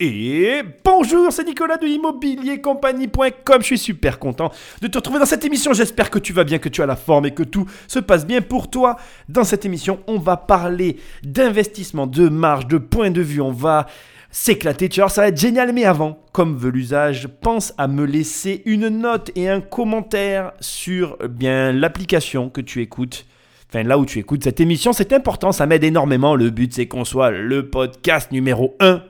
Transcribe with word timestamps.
Et 0.00 0.62
bonjour, 0.84 1.32
c'est 1.32 1.42
Nicolas 1.42 1.76
de 1.76 1.88
immobiliercompagnie.com. 1.88 3.56
Je 3.58 3.66
suis 3.66 3.78
super 3.78 4.20
content 4.20 4.52
de 4.80 4.86
te 4.86 4.96
retrouver 4.96 5.18
dans 5.18 5.26
cette 5.26 5.44
émission. 5.44 5.72
J'espère 5.72 6.08
que 6.10 6.20
tu 6.20 6.32
vas 6.32 6.44
bien, 6.44 6.58
que 6.58 6.68
tu 6.68 6.82
as 6.82 6.86
la 6.86 6.94
forme 6.94 7.26
et 7.26 7.32
que 7.32 7.42
tout 7.42 7.66
se 7.88 7.98
passe 7.98 8.24
bien 8.24 8.40
pour 8.40 8.70
toi. 8.70 8.96
Dans 9.28 9.42
cette 9.42 9.64
émission, 9.64 9.98
on 10.06 10.20
va 10.20 10.36
parler 10.36 10.98
d'investissement, 11.24 12.06
de 12.06 12.28
marge, 12.28 12.68
de 12.68 12.78
point 12.78 13.10
de 13.10 13.20
vue. 13.20 13.40
On 13.40 13.50
va 13.50 13.86
s'éclater. 14.30 14.88
Tu 14.88 15.00
vois, 15.00 15.08
ça 15.08 15.22
va 15.22 15.28
être 15.28 15.40
génial. 15.40 15.72
Mais 15.72 15.84
avant, 15.84 16.20
comme 16.30 16.56
veut 16.56 16.70
l'usage, 16.70 17.26
pense 17.40 17.74
à 17.76 17.88
me 17.88 18.04
laisser 18.04 18.62
une 18.66 18.86
note 18.86 19.32
et 19.34 19.48
un 19.48 19.60
commentaire 19.60 20.52
sur 20.60 21.16
eh 21.24 21.26
bien 21.26 21.72
l'application 21.72 22.50
que 22.50 22.60
tu 22.60 22.82
écoutes. 22.82 23.26
Enfin, 23.68 23.82
là 23.82 23.98
où 23.98 24.06
tu 24.06 24.20
écoutes 24.20 24.44
cette 24.44 24.60
émission, 24.60 24.92
c'est 24.92 25.12
important, 25.12 25.50
ça 25.50 25.66
m'aide 25.66 25.82
énormément. 25.82 26.36
Le 26.36 26.50
but, 26.50 26.72
c'est 26.72 26.86
qu'on 26.86 27.04
soit 27.04 27.32
le 27.32 27.68
podcast 27.68 28.30
numéro 28.30 28.76
1 28.78 29.02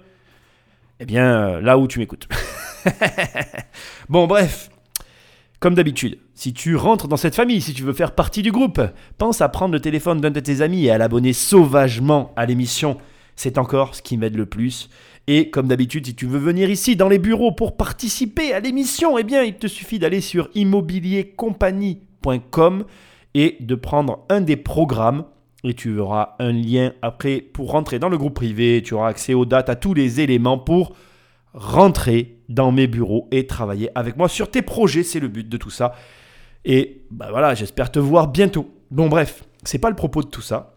eh 1.01 1.07
bien, 1.07 1.25
euh, 1.25 1.61
là 1.61 1.79
où 1.79 1.87
tu 1.87 1.99
m'écoutes. 1.99 2.29
bon, 4.09 4.27
bref. 4.27 4.71
Comme 5.61 5.75
d'habitude, 5.75 6.18
si 6.35 6.53
tu 6.53 6.77
rentres 6.77 7.09
dans 7.09 7.17
cette 7.17 7.35
famille, 7.35 7.61
si 7.61 7.75
tu 7.75 7.82
veux 7.82 7.93
faire 7.93 8.14
partie 8.14 8.43
du 8.43 8.53
groupe, 8.53 8.81
pense 9.17 9.41
à 9.41 9.49
prendre 9.49 9.75
le 9.75 9.81
téléphone 9.81 10.21
d'un 10.21 10.31
de 10.31 10.39
tes 10.39 10.61
amis 10.61 10.85
et 10.85 10.91
à 10.91 10.99
l'abonner 10.99 11.32
sauvagement 11.32 12.32
à 12.36 12.46
l'émission. 12.46 12.96
C'est 13.35 13.58
encore 13.58 13.96
ce 13.96 14.03
qui 14.03 14.17
m'aide 14.17 14.36
le 14.36 14.46
plus. 14.46 14.89
Et 15.27 15.50
comme 15.50 15.67
d'habitude, 15.69 16.07
si 16.07 16.14
tu 16.14 16.27
veux 16.27 16.39
venir 16.39 16.71
ici 16.71 16.95
dans 16.96 17.08
les 17.08 17.19
bureaux 17.19 17.53
pour 17.53 17.77
participer 17.77 18.53
à 18.53 18.61
l'émission, 18.61 19.19
eh 19.19 19.25
bien, 19.25 19.43
il 19.43 19.57
te 19.57 19.67
suffit 19.67 19.99
d'aller 19.99 20.21
sur 20.21 20.49
immobiliercompagnie.com 20.55 22.85
et 23.35 23.57
de 23.61 23.75
prendre 23.75 24.25
un 24.29 24.41
des 24.41 24.57
programmes 24.57 25.25
et 25.64 25.75
tu 25.75 25.98
auras 25.98 26.36
un 26.39 26.53
lien 26.53 26.93
après 27.03 27.40
pour 27.40 27.72
rentrer 27.72 27.99
dans 27.99 28.08
le 28.08 28.18
groupe 28.18 28.35
privé. 28.35 28.82
Tu 28.85 28.94
auras 28.94 29.08
accès 29.08 29.35
aux 29.35 29.44
dates, 29.44 29.68
à 29.68 29.76
tous 29.76 29.94
les 29.94 30.21
éléments 30.21 30.58
pour 30.58 30.94
rentrer 31.54 32.39
dans 32.48 32.70
mes 32.70 32.86
bureaux 32.86 33.28
et 33.30 33.47
travailler 33.47 33.91
avec 33.94 34.16
moi 34.16 34.28
sur 34.28 34.50
tes 34.50 34.62
projets. 34.62 35.02
C'est 35.02 35.20
le 35.20 35.28
but 35.28 35.48
de 35.48 35.56
tout 35.56 35.70
ça. 35.70 35.94
Et 36.64 37.02
bah 37.10 37.28
voilà, 37.30 37.55
j'espère 37.55 37.91
te 37.91 37.98
voir 37.98 38.28
bientôt. 38.28 38.70
Bon 38.91 39.08
bref, 39.08 39.44
c'est 39.64 39.78
pas 39.78 39.91
le 39.91 39.96
propos 39.96 40.22
de 40.22 40.28
tout 40.28 40.42
ça. 40.42 40.74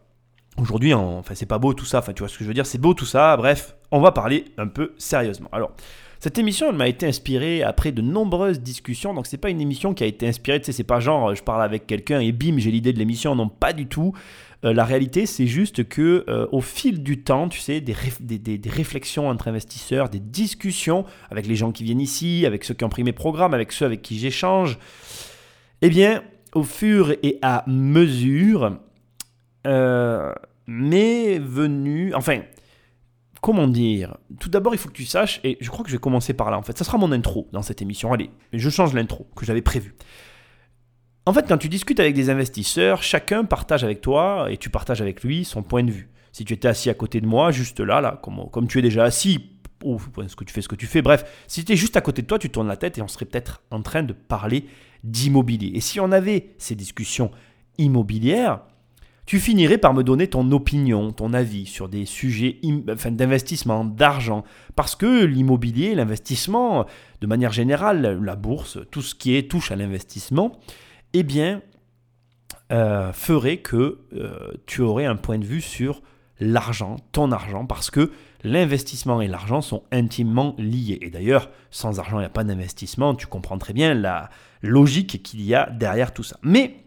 Aujourd'hui, 0.58 0.94
enfin 0.94 1.34
c'est 1.36 1.46
pas 1.46 1.60
beau 1.60 1.74
tout 1.74 1.86
ça. 1.86 2.00
Enfin 2.00 2.14
tu 2.14 2.20
vois 2.20 2.30
ce 2.30 2.38
que 2.38 2.44
je 2.44 2.48
veux 2.48 2.54
dire, 2.54 2.66
c'est 2.66 2.80
beau 2.80 2.94
tout 2.94 3.06
ça. 3.06 3.38
Bref, 3.38 3.76
on 3.92 4.00
va 4.00 4.12
parler 4.12 4.46
un 4.58 4.68
peu 4.68 4.94
sérieusement. 4.98 5.50
Alors. 5.52 5.72
Cette 6.24 6.38
émission, 6.38 6.70
elle 6.70 6.76
m'a 6.76 6.88
été 6.88 7.08
inspirée 7.08 7.64
après 7.64 7.92
de 7.92 8.04
nombreuses 8.04 8.60
discussions. 8.60 9.12
Donc, 9.16 9.26
c'est 9.26 9.40
pas 9.40 9.50
une 9.50 9.60
émission 9.60 9.96
qui 9.96 10.04
a 10.04 10.06
été 10.06 10.28
inspirée. 10.28 10.60
Tu 10.60 10.68
sais, 10.68 10.72
c'est 10.72 10.84
pas 10.84 11.00
genre 11.00 11.34
je 11.34 11.42
parle 11.42 11.64
avec 11.64 11.88
quelqu'un 11.88 12.20
et 12.20 12.32
bim, 12.32 12.60
j'ai 12.60 12.70
l'idée 12.70 12.94
de 12.94 13.00
l'émission. 13.00 13.34
Non, 13.34 13.50
pas 13.50 13.74
du 13.74 13.88
tout. 13.88 14.14
Euh, 14.64 14.74
la 14.74 14.86
réalité, 14.86 15.26
c'est 15.26 15.48
juste 15.48 15.88
que 15.88 16.24
euh, 16.28 16.48
au 16.52 16.62
fil 16.62 17.02
du 17.02 17.24
temps, 17.24 17.50
tu 17.50 17.60
sais, 17.60 17.82
des, 17.82 17.96
des, 18.38 18.70
réflexions 18.70 19.28
entre 19.28 19.48
investisseurs, 19.48 20.10
des 20.10 20.20
discussions 20.20 21.06
avec 21.32 21.48
les 21.48 21.56
gens 21.56 21.72
qui 21.72 21.84
viennent 21.84 22.02
ici, 22.02 22.46
avec 22.46 22.64
ceux 22.64 22.74
qui 22.74 22.84
ont 22.84 22.90
pris 22.90 23.04
mes 23.04 23.14
programmes, 23.14 23.54
avec 23.54 23.72
ceux 23.72 23.86
avec 23.86 24.02
qui 24.02 24.20
j'échange, 24.20 24.78
eh 25.82 25.90
bien, 25.90 26.24
au 26.54 26.64
fur 26.64 27.12
et 27.24 27.40
à 27.42 27.64
mesure, 27.68 28.78
euh, 29.66 30.34
m'est 30.68 31.40
venu, 31.40 32.14
enfin, 32.14 32.42
comment 33.42 33.68
dire? 33.68 34.18
Tout 34.40 34.50
d'abord, 34.50 34.76
il 34.76 34.78
faut 34.78 34.90
que 34.90 34.94
tu 34.94 35.06
saches, 35.06 35.40
et 35.44 35.58
je 35.60 35.70
crois 35.70 35.84
que 35.84 35.90
je 35.90 35.96
vais 35.96 36.02
commencer 36.02 36.34
par 36.34 36.52
là 36.52 36.58
en 36.58 36.62
fait, 36.62 36.78
ça 36.78 36.84
sera 36.84 37.00
mon 37.00 37.12
intro 37.12 37.48
dans 37.52 37.64
cette 37.64 37.82
émission. 37.82 38.14
Allez, 38.14 38.30
je 38.54 38.70
change 38.70 38.94
l'intro 38.94 39.28
que 39.36 39.46
j'avais 39.46 39.64
prévu. 39.64 39.96
En 41.28 41.34
fait, 41.34 41.46
quand 41.48 41.58
tu 41.58 41.70
discutes 41.70 42.00
avec 42.00 42.16
des 42.16 42.32
investisseurs, 42.32 43.04
chacun 43.04 43.46
partage 43.46 43.84
avec 43.84 44.02
toi 44.02 44.48
et 44.50 44.58
tu 44.58 44.72
partages 44.72 45.02
avec 45.02 45.24
lui 45.24 45.46
son 45.46 45.62
point 45.62 45.84
de 45.84 45.92
vue. 45.92 46.10
Si 46.32 46.46
tu 46.46 46.54
étais 46.54 46.68
assis 46.68 46.90
à 46.90 46.96
côté 46.96 47.22
de 47.22 47.28
moi, 47.28 47.52
juste 47.52 47.80
là, 47.80 48.02
là, 48.02 48.20
comme, 48.24 48.68
tu 48.68 48.80
es 48.80 48.82
déjà 48.82 49.04
assis, 49.04 49.52
ou 49.84 50.00
ce 50.00 50.36
que 50.36 50.44
tu 50.44 50.54
fais, 50.54 50.62
ce 50.62 50.68
que 50.68 50.76
tu 50.76 50.88
fais, 50.88 51.04
bref, 51.04 51.24
si 51.48 51.64
tu 51.64 51.72
étais 51.72 51.76
juste 51.76 51.96
à 51.96 52.02
côté 52.02 52.24
de 52.24 52.28
toi, 52.28 52.40
tu 52.40 52.50
tournes 52.50 52.68
la 52.68 52.78
tête 52.78 52.98
et 52.98 53.04
on 53.04 53.08
serait 53.08 53.26
peut-être 53.26 53.62
en 53.70 53.84
train 53.84 54.02
de 54.02 54.14
parler 54.14 54.66
d'immobilier. 55.04 55.72
Et 55.76 55.80
si 55.80 56.00
on 56.00 56.12
avait 56.12 56.56
ces 56.58 56.74
discussions 56.74 57.30
immobilières, 57.78 58.62
tu 59.28 59.40
finirais 59.40 59.78
par 59.78 59.94
me 59.94 60.04
donner 60.04 60.28
ton 60.28 60.52
opinion, 60.52 61.12
ton 61.12 61.34
avis 61.34 61.68
sur 61.68 61.88
des 61.88 62.06
sujets 62.06 62.58
d'investissement, 62.64 63.86
d'argent. 63.86 64.44
Parce 64.76 64.96
que 64.96 65.24
l'immobilier, 65.24 65.94
l'investissement, 65.94 66.88
de 67.22 67.28
manière 67.28 67.52
générale, 67.52 68.20
la 68.24 68.36
bourse, 68.36 68.80
tout 68.90 69.04
ce 69.04 69.14
qui 69.14 69.36
est 69.36 69.50
touche 69.50 69.72
à 69.72 69.76
l'investissement, 69.76 70.60
eh 71.14 71.24
bien, 71.24 71.62
euh, 72.72 73.12
ferait 73.12 73.58
que 73.58 74.00
euh, 74.14 74.52
tu 74.66 74.82
aurais 74.82 75.06
un 75.06 75.18
point 75.18 75.38
de 75.38 75.46
vue 75.46 75.62
sur 75.62 76.02
l'argent, 76.40 76.96
ton 77.12 77.32
argent, 77.32 77.66
parce 77.66 77.92
que 77.92 78.12
l'investissement 78.44 79.22
et 79.22 79.28
l'argent 79.28 79.62
sont 79.62 79.84
intimement 79.92 80.56
liés. 80.58 80.98
Et 81.02 81.10
d'ailleurs, 81.10 81.50
sans 81.70 82.00
argent, 82.00 82.18
il 82.18 82.22
n'y 82.22 82.28
a 82.28 82.30
pas 82.30 82.44
d'investissement. 82.44 83.14
Tu 83.14 83.28
comprends 83.28 83.58
très 83.58 83.74
bien 83.74 83.94
la 83.94 84.30
logique 84.62 85.22
qu'il 85.22 85.42
y 85.42 85.54
a 85.54 85.70
derrière 85.70 86.14
tout 86.14 86.24
ça. 86.24 86.38
Mais 86.44 86.78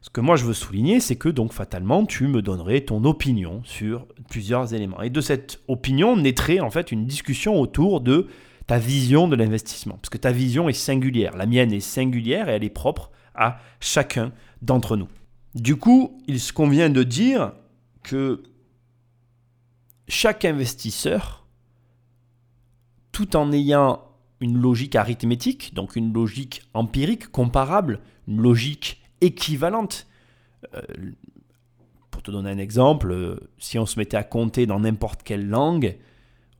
ce 0.00 0.10
que 0.10 0.20
moi 0.20 0.36
je 0.36 0.44
veux 0.44 0.54
souligner, 0.54 1.00
c'est 1.00 1.16
que 1.16 1.28
donc 1.28 1.52
fatalement, 1.52 2.06
tu 2.06 2.28
me 2.28 2.40
donnerais 2.40 2.82
ton 2.82 3.04
opinion 3.04 3.62
sur 3.64 4.06
plusieurs 4.30 4.74
éléments. 4.74 5.02
Et 5.02 5.10
de 5.10 5.20
cette 5.20 5.60
opinion 5.66 6.16
naîtrait 6.16 6.60
en 6.60 6.70
fait 6.70 6.92
une 6.92 7.06
discussion 7.06 7.60
autour 7.60 8.00
de 8.00 8.28
ta 8.66 8.78
vision 8.78 9.28
de 9.28 9.36
l'investissement. 9.36 9.96
Parce 9.96 10.10
que 10.10 10.18
ta 10.18 10.30
vision 10.30 10.68
est 10.68 10.74
singulière. 10.74 11.36
La 11.36 11.46
mienne 11.46 11.72
est 11.72 11.80
singulière 11.80 12.48
et 12.48 12.52
elle 12.52 12.64
est 12.64 12.70
propre 12.70 13.10
à 13.34 13.58
chacun 13.80 14.32
d'entre 14.62 14.96
nous. 14.96 15.08
Du 15.54 15.76
coup, 15.76 16.20
il 16.26 16.40
se 16.40 16.52
convient 16.52 16.90
de 16.90 17.02
dire 17.02 17.52
que 18.02 18.42
chaque 20.08 20.44
investisseur, 20.44 21.46
tout 23.12 23.36
en 23.36 23.52
ayant 23.52 24.02
une 24.40 24.58
logique 24.60 24.96
arithmétique, 24.96 25.74
donc 25.74 25.96
une 25.96 26.12
logique 26.12 26.62
empirique, 26.74 27.28
comparable, 27.28 28.00
une 28.26 28.40
logique 28.40 29.02
équivalente, 29.20 30.06
euh, 30.74 30.82
pour 32.10 32.22
te 32.22 32.30
donner 32.30 32.50
un 32.50 32.58
exemple, 32.58 33.10
euh, 33.10 33.36
si 33.58 33.78
on 33.78 33.86
se 33.86 33.98
mettait 33.98 34.16
à 34.16 34.24
compter 34.24 34.66
dans 34.66 34.80
n'importe 34.80 35.22
quelle 35.22 35.48
langue, 35.48 35.96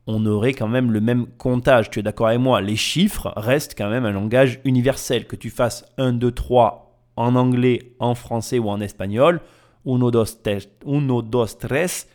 on 0.07 0.25
aurait 0.25 0.53
quand 0.53 0.67
même 0.67 0.91
le 0.91 1.01
même 1.01 1.25
comptage. 1.37 1.89
Tu 1.89 1.99
es 1.99 2.03
d'accord 2.03 2.27
avec 2.27 2.39
moi 2.39 2.61
Les 2.61 2.75
chiffres 2.75 3.33
restent 3.35 3.75
quand 3.77 3.89
même 3.89 4.05
un 4.05 4.11
langage 4.11 4.59
universel. 4.63 5.25
Que 5.27 5.35
tu 5.35 5.49
fasses 5.49 5.85
1, 5.97 6.13
2, 6.13 6.31
3 6.31 6.85
en 7.15 7.35
anglais, 7.35 7.93
en 7.99 8.13
français 8.13 8.59
ou 8.59 8.69
en 8.69 8.81
espagnol, 8.81 9.41
uno, 9.85 10.11
dos, 10.11 10.25
tres, 10.25 10.69
uno, 10.85 11.21
dos, 11.21 11.45
tres, 11.45 12.07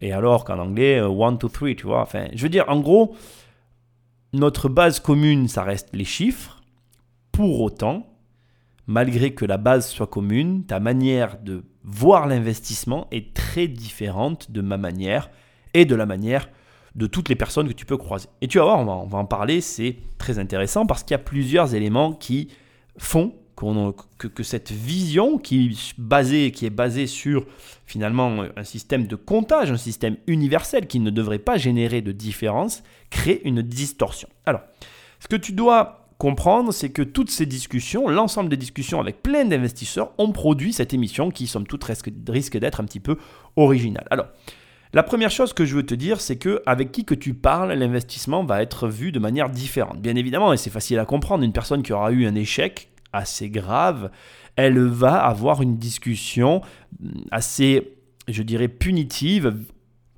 et 0.00 0.12
alors 0.12 0.44
qu'en 0.44 0.58
anglais, 0.58 0.98
1, 0.98 1.32
2, 1.32 1.48
3, 1.48 1.74
tu 1.74 1.86
vois. 1.86 2.02
Enfin, 2.02 2.26
je 2.32 2.42
veux 2.42 2.48
dire, 2.48 2.64
en 2.68 2.80
gros, 2.80 3.14
notre 4.32 4.68
base 4.68 5.00
commune, 5.00 5.48
ça 5.48 5.62
reste 5.62 5.90
les 5.92 6.04
chiffres. 6.04 6.62
Pour 7.32 7.60
autant, 7.60 8.06
malgré 8.86 9.34
que 9.34 9.44
la 9.44 9.56
base 9.56 9.88
soit 9.88 10.06
commune, 10.06 10.64
ta 10.64 10.80
manière 10.80 11.38
de 11.40 11.64
voir 11.82 12.26
l'investissement 12.26 13.08
est 13.10 13.34
très 13.34 13.68
différente 13.68 14.50
de 14.50 14.60
ma 14.60 14.78
manière 14.78 15.30
et 15.74 15.84
de 15.84 15.94
la 15.94 16.06
manière 16.06 16.48
de 16.94 17.06
toutes 17.06 17.28
les 17.28 17.34
personnes 17.34 17.68
que 17.68 17.72
tu 17.72 17.86
peux 17.86 17.96
croiser. 17.96 18.28
Et 18.40 18.48
tu 18.48 18.58
vas 18.58 18.64
voir, 18.64 18.78
on 18.78 19.06
va, 19.06 19.18
en 19.18 19.24
parler, 19.24 19.60
c'est 19.60 19.96
très 20.18 20.38
intéressant 20.38 20.86
parce 20.86 21.02
qu'il 21.02 21.12
y 21.12 21.16
a 21.16 21.18
plusieurs 21.18 21.74
éléments 21.74 22.12
qui 22.12 22.48
font 22.98 23.34
que, 23.56 24.42
cette 24.42 24.72
vision 24.72 25.38
qui 25.38 25.76
est 25.96 26.70
basée 26.70 27.06
sur 27.06 27.46
finalement 27.86 28.44
un 28.56 28.64
système 28.64 29.06
de 29.06 29.16
comptage, 29.16 29.70
un 29.70 29.76
système 29.76 30.16
universel 30.26 30.86
qui 30.86 31.00
ne 31.00 31.10
devrait 31.10 31.38
pas 31.38 31.56
générer 31.56 32.02
de 32.02 32.12
différence, 32.12 32.82
crée 33.10 33.40
une 33.44 33.62
distorsion. 33.62 34.28
Alors, 34.44 34.62
ce 35.20 35.28
que 35.28 35.36
tu 35.36 35.52
dois 35.52 36.08
comprendre, 36.18 36.72
c'est 36.72 36.90
que 36.90 37.02
toutes 37.02 37.30
ces 37.30 37.46
discussions, 37.46 38.08
l'ensemble 38.08 38.48
des 38.48 38.56
discussions 38.56 39.00
avec 39.00 39.22
plein 39.22 39.44
d'investisseurs 39.44 40.12
ont 40.18 40.32
produit 40.32 40.72
cette 40.72 40.94
émission 40.94 41.30
qui, 41.30 41.46
somme 41.46 41.66
toute, 41.66 41.84
risque, 41.84 42.10
risque 42.28 42.58
d'être 42.58 42.80
un 42.80 42.84
petit 42.84 43.00
peu 43.00 43.18
originale. 43.56 44.06
Alors, 44.10 44.26
la 44.94 45.02
première 45.02 45.30
chose 45.30 45.52
que 45.52 45.64
je 45.64 45.74
veux 45.74 45.82
te 45.82 45.94
dire, 45.94 46.20
c'est 46.20 46.36
que 46.36 46.62
avec 46.66 46.92
qui 46.92 47.04
que 47.04 47.16
tu 47.16 47.34
parles, 47.34 47.72
l'investissement 47.72 48.44
va 48.44 48.62
être 48.62 48.86
vu 48.86 49.10
de 49.10 49.18
manière 49.18 49.50
différente. 49.50 50.00
Bien 50.00 50.14
évidemment, 50.14 50.52
et 50.52 50.56
c'est 50.56 50.70
facile 50.70 51.00
à 51.00 51.04
comprendre, 51.04 51.42
une 51.42 51.52
personne 51.52 51.82
qui 51.82 51.92
aura 51.92 52.12
eu 52.12 52.26
un 52.26 52.34
échec 52.36 52.88
assez 53.12 53.50
grave, 53.50 54.10
elle 54.54 54.78
va 54.78 55.16
avoir 55.16 55.62
une 55.62 55.78
discussion 55.78 56.60
assez, 57.32 57.96
je 58.28 58.44
dirais, 58.44 58.68
punitive 58.68 59.56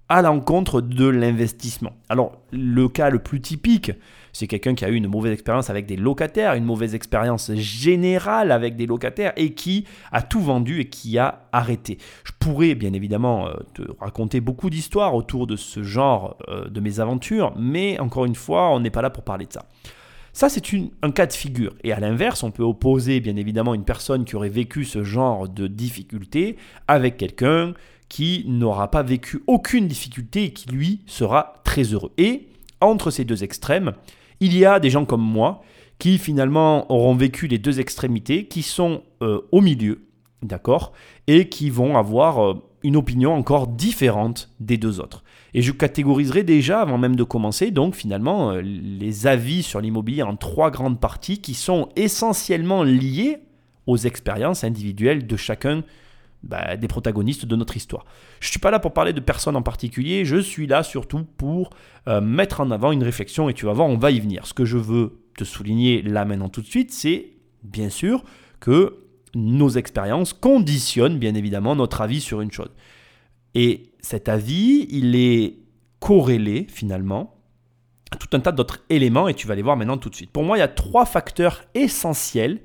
à 0.09 0.23
l'encontre 0.23 0.81
de 0.81 1.07
l'investissement. 1.07 1.93
Alors, 2.09 2.39
le 2.53 2.89
cas 2.89 3.11
le 3.11 3.19
plus 3.19 3.41
typique, 3.41 3.93
c'est 4.33 4.47
quelqu'un 4.47 4.75
qui 4.75 4.85
a 4.85 4.91
eu 4.91 4.95
une 4.95 5.09
mauvaise 5.09 5.33
expérience 5.33 5.71
avec 5.71 5.87
des 5.87 5.97
locataires, 5.97 6.55
une 6.55 6.65
mauvaise 6.65 6.95
expérience 6.95 7.53
générale 7.55 8.53
avec 8.53 8.77
des 8.77 8.87
locataires 8.87 9.33
et 9.37 9.55
qui 9.55 9.85
a 10.13 10.23
tout 10.23 10.41
vendu 10.41 10.81
et 10.81 10.89
qui 10.89 11.19
a 11.19 11.49
arrêté. 11.53 11.99
Je 12.25 12.33
pourrais 12.39 12.75
bien 12.75 12.93
évidemment 12.93 13.49
euh, 13.49 13.55
te 13.75 13.83
raconter 13.99 14.41
beaucoup 14.41 14.71
d'histoires 14.71 15.15
autour 15.15 15.47
de 15.47 15.57
ce 15.57 15.83
genre 15.83 16.37
euh, 16.49 16.69
de 16.69 16.81
mes 16.81 17.01
aventures, 17.01 17.55
mais 17.59 17.99
encore 17.99 18.27
une 18.27 18.35
fois, 18.35 18.71
on 18.71 18.81
n'est 18.81 18.91
pas 18.91 19.03
là 19.03 19.11
pour 19.11 19.25
parler 19.25 19.47
de 19.47 19.53
ça. 19.53 19.65
Ça, 20.35 20.51
c'est 20.51 20.63
un 21.01 21.13
cas 21.13 21.25
de 21.25 21.33
figure. 21.33 21.73
Et 21.83 21.95
à 21.95 21.99
l'inverse, 21.99 22.43
on 22.43 22.51
peut 22.51 22.63
opposer 22.63 23.21
bien 23.21 23.37
évidemment 23.37 23.73
une 23.73 23.85
personne 23.85 24.27
qui 24.27 24.37
aurait 24.37 24.51
vécu 24.51 24.85
ce 24.85 25.03
genre 25.03 25.49
de 25.49 25.67
difficulté 25.67 26.59
avec 26.89 27.17
quelqu'un 27.17 27.73
qui 28.09 28.45
n'aura 28.47 28.91
pas 28.91 29.03
vécu 29.03 29.43
aucune 29.47 29.89
difficulté 29.89 30.45
et 30.45 30.53
qui 30.53 30.69
lui 30.69 31.01
sera 31.07 31.55
très 31.65 31.83
heureux. 31.83 32.13
Et 32.19 32.49
entre 32.81 33.11
ces 33.11 33.25
deux 33.25 33.45
extrêmes, 33.45 33.93
il 34.41 34.57
y 34.57 34.65
a 34.65 34.81
des 34.81 34.91
gens 34.91 35.05
comme 35.05 35.23
moi 35.23 35.63
qui 35.99 36.19
finalement 36.19 36.91
auront 36.93 37.15
vécu 37.15 37.47
les 37.47 37.59
deux 37.59 37.81
extrémités, 37.81 38.47
qui 38.47 38.63
sont 38.63 39.03
euh, 39.23 39.41
au 39.51 39.61
milieu, 39.61 40.03
d'accord, 40.43 40.93
et 41.27 41.49
qui 41.49 41.71
vont 41.71 41.97
avoir 41.97 42.45
euh, 42.45 42.55
une 42.83 42.97
opinion 42.97 43.35
encore 43.35 43.67
différente 43.67 44.51
des 44.61 44.77
deux 44.77 45.01
autres. 45.01 45.25
Et 45.55 45.63
je 45.63 45.73
catégoriserai 45.73 46.43
déjà, 46.43 46.83
avant 46.83 46.99
même 46.99 47.17
de 47.17 47.25
commencer, 47.25 47.71
donc 47.71 47.95
finalement, 47.95 48.51
euh, 48.51 48.61
les 48.61 49.27
avis 49.27 49.63
sur 49.63 49.81
l'immobilier 49.81 50.23
en 50.23 50.37
trois 50.37 50.71
grandes 50.71 51.01
parties 51.01 51.41
qui 51.41 51.55
sont 51.55 51.89
essentiellement 51.97 52.83
liées 52.83 53.39
aux 53.87 53.97
expériences 53.97 54.65
individuelles 54.65 55.27
de 55.27 55.37
chacun 55.37 55.83
bah, 56.43 56.77
des 56.77 56.89
protagonistes 56.89 57.45
de 57.45 57.57
notre 57.57 57.77
histoire. 57.77 58.05
Je 58.41 58.49
ne 58.49 58.51
suis 58.51 58.61
pas 58.61 58.71
là 58.71 58.79
pour 58.79 58.93
parler 58.93 59.13
de 59.13 59.21
personne 59.21 59.57
en 59.57 59.63
particulier, 59.63 60.25
je 60.25 60.37
suis 60.37 60.67
là 60.67 60.83
surtout 60.83 61.25
pour 61.37 61.71
euh, 62.09 62.21
mettre 62.21 62.61
en 62.61 62.71
avant 62.71 62.93
une 62.93 63.03
réflexion 63.03 63.49
et 63.49 63.55
tu 63.55 63.67
vas 63.67 63.73
voir, 63.73 63.89
on 63.89 63.97
va 63.97 64.11
y 64.11 64.21
venir. 64.21 64.47
Ce 64.47 64.55
que 64.55 64.65
je 64.65 64.77
veux 64.77 65.21
te 65.37 65.45
souligner 65.45 66.03
là 66.03 66.25
maintenant 66.25 66.49
tout 66.49 66.63
de 66.63 66.67
suite, 66.67 66.93
c'est 66.93 67.33
bien 67.63 67.91
sûr 67.91 68.23
que 68.61 68.99
nos 69.35 69.69
expériences 69.71 70.33
conditionnent 70.33 71.19
bien 71.19 71.35
évidemment 71.35 71.77
notre 71.77 72.01
avis 72.01 72.21
sur 72.21 72.41
une 72.41 72.53
chose. 72.53 72.71
Et 73.55 73.93
cet 74.01 74.29
avis, 74.29 74.87
il 74.91 75.17
est 75.17 75.59
corrélé 75.99 76.67
finalement 76.69 77.35
à 78.13 78.17
tout 78.17 78.29
un 78.33 78.41
tas 78.41 78.53
d'autres 78.53 78.85
éléments 78.89 79.29
et 79.29 79.35
tu 79.35 79.47
vas 79.47 79.55
les 79.55 79.63
voir 79.63 79.77
maintenant 79.77 79.99
tout 79.99 80.11
de 80.11 80.15
suite. 80.15 80.31
Pour 80.31 80.45
moi, 80.45 80.57
il 80.57 80.61
y 80.61 80.63
a 80.63 80.69
trois 80.69 81.07
facteurs 81.07 81.65
essentiels 81.75 82.61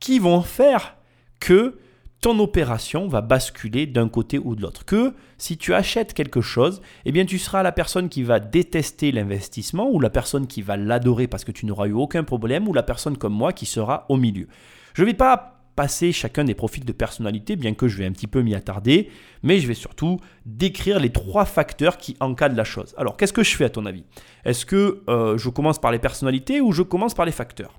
qui 0.00 0.18
vont 0.18 0.42
faire 0.42 0.96
que 1.40 1.78
ton 2.20 2.38
opération 2.40 3.06
va 3.06 3.20
basculer 3.20 3.86
d'un 3.86 4.08
côté 4.08 4.38
ou 4.38 4.56
de 4.56 4.62
l'autre. 4.62 4.84
Que 4.84 5.14
si 5.36 5.56
tu 5.56 5.72
achètes 5.72 6.14
quelque 6.14 6.40
chose, 6.40 6.80
eh 7.04 7.12
bien 7.12 7.24
tu 7.24 7.38
seras 7.38 7.62
la 7.62 7.72
personne 7.72 8.08
qui 8.08 8.22
va 8.22 8.40
détester 8.40 9.12
l'investissement 9.12 9.88
ou 9.90 10.00
la 10.00 10.10
personne 10.10 10.46
qui 10.46 10.62
va 10.62 10.76
l'adorer 10.76 11.28
parce 11.28 11.44
que 11.44 11.52
tu 11.52 11.66
n'auras 11.66 11.86
eu 11.86 11.92
aucun 11.92 12.24
problème 12.24 12.66
ou 12.68 12.74
la 12.74 12.82
personne 12.82 13.16
comme 13.16 13.34
moi 13.34 13.52
qui 13.52 13.66
sera 13.66 14.06
au 14.08 14.16
milieu. 14.16 14.48
Je 14.94 15.02
ne 15.02 15.06
vais 15.06 15.14
pas 15.14 15.54
passer 15.76 16.10
chacun 16.10 16.42
des 16.42 16.56
profils 16.56 16.84
de 16.84 16.90
personnalité, 16.90 17.54
bien 17.54 17.72
que 17.72 17.86
je 17.86 17.96
vais 17.96 18.04
un 18.04 18.10
petit 18.10 18.26
peu 18.26 18.42
m'y 18.42 18.56
attarder, 18.56 19.10
mais 19.44 19.60
je 19.60 19.68
vais 19.68 19.74
surtout 19.74 20.18
décrire 20.44 20.98
les 20.98 21.10
trois 21.10 21.44
facteurs 21.44 21.98
qui 21.98 22.16
encadrent 22.18 22.56
la 22.56 22.64
chose. 22.64 22.96
Alors 22.98 23.16
qu'est-ce 23.16 23.32
que 23.32 23.44
je 23.44 23.54
fais 23.54 23.66
à 23.66 23.70
ton 23.70 23.86
avis? 23.86 24.02
Est-ce 24.44 24.66
que 24.66 25.04
euh, 25.08 25.38
je 25.38 25.48
commence 25.50 25.78
par 25.78 25.92
les 25.92 26.00
personnalités 26.00 26.60
ou 26.60 26.72
je 26.72 26.82
commence 26.82 27.14
par 27.14 27.26
les 27.26 27.30
facteurs? 27.30 27.78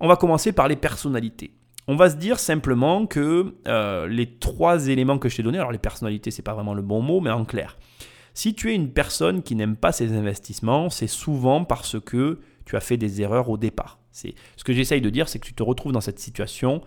On 0.00 0.08
va 0.08 0.16
commencer 0.16 0.50
par 0.50 0.66
les 0.66 0.74
personnalités. 0.74 1.52
On 1.90 1.96
va 1.96 2.08
se 2.08 2.14
dire 2.14 2.38
simplement 2.38 3.04
que 3.08 3.56
euh, 3.66 4.06
les 4.06 4.38
trois 4.38 4.86
éléments 4.86 5.18
que 5.18 5.28
je 5.28 5.34
t'ai 5.34 5.42
donnés, 5.42 5.58
alors 5.58 5.72
les 5.72 5.78
personnalités, 5.78 6.30
c'est 6.30 6.40
pas 6.40 6.54
vraiment 6.54 6.72
le 6.72 6.82
bon 6.82 7.02
mot, 7.02 7.20
mais 7.20 7.30
en 7.30 7.44
clair, 7.44 7.78
si 8.32 8.54
tu 8.54 8.70
es 8.70 8.76
une 8.76 8.92
personne 8.92 9.42
qui 9.42 9.56
n'aime 9.56 9.74
pas 9.74 9.90
ses 9.90 10.12
investissements, 10.12 10.88
c'est 10.88 11.08
souvent 11.08 11.64
parce 11.64 11.98
que 11.98 12.38
tu 12.64 12.76
as 12.76 12.80
fait 12.80 12.96
des 12.96 13.22
erreurs 13.22 13.50
au 13.50 13.56
départ. 13.56 13.98
C'est 14.12 14.36
ce 14.56 14.62
que 14.62 14.72
j'essaye 14.72 15.00
de 15.00 15.10
dire, 15.10 15.28
c'est 15.28 15.40
que 15.40 15.46
tu 15.46 15.52
te 15.52 15.64
retrouves 15.64 15.90
dans 15.90 16.00
cette 16.00 16.20
situation 16.20 16.80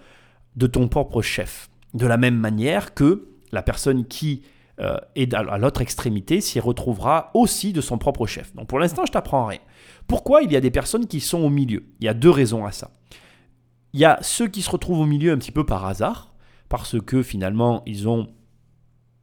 de 0.55 0.67
ton 0.67 0.87
propre 0.87 1.21
chef. 1.21 1.69
De 1.93 2.07
la 2.07 2.15
même 2.15 2.37
manière 2.37 2.93
que 2.93 3.27
la 3.51 3.61
personne 3.61 4.05
qui 4.05 4.43
euh, 4.79 4.95
est 5.15 5.33
à 5.33 5.57
l'autre 5.57 5.81
extrémité 5.81 6.39
s'y 6.39 6.61
retrouvera 6.61 7.29
aussi 7.33 7.73
de 7.73 7.81
son 7.81 7.97
propre 7.97 8.25
chef. 8.25 8.55
Donc 8.55 8.67
pour 8.67 8.79
l'instant, 8.79 9.05
je 9.05 9.11
t'apprends 9.11 9.47
rien. 9.47 9.59
Pourquoi 10.07 10.43
il 10.43 10.51
y 10.53 10.55
a 10.55 10.61
des 10.61 10.71
personnes 10.71 11.07
qui 11.07 11.19
sont 11.19 11.39
au 11.39 11.49
milieu? 11.49 11.83
Il 11.99 12.05
y 12.05 12.07
a 12.07 12.13
deux 12.13 12.29
raisons 12.29 12.65
à 12.65 12.71
ça. 12.71 12.89
Il 13.93 13.99
y 13.99 14.05
a 14.05 14.17
ceux 14.21 14.47
qui 14.47 14.61
se 14.61 14.69
retrouvent 14.69 15.01
au 15.01 15.05
milieu 15.05 15.31
un 15.31 15.37
petit 15.37 15.51
peu 15.51 15.65
par 15.65 15.85
hasard, 15.85 16.33
parce 16.67 16.99
que 16.99 17.21
finalement, 17.21 17.83
ils 17.85 18.07
ont 18.07 18.27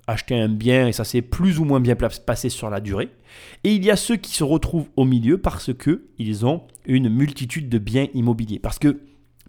acheté 0.06 0.38
un 0.38 0.48
bien 0.48 0.88
et 0.88 0.92
ça 0.92 1.04
s'est 1.04 1.22
plus 1.22 1.58
ou 1.58 1.64
moins 1.64 1.80
bien 1.80 1.96
passé 1.96 2.48
sur 2.48 2.70
la 2.70 2.80
durée. 2.80 3.10
Et 3.64 3.74
il 3.74 3.84
y 3.84 3.90
a 3.90 3.96
ceux 3.96 4.16
qui 4.16 4.32
se 4.32 4.44
retrouvent 4.44 4.88
au 4.96 5.04
milieu 5.04 5.38
parce 5.38 5.72
que 5.72 6.08
ils 6.18 6.46
ont 6.46 6.62
une 6.84 7.08
multitude 7.08 7.68
de 7.68 7.78
biens 7.78 8.06
immobiliers. 8.14 8.58
Parce 8.58 8.78
que, 8.78 9.00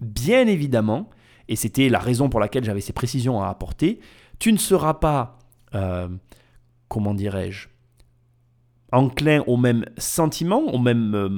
bien 0.02 0.48
évidemment, 0.48 1.10
et 1.48 1.56
c'était 1.56 1.90
la 1.90 2.00
raison 2.00 2.30
pour 2.30 2.40
laquelle 2.40 2.64
j'avais 2.64 2.82
ces 2.82 2.94
précisions 2.94 3.42
à 3.42 3.48
apporter, 3.48 4.00
tu 4.40 4.54
ne 4.54 4.58
seras 4.58 4.96
pas, 4.96 5.40
euh, 5.76 6.08
comment 6.88 7.14
dirais-je, 7.14 7.68
enclin 8.92 9.44
au 9.48 9.58
même 9.58 9.86
sentiment, 9.98 10.62
au 10.74 10.78
même 10.78 11.16
euh, 11.16 11.30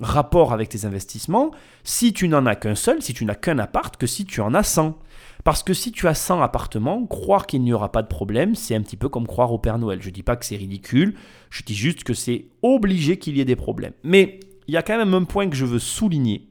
rapport 0.00 0.52
avec 0.52 0.70
tes 0.70 0.84
investissements, 0.84 1.50
si 1.84 2.12
tu 2.12 2.28
n'en 2.28 2.46
as 2.46 2.56
qu'un 2.56 2.74
seul, 2.74 3.02
si 3.02 3.12
tu 3.12 3.24
n'as 3.24 3.34
qu'un 3.34 3.58
appart, 3.58 3.96
que 3.96 4.06
si 4.06 4.24
tu 4.24 4.40
en 4.40 4.54
as 4.54 4.62
100. 4.62 4.98
Parce 5.44 5.62
que 5.62 5.74
si 5.74 5.92
tu 5.92 6.08
as 6.08 6.14
100 6.14 6.42
appartements, 6.42 7.06
croire 7.06 7.46
qu'il 7.46 7.62
n'y 7.62 7.72
aura 7.72 7.92
pas 7.92 8.02
de 8.02 8.08
problème, 8.08 8.54
c'est 8.54 8.74
un 8.74 8.82
petit 8.82 8.96
peu 8.96 9.08
comme 9.08 9.26
croire 9.26 9.52
au 9.52 9.58
Père 9.58 9.78
Noël. 9.78 10.02
Je 10.02 10.08
ne 10.08 10.14
dis 10.14 10.22
pas 10.22 10.36
que 10.36 10.44
c'est 10.44 10.56
ridicule, 10.56 11.14
je 11.50 11.62
dis 11.62 11.74
juste 11.74 12.04
que 12.04 12.14
c'est 12.14 12.46
obligé 12.62 13.18
qu'il 13.18 13.36
y 13.36 13.40
ait 13.40 13.46
des 13.46 13.56
problèmes. 13.56 13.92
Mais 14.02 14.40
il 14.66 14.74
y 14.74 14.76
a 14.76 14.82
quand 14.82 14.98
même 14.98 15.14
un 15.14 15.24
point 15.24 15.48
que 15.48 15.56
je 15.56 15.64
veux 15.64 15.78
souligner. 15.78 16.48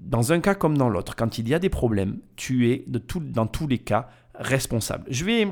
Dans 0.00 0.32
un 0.32 0.40
cas 0.40 0.54
comme 0.54 0.76
dans 0.76 0.90
l'autre, 0.90 1.16
quand 1.16 1.38
il 1.38 1.48
y 1.48 1.54
a 1.54 1.58
des 1.58 1.70
problèmes, 1.70 2.18
tu 2.36 2.70
es 2.70 2.84
dans 2.86 3.46
tous 3.46 3.66
les 3.66 3.78
cas 3.78 4.08
responsable. 4.34 5.04
Je 5.08 5.24
vais 5.24 5.48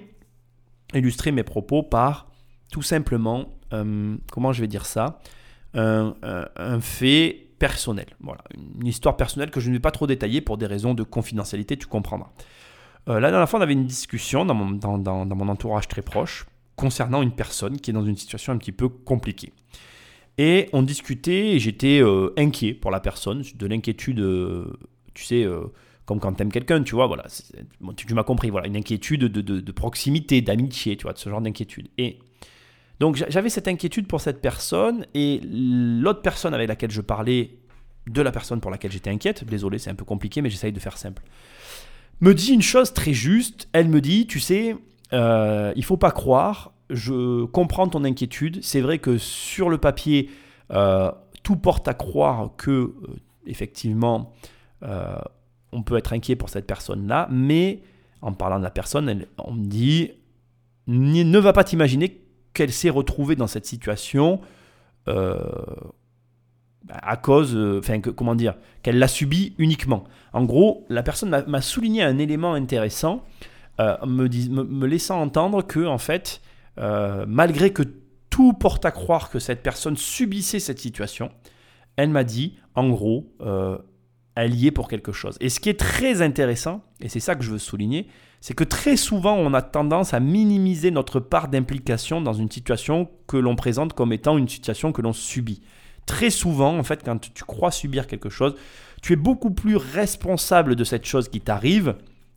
illustrer 0.94 1.32
mes 1.32 1.42
propos 1.42 1.82
par 1.82 2.30
tout 2.70 2.82
simplement, 2.82 3.58
euh, 3.72 4.16
comment 4.30 4.52
je 4.52 4.60
vais 4.60 4.68
dire 4.68 4.86
ça, 4.86 5.20
un, 5.74 6.14
fait 6.80 7.48
personnel. 7.58 8.06
Voilà, 8.20 8.42
une 8.80 8.86
histoire 8.86 9.16
personnelle 9.16 9.50
que 9.50 9.60
je 9.60 9.68
ne 9.68 9.74
vais 9.74 9.80
pas 9.80 9.90
trop 9.90 10.06
détailler 10.06 10.40
pour 10.40 10.56
des 10.56 10.66
raisons 10.66 10.94
de 10.94 11.02
confidentialité, 11.02 11.76
tu 11.76 11.86
comprendras. 11.86 12.30
Euh, 13.08 13.20
la 13.20 13.30
dernière 13.30 13.48
fois, 13.48 13.58
on 13.60 13.62
avait 13.62 13.74
une 13.74 13.86
discussion 13.86 14.44
dans 14.44 14.54
mon, 14.54 14.70
dans, 14.70 14.98
dans, 14.98 15.26
mon 15.26 15.48
entourage 15.48 15.86
très 15.86 16.02
proche 16.02 16.46
concernant 16.76 17.22
une 17.22 17.32
personne 17.32 17.78
qui 17.78 17.90
est 17.90 17.94
dans 17.94 18.04
une 18.04 18.16
situation 18.16 18.52
un 18.52 18.58
petit 18.58 18.72
peu 18.72 18.88
compliquée. 18.88 19.52
Et 20.38 20.68
on 20.72 20.82
discutait 20.82 21.52
et 21.52 21.58
j'étais 21.58 22.02
euh, 22.02 22.32
inquiet 22.36 22.74
pour 22.74 22.90
la 22.90 23.00
personne, 23.00 23.42
de 23.54 23.66
l'inquiétude, 23.66 24.22
tu 25.14 25.24
sais, 25.24 25.46
comme 26.06 26.20
quand 26.20 26.32
tu 26.34 26.42
aimes 26.42 26.52
quelqu'un, 26.52 26.82
tu 26.82 26.94
vois, 26.94 27.06
voilà, 27.06 27.26
tu, 27.96 28.14
m'as 28.14 28.22
compris, 28.22 28.50
voilà, 28.50 28.66
une 28.66 28.76
inquiétude 28.76 29.22
de, 29.22 29.40
de, 29.40 29.60
de 29.60 29.72
proximité, 29.72 30.40
d'amitié, 30.42 30.96
tu 30.96 31.04
vois, 31.04 31.12
de 31.12 31.18
ce 31.18 31.28
genre 31.28 31.40
d'inquiétude. 31.40 31.88
Et 31.98 32.18
donc 33.00 33.16
j'avais 33.28 33.50
cette 33.50 33.68
inquiétude 33.68 34.06
pour 34.06 34.20
cette 34.20 34.40
personne 34.40 35.06
et 35.14 35.40
l'autre 35.44 36.22
personne 36.22 36.54
avec 36.54 36.68
laquelle 36.68 36.90
je 36.90 37.00
parlais 37.00 37.58
de 38.06 38.22
la 38.22 38.32
personne 38.32 38.60
pour 38.60 38.70
laquelle 38.70 38.92
j'étais 38.92 39.10
inquiète, 39.10 39.44
désolé 39.44 39.78
c'est 39.78 39.90
un 39.90 39.94
peu 39.94 40.04
compliqué 40.04 40.42
mais 40.42 40.50
j'essaye 40.50 40.72
de 40.72 40.80
faire 40.80 40.96
simple, 40.96 41.22
me 42.20 42.34
dit 42.34 42.52
une 42.52 42.62
chose 42.62 42.92
très 42.92 43.12
juste, 43.12 43.68
elle 43.72 43.88
me 43.88 44.00
dit, 44.00 44.26
tu 44.26 44.40
sais, 44.40 44.76
euh, 45.12 45.72
il 45.76 45.84
faut 45.84 45.96
pas 45.96 46.10
croire, 46.10 46.72
je 46.90 47.44
comprends 47.44 47.88
ton 47.88 48.04
inquiétude, 48.04 48.62
c'est 48.62 48.80
vrai 48.80 48.98
que 48.98 49.18
sur 49.18 49.68
le 49.68 49.78
papier, 49.78 50.30
euh, 50.72 51.10
tout 51.42 51.56
porte 51.56 51.88
à 51.88 51.94
croire 51.94 52.50
que 52.56 52.70
euh, 52.70 52.94
effectivement 53.46 54.32
euh, 54.82 55.16
on 55.72 55.82
peut 55.82 55.96
être 55.96 56.12
inquiet 56.12 56.36
pour 56.36 56.48
cette 56.48 56.66
personne-là, 56.66 57.28
mais 57.30 57.82
en 58.22 58.32
parlant 58.32 58.58
de 58.58 58.64
la 58.64 58.70
personne, 58.70 59.26
on 59.38 59.52
me 59.52 59.66
dit, 59.66 60.10
ne 60.86 61.38
va 61.38 61.52
pas 61.52 61.64
t'imaginer 61.64 62.20
qu'elle 62.56 62.72
s'est 62.72 62.90
retrouvée 62.90 63.36
dans 63.36 63.46
cette 63.46 63.66
situation 63.66 64.40
euh, 65.08 65.36
à 66.88 67.16
cause, 67.16 67.54
euh, 67.54 67.80
enfin, 67.80 68.00
comment 68.00 68.34
dire, 68.34 68.54
qu'elle 68.82 68.98
l'a 68.98 69.08
subi 69.08 69.54
uniquement. 69.58 70.04
En 70.32 70.44
gros, 70.44 70.86
la 70.88 71.02
personne 71.02 71.44
m'a 71.46 71.60
souligné 71.60 72.02
un 72.02 72.18
élément 72.18 72.54
intéressant, 72.54 73.24
euh, 73.80 73.96
me, 74.06 74.28
me, 74.28 74.86
laissant 74.86 75.20
entendre 75.20 75.62
que, 75.62 75.84
en 75.84 75.98
fait, 75.98 76.40
malgré 76.78 77.72
que 77.72 77.82
tout 78.30 78.52
porte 78.52 78.84
à 78.84 78.90
croire 78.90 79.30
que 79.30 79.38
cette 79.38 79.62
personne 79.62 79.96
subissait 79.96 80.60
cette 80.60 80.78
situation, 80.78 81.30
elle 81.96 82.10
m'a 82.10 82.24
dit, 82.24 82.56
en 82.74 82.88
gros, 82.88 83.32
elle 84.34 84.54
y 84.54 84.66
est 84.66 84.70
pour 84.70 84.88
quelque 84.88 85.12
chose. 85.12 85.36
Et 85.40 85.48
ce 85.48 85.58
qui 85.58 85.70
est 85.70 85.80
très 85.80 86.22
intéressant, 86.22 86.82
et 87.00 87.08
c'est 87.08 87.20
ça 87.20 87.34
que 87.34 87.42
je 87.42 87.50
veux 87.50 87.58
souligner, 87.58 88.06
c'est 88.40 88.54
que 88.54 88.64
très 88.64 88.96
souvent 88.96 89.34
on 89.34 89.54
a 89.54 89.62
tendance 89.62 90.14
à 90.14 90.20
minimiser 90.20 90.90
notre 90.90 91.20
part 91.20 91.48
d'implication 91.48 92.20
dans 92.20 92.32
une 92.32 92.50
situation 92.50 93.08
que 93.26 93.36
l'on 93.36 93.56
présente 93.56 93.92
comme 93.92 94.12
étant 94.12 94.38
une 94.38 94.48
situation 94.48 94.92
que 94.92 95.02
l'on 95.02 95.12
subit. 95.12 95.62
Très 96.06 96.30
souvent, 96.30 96.78
en 96.78 96.84
fait, 96.84 97.02
quand 97.04 97.18
tu 97.18 97.44
crois 97.44 97.72
subir 97.72 98.06
quelque 98.06 98.30
chose, 98.30 98.54
tu 99.02 99.12
es 99.12 99.16
beaucoup 99.16 99.50
plus 99.50 99.76
responsable 99.76 100.76
de 100.76 100.84
cette 100.84 101.04
chose 101.04 101.28
qui 101.28 101.40
t'arrive 101.40 101.96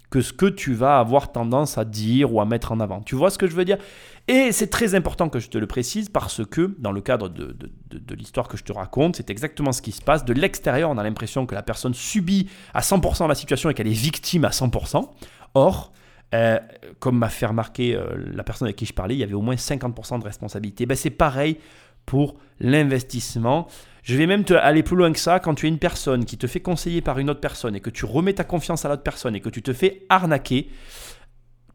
que 0.10 0.22
ce 0.22 0.34
que 0.34 0.48
tu 0.48 0.74
vas 0.74 1.00
avoir 1.00 1.32
tendance 1.32 1.78
à 1.78 1.86
dire 1.86 2.34
ou 2.34 2.42
à 2.42 2.46
mettre 2.46 2.72
en 2.72 2.80
avant. 2.80 3.02
Tu 3.02 3.16
vois 3.16 3.30
ce 3.30 3.38
que 3.38 3.48
je 3.48 3.56
veux 3.56 3.66
dire? 3.66 3.78
Et 4.28 4.52
c'est 4.52 4.68
très 4.68 4.96
important 4.96 5.30
que 5.30 5.40
je 5.40 5.50
te 5.50 5.58
le 5.58 5.68
précise 5.68 6.10
parce 6.10 6.46
que 6.46 6.76
dans 6.80 6.92
le 6.92 7.02
cadre 7.02 7.30
de, 7.30 7.56
de 7.92 8.16
l'histoire 8.16 8.48
que 8.48 8.58
je 8.58 8.64
te 8.64 8.72
raconte, 8.72 9.16
c'est 9.16 9.30
exactement 9.30 9.72
ce 9.72 9.82
qui 9.82 9.92
se 9.92 10.02
passe. 10.02 10.26
De 10.26 10.34
l'extérieur, 10.34 10.90
on 10.90 10.98
a 10.98 11.04
l'impression 11.04 11.46
que 11.46 11.56
la 11.56 11.64
personne 11.64 11.94
subit 11.94 12.50
à 12.74 12.82
100% 12.82 13.28
la 13.28 13.36
situation 13.36 13.70
et 13.70 13.74
qu'elle 13.74 13.88
est 13.88 13.92
victime 13.92 14.46
à 14.46 14.50
100%. 14.50 15.10
Or, 15.54 15.92
euh, 16.36 16.60
comme 17.00 17.18
m'a 17.18 17.30
fait 17.30 17.48
remarquer 17.48 17.96
euh, 17.96 18.16
la 18.34 18.44
personne 18.44 18.68
avec 18.68 18.76
qui 18.76 18.86
je 18.86 18.94
parlais, 18.94 19.16
il 19.16 19.20
y 19.20 19.24
avait 19.24 19.34
au 19.34 19.42
moins 19.42 19.56
50% 19.56 20.20
de 20.20 20.24
responsabilité. 20.24 20.86
Ben, 20.86 20.96
c'est 20.96 21.10
pareil 21.10 21.58
pour 22.06 22.36
l'investissement. 22.60 23.68
Je 24.04 24.16
vais 24.16 24.28
même 24.28 24.44
aller 24.62 24.84
plus 24.84 24.96
loin 24.96 25.12
que 25.12 25.20
ça. 25.20 25.40
Quand 25.40 25.56
tu 25.56 25.66
es 25.66 25.70
une 25.70 25.80
personne 25.80 26.26
qui 26.26 26.38
te 26.38 26.48
fait 26.48 26.60
conseiller 26.60 27.02
par 27.02 27.20
une 27.20 27.30
autre 27.30 27.42
personne 27.42 27.76
et 27.76 27.80
que 27.80 27.90
tu 27.90 28.06
remets 28.06 28.34
ta 28.34 28.44
confiance 28.44 28.86
à 28.86 28.90
l'autre 28.90 29.04
personne 29.04 29.36
et 29.36 29.40
que 29.42 29.50
tu 29.50 29.62
te 29.62 29.74
fais 29.74 30.06
arnaquer, 30.10 30.70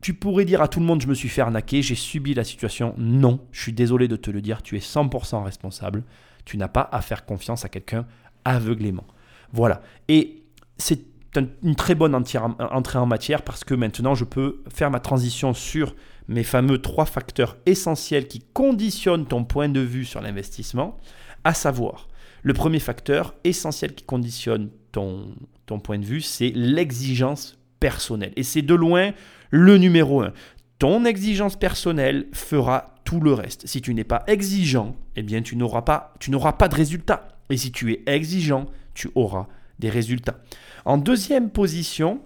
Tu 0.01 0.13
pourrais 0.13 0.45
dire 0.45 0.61
à 0.61 0.69
tout 0.69 0.81
le 0.81 0.85
monde 0.85 1.01
je 1.01 1.07
me 1.07 1.15
suis 1.15 1.31
fait 1.31 1.41
arnaquer, 1.41 1.81
j'ai 1.81 1.95
subi 1.95 2.35
la 2.35 2.45
situation. 2.45 2.95
Non, 2.99 3.41
je 3.53 3.63
suis 3.63 3.73
désolé 3.73 4.07
de 4.07 4.17
te 4.17 4.31
le 4.31 4.43
dire, 4.43 4.61
tu 4.61 4.77
es 4.77 4.81
100% 4.81 5.43
responsable. 5.43 6.03
Tu 6.45 6.59
n'as 6.59 6.69
pas 6.69 6.87
à 6.93 7.01
faire 7.01 7.25
confiance 7.25 7.65
à 7.65 7.71
quelqu'un 7.71 8.05
aveuglément. 8.45 9.07
Voilà. 9.53 9.81
Et 10.09 10.43
c'est 10.77 11.14
une 11.63 11.75
très 11.75 11.95
bonne 11.95 12.15
entrée 12.15 12.99
en 12.99 13.07
matière 13.07 13.43
parce 13.43 13.65
que 13.65 13.75
maintenant 13.75 14.15
je 14.15 14.25
peux 14.25 14.63
faire 14.73 14.91
ma 14.91 15.01
transition 15.01 15.55
sur 15.55 15.95
mes 16.29 16.45
fameux 16.45 16.79
trois 16.79 17.05
facteurs 17.05 17.57
essentiels 17.67 18.29
qui 18.29 18.41
conditionnent 18.53 19.27
ton 19.27 19.45
point 19.45 19.69
de 19.69 19.81
vue 19.81 20.05
sur 20.05 20.21
l'investissement, 20.21 20.99
à 21.45 21.55
savoir 21.55 22.09
le 22.43 22.53
premier 22.53 22.79
facteur 22.79 23.35
essentiel 23.45 23.95
qui 23.95 24.05
conditionne 24.05 24.71
ton, 24.93 25.35
ton 25.67 25.81
point 25.81 25.99
de 25.99 26.05
vue, 26.05 26.21
c'est 26.21 26.53
l'exigence 26.55 27.59
personnelle. 27.81 28.33
Et 28.37 28.43
c'est 28.43 28.63
de 28.63 28.75
loin 28.75 29.13
le 29.51 29.79
numéro 29.79 30.23
un. 30.23 30.33
Ton 30.79 31.05
exigence 31.05 31.57
personnelle 31.57 32.27
fera 32.33 32.95
tout 33.05 33.21
le 33.21 33.33
reste. 33.33 33.67
Si 33.67 33.81
tu 33.81 33.95
n'es 33.95 34.05
pas 34.05 34.25
exigeant, 34.27 34.97
eh 35.17 35.23
bien 35.23 35.43
tu 35.43 35.57
n'auras 35.57 35.83
pas, 35.83 36.15
tu 36.21 36.31
n'auras 36.31 36.53
pas 36.53 36.69
de 36.69 36.75
résultat. 36.75 37.29
Et 37.51 37.57
si 37.57 37.73
tu 37.73 37.93
es 37.93 38.03
exigeant, 38.07 38.67
tu 38.95 39.11
auras 39.15 39.47
des 39.79 39.91
résultats. 39.91 40.39
En 40.85 40.99
deuxième 40.99 41.51
position, 41.51 42.21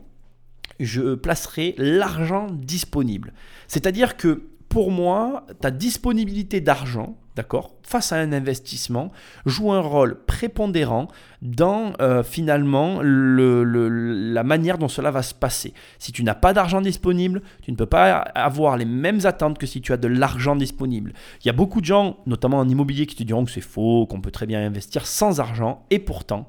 je 0.81 1.15
placerai 1.15 1.75
l'argent 1.79 2.47
disponible. 2.51 3.33
C'est-à-dire 3.67 4.17
que 4.17 4.43
pour 4.69 4.91
moi, 4.91 5.47
ta 5.61 5.71
disponibilité 5.71 6.61
d'argent, 6.61 7.17
d'accord, 7.37 7.77
face 7.83 8.13
à 8.13 8.17
un 8.17 8.33
investissement, 8.33 9.11
joue 9.47 9.73
un 9.73 9.81
rôle 9.81 10.25
prépondérant 10.27 11.09
dans 11.41 11.93
euh, 12.01 12.23
finalement 12.23 13.01
la 13.03 14.43
manière 14.45 14.77
dont 14.77 14.89
cela 14.89 15.11
va 15.11 15.23
se 15.23 15.35
passer. 15.35 15.73
Si 15.99 16.13
tu 16.13 16.23
n'as 16.23 16.35
pas 16.35 16.53
d'argent 16.53 16.83
disponible, 16.83 17.41
tu 17.63 17.71
ne 17.71 17.77
peux 17.77 17.87
pas 17.87 18.19
avoir 18.19 18.77
les 18.77 18.85
mêmes 18.85 19.21
attentes 19.25 19.57
que 19.57 19.67
si 19.67 19.81
tu 19.81 19.93
as 19.93 19.97
de 19.97 20.09
l'argent 20.09 20.55
disponible. 20.55 21.15
Il 21.43 21.47
y 21.47 21.51
a 21.51 21.55
beaucoup 21.55 21.81
de 21.81 21.87
gens, 21.87 22.19
notamment 22.27 22.59
en 22.59 22.69
immobilier, 22.69 23.07
qui 23.07 23.17
te 23.17 23.23
diront 23.23 23.47
que 23.47 23.51
c'est 23.51 23.61
faux, 23.63 24.07
qu'on 24.07 24.21
peut 24.21 24.33
très 24.33 24.47
bien 24.47 24.65
investir 24.67 25.07
sans 25.07 25.41
argent, 25.41 25.87
et 25.91 25.99
pourtant, 25.99 26.47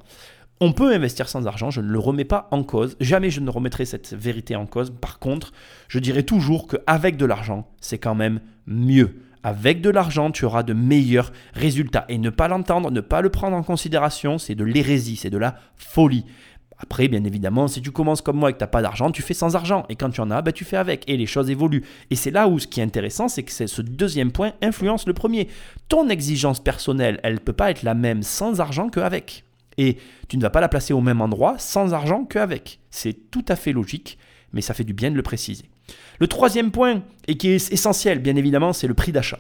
on 0.61 0.73
peut 0.73 0.93
investir 0.93 1.29
sans 1.29 1.47
argent, 1.47 1.71
je 1.71 1.81
ne 1.81 1.89
le 1.89 1.99
remets 1.99 2.25
pas 2.25 2.47
en 2.51 2.63
cause. 2.63 2.97
Jamais 2.99 3.29
je 3.29 3.39
ne 3.39 3.49
remettrai 3.49 3.85
cette 3.85 4.13
vérité 4.13 4.55
en 4.55 4.65
cause. 4.65 4.91
Par 4.91 5.19
contre, 5.19 5.53
je 5.87 5.99
dirais 5.99 6.23
toujours 6.23 6.67
qu'avec 6.67 7.15
de 7.15 7.25
l'argent, 7.25 7.67
c'est 7.79 7.97
quand 7.97 8.15
même 8.15 8.41
mieux. 8.67 9.21
Avec 9.41 9.79
de 9.79 9.89
l'argent, 9.89 10.31
tu 10.31 10.43
auras 10.43 10.63
de 10.63 10.73
meilleurs 10.73 11.31
résultats. 11.53 12.03
Et 12.09 12.17
ne 12.17 12.29
pas 12.29 12.49
l'entendre, 12.49 12.91
ne 12.91 12.99
pas 12.99 13.21
le 13.21 13.29
prendre 13.29 13.55
en 13.55 13.63
considération, 13.63 14.37
c'est 14.37 14.55
de 14.55 14.65
l'hérésie, 14.65 15.15
c'est 15.15 15.29
de 15.29 15.37
la 15.37 15.55
folie. 15.77 16.25
Après, 16.77 17.07
bien 17.07 17.23
évidemment, 17.23 17.69
si 17.69 17.81
tu 17.81 17.91
commences 17.91 18.21
comme 18.21 18.37
moi 18.37 18.49
et 18.49 18.53
que 18.53 18.57
tu 18.57 18.63
n'as 18.63 18.67
pas 18.67 18.81
d'argent, 18.81 19.11
tu 19.11 19.21
fais 19.21 19.33
sans 19.33 19.55
argent. 19.55 19.85
Et 19.87 19.95
quand 19.95 20.09
tu 20.09 20.19
en 20.19 20.31
as, 20.31 20.41
ben, 20.41 20.51
tu 20.51 20.65
fais 20.65 20.77
avec. 20.77 21.07
Et 21.09 21.15
les 21.15 21.25
choses 21.25 21.49
évoluent. 21.49 21.83
Et 22.09 22.15
c'est 22.15 22.31
là 22.31 22.49
où 22.49 22.59
ce 22.59 22.67
qui 22.67 22.81
est 22.81 22.83
intéressant, 22.83 23.29
c'est 23.29 23.43
que 23.43 23.51
ce 23.51 23.81
deuxième 23.81 24.31
point 24.31 24.53
influence 24.61 25.07
le 25.07 25.13
premier. 25.13 25.47
Ton 25.87 26.09
exigence 26.09 26.59
personnelle, 26.61 27.21
elle 27.23 27.35
ne 27.35 27.39
peut 27.39 27.53
pas 27.53 27.71
être 27.71 27.83
la 27.83 27.93
même 27.93 28.23
sans 28.23 28.59
argent 28.59 28.89
qu'avec. 28.89 29.45
Et 29.79 29.97
tu 30.27 30.35
ne 30.35 30.41
vas 30.41 30.49
pas 30.49 30.59
la 30.59 30.67
placer 30.67 30.91
au 30.91 30.99
même 30.99 31.21
endroit 31.21 31.55
sans 31.57 31.93
argent 31.93 32.25
qu'avec. 32.25 32.81
C'est 32.91 33.31
tout 33.31 33.45
à 33.47 33.55
fait 33.55 33.71
logique, 33.71 34.17
mais 34.51 34.59
ça 34.59 34.73
fait 34.73 34.83
du 34.83 34.91
bien 34.93 35.09
de 35.09 35.15
le 35.15 35.23
préciser. 35.23 35.69
Le 36.19 36.27
troisième 36.27 36.69
point, 36.69 37.03
et 37.27 37.37
qui 37.37 37.47
est 37.47 37.71
essentiel, 37.71 38.19
bien 38.19 38.35
évidemment, 38.35 38.73
c'est 38.73 38.87
le 38.87 38.93
prix 38.93 39.13
d'achat. 39.13 39.39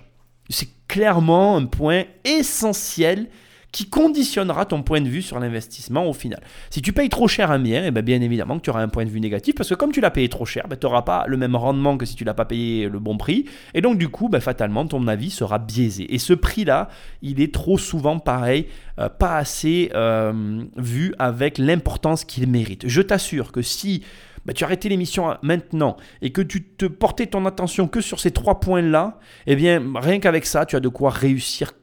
C'est 0.49 0.69
clairement 0.87 1.57
un 1.57 1.65
point 1.65 2.05
essentiel 2.23 3.27
qui 3.71 3.89
conditionnera 3.89 4.65
ton 4.65 4.81
point 4.81 5.01
de 5.01 5.07
vue 5.07 5.21
sur 5.21 5.39
l'investissement 5.39 6.07
au 6.07 6.13
final. 6.13 6.41
Si 6.69 6.81
tu 6.81 6.93
payes 6.93 7.09
trop 7.09 7.27
cher 7.27 7.51
un 7.51 7.59
bien, 7.59 7.83
et 7.83 7.87
eh 7.87 7.91
bien, 7.91 8.01
bien 8.01 8.21
évidemment 8.21 8.57
que 8.57 8.63
tu 8.63 8.69
auras 8.69 8.81
un 8.81 8.87
point 8.87 9.05
de 9.05 9.09
vue 9.09 9.19
négatif 9.19 9.55
parce 9.55 9.69
que 9.69 9.75
comme 9.75 9.91
tu 9.91 10.01
l'as 10.01 10.11
payé 10.11 10.29
trop 10.29 10.45
cher, 10.45 10.67
ben, 10.67 10.75
tu 10.75 10.87
n'auras 10.87 11.03
pas 11.03 11.25
le 11.27 11.37
même 11.37 11.55
rendement 11.55 11.97
que 11.97 12.05
si 12.05 12.15
tu 12.15 12.23
l'as 12.23 12.33
pas 12.33 12.45
payé 12.45 12.89
le 12.89 12.99
bon 12.99 13.17
prix. 13.17 13.45
Et 13.73 13.81
donc 13.81 13.97
du 13.97 14.09
coup, 14.09 14.29
ben, 14.29 14.39
fatalement, 14.39 14.85
ton 14.87 15.07
avis 15.07 15.29
sera 15.29 15.59
biaisé. 15.59 16.13
Et 16.13 16.17
ce 16.17 16.33
prix-là, 16.33 16.89
il 17.21 17.41
est 17.41 17.53
trop 17.53 17.77
souvent 17.77 18.19
pareil, 18.19 18.67
euh, 18.99 19.09
pas 19.09 19.37
assez 19.37 19.91
euh, 19.93 20.63
vu 20.77 21.13
avec 21.19 21.57
l'importance 21.57 22.25
qu'il 22.25 22.47
mérite. 22.47 22.87
Je 22.87 23.01
t'assure 23.01 23.51
que 23.51 23.61
si 23.61 24.03
ben, 24.45 24.53
tu 24.53 24.63
arrêtais 24.63 24.89
l'émission 24.89 25.35
maintenant 25.43 25.97
et 26.21 26.31
que 26.31 26.41
tu 26.41 26.63
te 26.63 26.85
portais 26.85 27.27
ton 27.27 27.45
attention 27.45 27.87
que 27.87 28.01
sur 28.01 28.19
ces 28.19 28.31
trois 28.31 28.59
points-là, 28.59 29.19
eh 29.45 29.55
bien, 29.55 29.83
rien 29.95 30.19
qu'avec 30.19 30.45
ça, 30.45 30.65
tu 30.65 30.75
as 30.75 30.79
de 30.79 30.87
quoi 30.87 31.11
réussir 31.11 31.73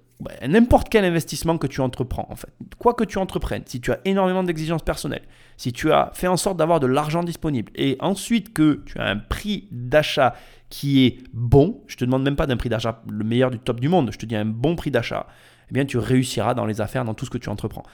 n'importe 0.46 0.88
quel 0.88 1.04
investissement 1.04 1.58
que 1.58 1.66
tu 1.66 1.80
entreprends, 1.80 2.26
en 2.30 2.36
fait, 2.36 2.48
quoi 2.78 2.94
que 2.94 3.04
tu 3.04 3.18
entreprennes, 3.18 3.62
si 3.66 3.80
tu 3.80 3.92
as 3.92 4.00
énormément 4.04 4.42
d'exigences 4.42 4.82
personnelles, 4.82 5.24
si 5.56 5.72
tu 5.72 5.92
as 5.92 6.10
fait 6.14 6.26
en 6.26 6.36
sorte 6.36 6.56
d'avoir 6.56 6.80
de 6.80 6.86
l'argent 6.86 7.22
disponible 7.22 7.70
et 7.74 7.96
ensuite 8.00 8.52
que 8.52 8.82
tu 8.86 8.98
as 8.98 9.06
un 9.06 9.16
prix 9.16 9.68
d'achat 9.70 10.34
qui 10.70 11.04
est 11.04 11.18
bon, 11.32 11.82
je 11.86 11.96
te 11.96 12.04
demande 12.04 12.22
même 12.22 12.36
pas 12.36 12.46
d'un 12.46 12.56
prix 12.56 12.68
d'achat 12.68 13.02
le 13.08 13.24
meilleur 13.24 13.50
du 13.50 13.58
top 13.58 13.78
du 13.80 13.88
monde, 13.88 14.10
je 14.12 14.18
te 14.18 14.26
dis 14.26 14.36
un 14.36 14.46
bon 14.46 14.74
prix 14.74 14.90
d'achat, 14.90 15.26
eh 15.70 15.74
bien 15.74 15.84
tu 15.84 15.98
réussiras 15.98 16.54
dans 16.54 16.66
les 16.66 16.80
affaires, 16.80 17.04
dans 17.04 17.14
tout 17.14 17.26
ce 17.26 17.30
que 17.30 17.38
tu 17.38 17.48
entreprends. 17.48 17.84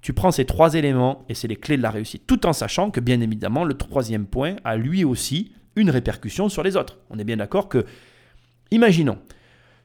Tu 0.00 0.12
prends 0.12 0.32
ces 0.32 0.44
trois 0.44 0.74
éléments 0.74 1.24
et 1.28 1.34
c'est 1.34 1.48
les 1.48 1.56
clés 1.56 1.76
de 1.76 1.82
la 1.82 1.90
réussite, 1.90 2.26
tout 2.26 2.46
en 2.46 2.52
sachant 2.52 2.90
que 2.90 3.00
bien 3.00 3.20
évidemment 3.20 3.64
le 3.64 3.74
troisième 3.74 4.26
point 4.26 4.56
a 4.64 4.76
lui 4.76 5.04
aussi 5.04 5.52
une 5.76 5.90
répercussion 5.90 6.48
sur 6.48 6.62
les 6.62 6.76
autres. 6.76 6.98
On 7.10 7.18
est 7.18 7.24
bien 7.24 7.36
d'accord 7.36 7.68
que, 7.68 7.86
imaginons, 8.70 9.18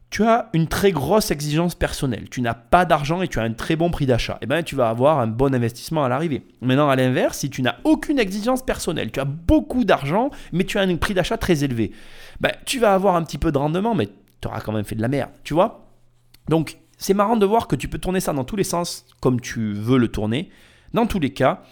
tu 0.09 0.23
as 0.23 0.49
une 0.53 0.67
très 0.67 0.91
grosse 0.91 1.31
exigence 1.31 1.75
personnelle, 1.75 2.29
tu 2.29 2.41
n'as 2.41 2.53
pas 2.53 2.85
d'argent 2.85 3.21
et 3.21 3.27
tu 3.27 3.39
as 3.39 3.43
un 3.43 3.53
très 3.53 3.75
bon 3.75 3.91
prix 3.91 4.05
d'achat, 4.05 4.37
eh 4.41 4.45
ben, 4.45 4.63
tu 4.63 4.75
vas 4.75 4.89
avoir 4.89 5.19
un 5.19 5.27
bon 5.27 5.53
investissement 5.53 6.05
à 6.05 6.09
l'arrivée. 6.09 6.43
Maintenant, 6.61 6.89
à 6.89 6.95
l'inverse, 6.95 7.39
si 7.39 7.49
tu 7.49 7.61
n'as 7.61 7.75
aucune 7.83 8.17
exigence 8.17 8.63
personnelle, 8.63 9.11
tu 9.11 9.19
as 9.19 9.25
beaucoup 9.25 9.83
d'argent, 9.83 10.29
mais 10.53 10.63
tu 10.63 10.77
as 10.77 10.81
un 10.81 10.95
prix 10.95 11.13
d'achat 11.13 11.37
très 11.37 11.63
élevé, 11.63 11.91
ben, 12.39 12.51
tu 12.65 12.79
vas 12.79 12.93
avoir 12.93 13.15
un 13.15 13.23
petit 13.23 13.37
peu 13.37 13.51
de 13.51 13.57
rendement, 13.57 13.95
mais 13.95 14.07
tu 14.39 14.47
auras 14.47 14.61
quand 14.61 14.71
même 14.71 14.85
fait 14.85 14.95
de 14.95 15.01
la 15.01 15.09
merde, 15.09 15.31
tu 15.43 15.53
vois? 15.53 15.89
Donc, 16.47 16.77
c'est 16.97 17.13
marrant 17.13 17.35
de 17.37 17.45
voir 17.45 17.67
que 17.67 17.75
tu 17.75 17.87
peux 17.87 17.99
tourner 17.99 18.21
ça 18.21 18.33
dans 18.33 18.45
tous 18.45 18.55
les 18.55 18.63
sens 18.63 19.05
comme 19.21 19.41
tu 19.41 19.73
veux 19.73 19.97
le 19.97 20.07
tourner. 20.07 20.49
Dans 20.93 21.05
tous 21.05 21.19
les 21.19 21.33
cas, 21.33 21.63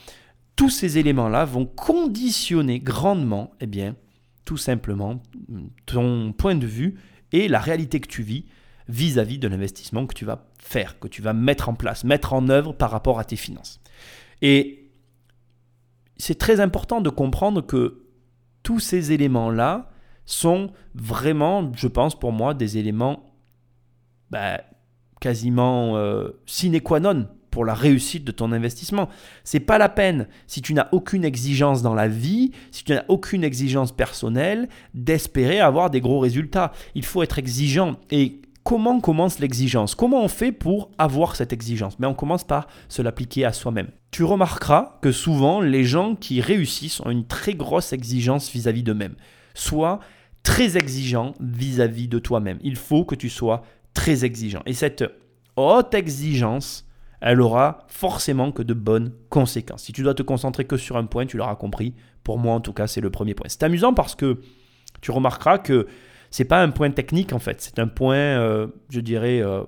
tous 0.55 0.69
ces 0.69 0.97
éléments-là 0.97 1.45
vont 1.45 1.65
conditionner 1.65 2.79
grandement, 2.79 3.51
eh 3.61 3.65
bien, 3.65 3.95
tout 4.43 4.57
simplement, 4.57 5.21
ton 5.85 6.31
point 6.33 6.55
de 6.55 6.67
vue 6.67 6.95
et 7.35 7.49
la 7.49 7.59
réalité 7.59 7.99
que 7.99 8.07
tu 8.07 8.23
vis 8.23 8.45
vis-à-vis 8.87 9.39
de 9.39 9.47
l'investissement 9.49 10.05
que 10.05 10.13
tu 10.13 10.23
vas 10.23 10.47
faire, 10.57 10.99
que 10.99 11.07
tu 11.09 11.21
vas 11.21 11.33
mettre 11.33 11.67
en 11.67 11.73
place, 11.73 12.03
mettre 12.05 12.33
en 12.33 12.47
œuvre 12.49 12.71
par 12.71 12.91
rapport 12.91 13.19
à 13.19 13.25
tes 13.25 13.35
finances. 13.35 13.81
Et 14.41 14.91
c'est 16.17 16.37
très 16.37 16.61
important 16.61 17.01
de 17.01 17.09
comprendre 17.09 17.61
que 17.61 18.05
tous 18.63 18.79
ces 18.79 19.11
éléments-là 19.11 19.91
sont 20.25 20.71
vraiment, 20.93 21.71
je 21.75 21.87
pense 21.87 22.17
pour 22.17 22.31
moi, 22.31 22.53
des 22.53 22.77
éléments 22.77 23.25
bah, 24.29 24.61
quasiment 25.19 25.97
euh, 25.97 26.29
sine 26.45 26.79
qua 26.79 26.99
non 26.99 27.27
pour 27.55 27.63
la 27.63 27.73
réussite 27.73 28.25
de 28.25 28.33
ton 28.33 28.51
investissement. 28.51 29.07
C'est 29.45 29.61
pas 29.61 29.77
la 29.77 29.87
peine, 29.87 30.27
si 30.45 30.61
tu 30.61 30.73
n'as 30.73 30.89
aucune 30.91 31.23
exigence 31.23 31.81
dans 31.81 31.93
la 31.93 32.09
vie, 32.09 32.51
si 32.69 32.83
tu 32.83 32.91
n'as 32.91 33.05
aucune 33.07 33.45
exigence 33.45 33.93
personnelle, 33.93 34.67
d'espérer 34.93 35.61
avoir 35.61 35.89
des 35.89 36.01
gros 36.01 36.19
résultats. 36.19 36.73
Il 36.95 37.05
faut 37.05 37.23
être 37.23 37.39
exigeant. 37.39 37.93
Et 38.11 38.41
comment 38.65 38.99
commence 38.99 39.39
l'exigence? 39.39 39.95
Comment 39.95 40.21
on 40.21 40.27
fait 40.27 40.51
pour 40.51 40.91
avoir 40.97 41.37
cette 41.37 41.53
exigence? 41.53 41.97
Mais 41.97 42.07
on 42.07 42.13
commence 42.13 42.43
par 42.43 42.67
se 42.89 43.01
l'appliquer 43.01 43.45
à 43.45 43.53
soi-même. 43.53 43.87
Tu 44.11 44.25
remarqueras 44.25 44.99
que 45.01 45.13
souvent, 45.13 45.61
les 45.61 45.85
gens 45.85 46.15
qui 46.15 46.41
réussissent 46.41 46.99
ont 47.05 47.09
une 47.09 47.25
très 47.25 47.53
grosse 47.53 47.93
exigence 47.93 48.51
vis-à-vis 48.51 48.83
d'eux-mêmes. 48.83 49.15
Sois 49.53 50.01
très 50.43 50.75
exigeant 50.75 51.31
vis-à-vis 51.39 52.09
de 52.09 52.19
toi-même. 52.19 52.59
Il 52.63 52.75
faut 52.75 53.05
que 53.05 53.15
tu 53.15 53.29
sois 53.29 53.63
très 53.93 54.25
exigeant. 54.25 54.61
Et 54.65 54.73
cette 54.73 55.05
haute 55.55 55.93
exigence, 55.93 56.84
elle 57.21 57.41
aura 57.41 57.85
forcément 57.87 58.51
que 58.51 58.61
de 58.61 58.73
bonnes 58.73 59.11
conséquences. 59.29 59.83
Si 59.83 59.93
tu 59.93 60.03
dois 60.03 60.13
te 60.13 60.23
concentrer 60.23 60.65
que 60.65 60.77
sur 60.77 60.97
un 60.97 61.05
point, 61.05 61.25
tu 61.25 61.37
l'auras 61.37 61.55
compris. 61.55 61.93
Pour 62.23 62.37
moi, 62.37 62.55
en 62.55 62.61
tout 62.61 62.73
cas, 62.73 62.87
c'est 62.87 63.01
le 63.01 63.09
premier 63.09 63.33
point. 63.33 63.47
C'est 63.49 63.63
amusant 63.63 63.93
parce 63.93 64.15
que 64.15 64.41
tu 65.01 65.11
remarqueras 65.11 65.59
que 65.59 65.87
c'est 66.31 66.45
pas 66.45 66.61
un 66.61 66.69
point 66.69 66.91
technique 66.91 67.33
en 67.33 67.39
fait, 67.39 67.61
c'est 67.61 67.79
un 67.79 67.87
point, 67.87 68.17
euh, 68.17 68.67
je 68.89 68.99
dirais, 68.99 69.41
euh, 69.41 69.63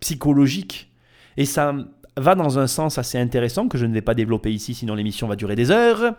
psychologique. 0.00 0.90
Et 1.36 1.44
ça 1.44 1.74
va 2.16 2.34
dans 2.34 2.58
un 2.58 2.66
sens 2.66 2.98
assez 2.98 3.18
intéressant 3.18 3.68
que 3.68 3.78
je 3.78 3.86
ne 3.86 3.94
vais 3.94 4.02
pas 4.02 4.14
développer 4.14 4.52
ici, 4.52 4.74
sinon 4.74 4.94
l'émission 4.94 5.28
va 5.28 5.36
durer 5.36 5.54
des 5.54 5.70
heures. 5.70 6.14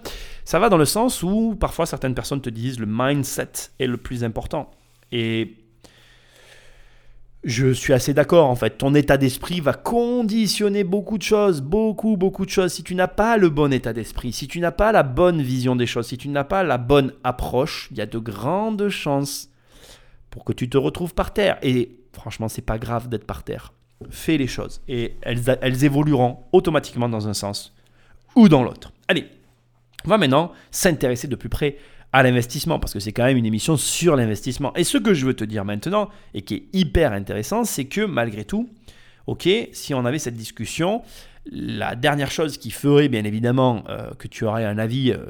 Ça 0.46 0.60
va 0.60 0.70
dans 0.70 0.78
le 0.78 0.86
sens 0.86 1.24
où 1.24 1.56
parfois 1.60 1.86
certaines 1.86 2.16
personnes 2.16 2.42
te 2.42 2.50
disent 2.50 2.80
le 2.80 2.86
mindset 2.88 3.52
est 3.80 3.88
le 3.88 3.98
plus 3.98 4.24
important. 4.24 4.72
Et 5.12 5.58
je 7.44 7.72
suis 7.72 7.94
assez 7.94 8.14
d'accord 8.14 8.50
en 8.50 8.56
fait. 8.56 8.78
Ton 8.78 8.94
état 8.96 9.18
d'esprit 9.18 9.62
va 9.62 9.74
conditionner 9.74 10.84
beaucoup 10.84 11.18
de 11.18 11.24
choses, 11.24 11.62
beaucoup, 11.62 12.18
beaucoup 12.18 12.46
de 12.46 12.50
choses. 12.50 12.74
Si 12.74 12.84
tu 12.84 12.96
n'as 12.96 13.08
pas 13.08 13.38
le 13.38 13.50
bon 13.50 13.72
état 13.72 13.94
d'esprit, 13.94 14.34
si 14.34 14.48
tu 14.48 14.60
n'as 14.60 14.72
pas 14.72 14.92
la 14.92 15.04
bonne 15.04 15.42
vision 15.42 15.76
des 15.76 15.86
choses, 15.86 16.08
si 16.08 16.18
tu 16.18 16.28
n'as 16.28 16.44
pas 16.44 16.64
la 16.64 16.78
bonne 16.78 17.14
approche, 17.24 17.88
il 17.92 17.98
y 17.98 18.02
a 18.02 18.06
de 18.06 18.20
grandes 18.20 18.90
chances 18.90 19.50
pour 20.30 20.44
que 20.44 20.54
tu 20.54 20.70
te 20.70 20.78
retrouves 20.78 21.14
par 21.14 21.34
terre. 21.34 21.58
Et 21.62 21.98
franchement, 22.14 22.50
c'est 22.50 22.62
pas 22.62 22.78
grave 22.78 23.08
d'être 23.08 23.26
par 23.26 23.44
terre. 23.44 23.74
Fais 24.10 24.38
les 24.38 24.48
choses 24.48 24.82
et 24.88 25.16
elles, 25.22 25.58
elles 25.62 25.84
évolueront 25.84 26.40
automatiquement 26.52 27.10
dans 27.10 27.28
un 27.28 27.34
sens 27.34 27.76
ou 28.36 28.48
dans 28.48 28.64
l'autre. 28.64 28.94
Allez, 29.08 29.26
on 30.06 30.10
va 30.10 30.18
maintenant 30.18 30.52
s'intéresser 30.72 31.28
de 31.28 31.36
plus 31.36 31.50
près 31.50 31.78
à 32.12 32.24
l'investissement, 32.24 32.80
parce 32.80 32.94
que 32.94 33.00
c'est 33.00 33.12
quand 33.12 33.26
même 33.26 33.38
une 33.38 33.46
émission 33.46 33.78
sur 33.78 34.16
l'investissement. 34.16 34.74
Et 34.76 34.84
ce 34.84 34.98
que 34.98 35.14
je 35.14 35.26
veux 35.26 35.36
te 35.36 35.44
dire 35.44 35.66
maintenant, 35.66 36.10
et 36.34 36.42
qui 36.42 36.56
est 36.56 36.64
hyper 36.74 37.14
intéressant, 37.14 37.64
c'est 37.64 37.86
que 37.86 38.02
malgré 38.02 38.46
tout, 38.46 38.70
ok, 39.28 39.48
si 39.72 39.94
on 39.94 40.06
avait 40.06 40.20
cette 40.20 40.36
discussion, 40.36 41.04
la 41.52 41.96
dernière 41.96 42.32
chose 42.32 42.58
qui 42.58 42.72
ferait 42.72 43.10
bien 43.10 43.24
évidemment 43.24 43.84
euh, 43.90 44.12
que 44.18 44.28
tu 44.28 44.46
aurais 44.46 44.66
un 44.66 44.78
avis 44.78 45.12
euh, 45.12 45.26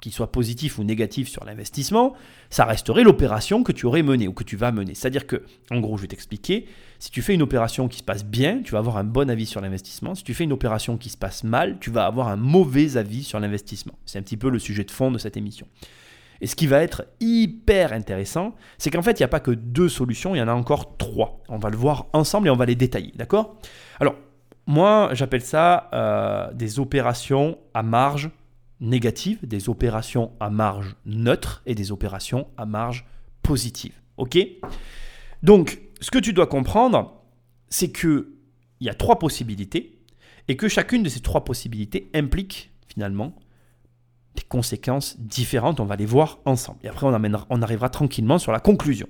qui 0.00 0.10
soit 0.10 0.30
positif 0.30 0.78
ou 0.78 0.84
négatif 0.84 1.28
sur 1.28 1.44
l'investissement, 1.44 2.14
ça 2.50 2.64
resterait 2.64 3.02
l'opération 3.02 3.62
que 3.62 3.72
tu 3.72 3.86
aurais 3.86 4.02
menée 4.02 4.28
ou 4.28 4.32
que 4.32 4.44
tu 4.44 4.56
vas 4.56 4.72
mener. 4.72 4.94
C'est-à-dire 4.94 5.26
que, 5.26 5.42
en 5.70 5.80
gros, 5.80 5.96
je 5.96 6.02
vais 6.02 6.08
t'expliquer, 6.08 6.66
si 6.98 7.10
tu 7.10 7.22
fais 7.22 7.34
une 7.34 7.42
opération 7.42 7.88
qui 7.88 7.98
se 7.98 8.02
passe 8.02 8.24
bien, 8.24 8.60
tu 8.62 8.72
vas 8.72 8.78
avoir 8.78 8.98
un 8.98 9.04
bon 9.04 9.30
avis 9.30 9.46
sur 9.46 9.60
l'investissement. 9.60 10.14
Si 10.14 10.24
tu 10.24 10.34
fais 10.34 10.44
une 10.44 10.52
opération 10.52 10.96
qui 10.96 11.08
se 11.08 11.16
passe 11.16 11.44
mal, 11.44 11.78
tu 11.80 11.90
vas 11.90 12.06
avoir 12.06 12.28
un 12.28 12.36
mauvais 12.36 12.96
avis 12.96 13.22
sur 13.22 13.40
l'investissement. 13.40 13.98
C'est 14.04 14.18
un 14.18 14.22
petit 14.22 14.36
peu 14.36 14.50
le 14.50 14.58
sujet 14.58 14.84
de 14.84 14.90
fond 14.90 15.10
de 15.10 15.18
cette 15.18 15.36
émission. 15.36 15.66
Et 16.40 16.46
ce 16.46 16.54
qui 16.54 16.66
va 16.66 16.82
être 16.82 17.06
hyper 17.20 17.92
intéressant, 17.92 18.54
c'est 18.78 18.90
qu'en 18.90 19.02
fait, 19.02 19.18
il 19.18 19.22
n'y 19.22 19.24
a 19.24 19.28
pas 19.28 19.40
que 19.40 19.50
deux 19.50 19.88
solutions, 19.88 20.34
il 20.34 20.38
y 20.38 20.42
en 20.42 20.48
a 20.48 20.52
encore 20.52 20.96
trois. 20.98 21.42
On 21.48 21.58
va 21.58 21.70
le 21.70 21.76
voir 21.76 22.06
ensemble 22.12 22.48
et 22.48 22.50
on 22.50 22.56
va 22.56 22.66
les 22.66 22.74
détailler, 22.74 23.12
d'accord? 23.16 23.56
Alors, 24.00 24.16
moi, 24.66 25.10
j'appelle 25.12 25.42
ça 25.42 25.88
euh, 25.94 26.52
des 26.52 26.78
opérations 26.78 27.56
à 27.72 27.82
marge 27.82 28.30
négative, 28.80 29.38
des 29.46 29.68
opérations 29.68 30.32
à 30.40 30.50
marge 30.50 30.96
neutre 31.04 31.62
et 31.66 31.74
des 31.74 31.92
opérations 31.92 32.46
à 32.56 32.66
marge 32.66 33.06
positive. 33.42 33.94
Ok? 34.16 34.38
Donc, 35.42 35.80
ce 36.00 36.10
que 36.10 36.18
tu 36.18 36.32
dois 36.32 36.46
comprendre, 36.46 37.22
c'est 37.68 37.90
que 37.90 38.32
il 38.80 38.86
y 38.86 38.90
a 38.90 38.94
trois 38.94 39.18
possibilités 39.18 39.98
et 40.48 40.56
que 40.56 40.68
chacune 40.68 41.02
de 41.02 41.08
ces 41.08 41.20
trois 41.20 41.44
possibilités 41.44 42.10
implique 42.14 42.70
finalement 42.86 43.34
des 44.34 44.42
conséquences 44.42 45.18
différentes. 45.18 45.80
On 45.80 45.86
va 45.86 45.96
les 45.96 46.06
voir 46.06 46.38
ensemble. 46.44 46.78
Et 46.82 46.88
après, 46.88 47.06
on, 47.06 47.46
on 47.50 47.62
arrivera 47.62 47.88
tranquillement 47.88 48.38
sur 48.38 48.52
la 48.52 48.60
conclusion. 48.60 49.08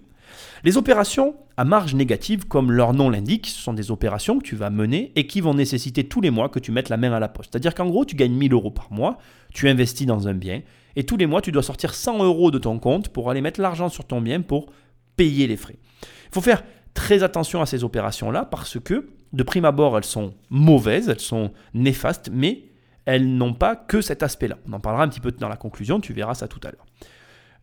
Les 0.64 0.76
opérations 0.76 1.36
à 1.56 1.64
marge 1.64 1.94
négative, 1.94 2.46
comme 2.46 2.70
leur 2.70 2.92
nom 2.92 3.08
l'indique, 3.08 3.46
ce 3.46 3.58
sont 3.58 3.72
des 3.72 3.90
opérations 3.90 4.38
que 4.38 4.44
tu 4.44 4.56
vas 4.56 4.70
mener 4.70 5.12
et 5.16 5.26
qui 5.26 5.40
vont 5.40 5.54
nécessiter 5.54 6.04
tous 6.04 6.20
les 6.20 6.30
mois 6.30 6.48
que 6.48 6.58
tu 6.58 6.72
mettes 6.72 6.88
la 6.88 6.96
main 6.96 7.12
à 7.12 7.20
la 7.20 7.28
poche. 7.28 7.46
C'est-à-dire 7.50 7.74
qu'en 7.74 7.86
gros, 7.86 8.04
tu 8.04 8.16
gagnes 8.16 8.34
1000 8.34 8.52
euros 8.52 8.70
par 8.70 8.92
mois, 8.92 9.18
tu 9.54 9.68
investis 9.68 10.06
dans 10.06 10.28
un 10.28 10.34
bien 10.34 10.62
et 10.96 11.04
tous 11.04 11.18
les 11.18 11.26
mois, 11.26 11.42
tu 11.42 11.52
dois 11.52 11.62
sortir 11.62 11.94
100 11.94 12.24
euros 12.24 12.50
de 12.50 12.58
ton 12.58 12.78
compte 12.78 13.10
pour 13.10 13.30
aller 13.30 13.42
mettre 13.42 13.60
l'argent 13.60 13.90
sur 13.90 14.04
ton 14.06 14.20
bien 14.22 14.40
pour 14.40 14.72
payer 15.16 15.46
les 15.46 15.56
frais. 15.56 15.76
Il 16.02 16.34
faut 16.34 16.40
faire 16.40 16.64
très 16.94 17.22
attention 17.22 17.60
à 17.60 17.66
ces 17.66 17.84
opérations-là 17.84 18.46
parce 18.46 18.80
que, 18.80 19.10
de 19.32 19.42
prime 19.42 19.66
abord, 19.66 19.96
elles 19.98 20.04
sont 20.04 20.34
mauvaises, 20.48 21.10
elles 21.10 21.20
sont 21.20 21.52
néfastes, 21.74 22.30
mais 22.32 22.64
elles 23.04 23.36
n'ont 23.36 23.52
pas 23.52 23.76
que 23.76 24.00
cet 24.00 24.22
aspect-là. 24.22 24.56
On 24.66 24.72
en 24.72 24.80
parlera 24.80 25.04
un 25.04 25.08
petit 25.08 25.20
peu 25.20 25.30
dans 25.32 25.48
la 25.48 25.56
conclusion, 25.56 26.00
tu 26.00 26.14
verras 26.14 26.34
ça 26.34 26.48
tout 26.48 26.60
à 26.64 26.70
l'heure. 26.70 26.86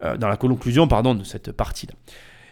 Euh, 0.03 0.18
dans 0.18 0.27
la 0.27 0.38
conclusion, 0.38 0.88
pardon, 0.88 1.15
de 1.15 1.24
cette 1.24 1.51
partie-là. 1.51 1.94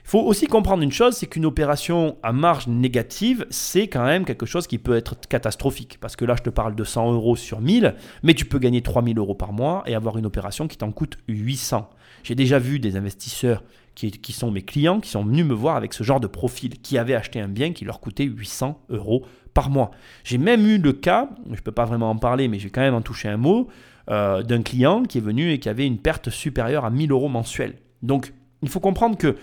Il 0.04 0.10
faut 0.10 0.22
aussi 0.22 0.48
comprendre 0.48 0.84
une 0.84 0.92
chose, 0.92 1.16
c'est 1.16 1.28
qu'une 1.28 1.46
opération 1.46 2.18
à 2.24 2.34
marge 2.34 2.68
négative, 2.68 3.46
c'est 3.50 3.88
quand 3.88 4.04
même 4.04 4.26
quelque 4.26 4.46
chose 4.46 4.68
qui 4.68 4.78
peut 4.78 4.96
être 4.96 5.16
catastrophique. 5.28 5.98
Parce 6.02 6.16
que 6.16 6.26
là, 6.26 6.36
je 6.38 6.44
te 6.44 6.50
parle 6.50 6.76
de 6.76 6.84
100 6.84 7.14
euros 7.14 7.36
sur 7.36 7.62
1000, 7.62 7.96
mais 8.24 8.34
tu 8.34 8.46
peux 8.46 8.60
gagner 8.60 8.82
3000 8.82 9.18
euros 9.18 9.36
par 9.36 9.54
mois 9.54 9.84
et 9.86 9.96
avoir 9.96 10.18
une 10.18 10.26
opération 10.26 10.68
qui 10.68 10.78
t'en 10.78 10.92
coûte 10.92 11.18
800. 11.28 11.90
J'ai 12.24 12.36
déjà 12.36 12.60
vu 12.60 12.80
des 12.80 12.96
investisseurs 12.96 13.64
qui, 13.96 14.32
sont 14.32 14.52
mes 14.52 14.62
clients 14.62 15.00
qui 15.00 15.10
sont 15.10 15.24
venus 15.24 15.46
me 15.46 15.54
voir 15.54 15.76
avec 15.76 15.94
ce 15.94 16.04
genre 16.04 16.20
de 16.20 16.28
profil, 16.28 16.82
qui 16.82 16.98
avaient 16.98 17.14
acheté 17.14 17.40
un 17.40 17.48
bien 17.48 17.74
qui 17.74 17.86
leur 17.86 18.00
coûtait 18.00 18.24
800 18.24 18.80
euros 18.90 19.26
par 19.54 19.70
mois. 19.70 19.92
J'ai 20.24 20.38
même 20.38 20.66
eu 20.66 20.78
le 20.78 20.94
cas, 20.94 21.30
je 21.46 21.52
ne 21.52 21.62
peux 21.62 21.72
pas 21.72 21.86
vraiment 21.86 22.10
en 22.10 22.16
parler, 22.16 22.48
mais 22.48 22.58
j'ai 22.58 22.70
quand 22.70 22.82
même 22.82 22.94
en 22.94 23.02
touché 23.02 23.28
un 23.28 23.38
mot, 23.38 23.68
euh, 24.10 24.44
d'un 24.44 24.62
client 24.62 25.04
qui 25.04 25.18
est 25.18 25.22
venu 25.22 25.52
et 25.52 25.60
qui 25.60 25.70
avait 25.70 25.86
une 25.86 25.98
perte 25.98 26.30
supérieure 26.30 26.86
à 26.86 26.90
1000 26.90 27.12
euros 27.12 27.30
mensuels. 27.30 27.76
Donc, 28.02 28.34
il 28.62 28.70
faut 28.70 28.80
comprendre 28.80 29.18
que 29.18 29.36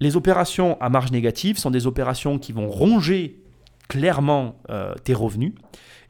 les 0.00 0.16
opérations 0.16 0.80
à 0.80 0.88
marge 0.88 1.10
négative 1.10 1.58
sont 1.58 1.70
des 1.70 1.86
opérations 1.86 2.38
qui 2.38 2.52
vont 2.52 2.68
ronger 2.68 3.40
clairement 3.88 4.56
euh, 4.70 4.94
tes 5.02 5.14
revenus. 5.14 5.52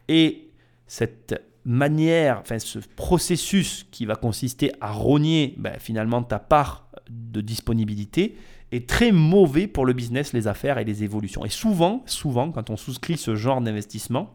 Et 0.09 0.50
cette 0.87 1.42
manière, 1.64 2.38
enfin 2.40 2.59
ce 2.59 2.79
processus 2.96 3.87
qui 3.90 4.07
va 4.07 4.16
consister 4.16 4.72
à 4.81 4.90
rogner 4.90 5.55
ben, 5.59 5.74
finalement 5.79 6.22
ta 6.22 6.38
part 6.38 6.88
de 7.11 7.40
disponibilité 7.40 8.37
est 8.72 8.88
très 8.88 9.12
mauvais 9.12 9.66
pour 9.66 9.87
le 9.87 9.92
business, 9.92 10.33
les 10.33 10.46
affaires 10.46 10.79
et 10.79 10.85
les 10.85 11.05
évolutions. 11.05 11.44
Et 11.44 11.51
souvent, 11.51 12.03
souvent, 12.07 12.51
quand 12.53 12.70
on 12.70 12.77
souscrit 12.77 13.16
ce 13.16 13.35
genre 13.35 13.61
d'investissement, 13.61 14.35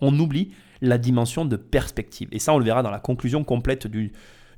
on 0.00 0.18
oublie 0.18 0.52
la 0.82 0.98
dimension 0.98 1.46
de 1.46 1.56
perspective. 1.56 2.28
Et 2.32 2.38
ça, 2.38 2.52
on 2.52 2.58
le 2.58 2.64
verra 2.64 2.82
dans 2.82 2.90
la 2.90 3.00
conclusion 3.00 3.44
complète 3.44 3.86
de, 3.86 4.10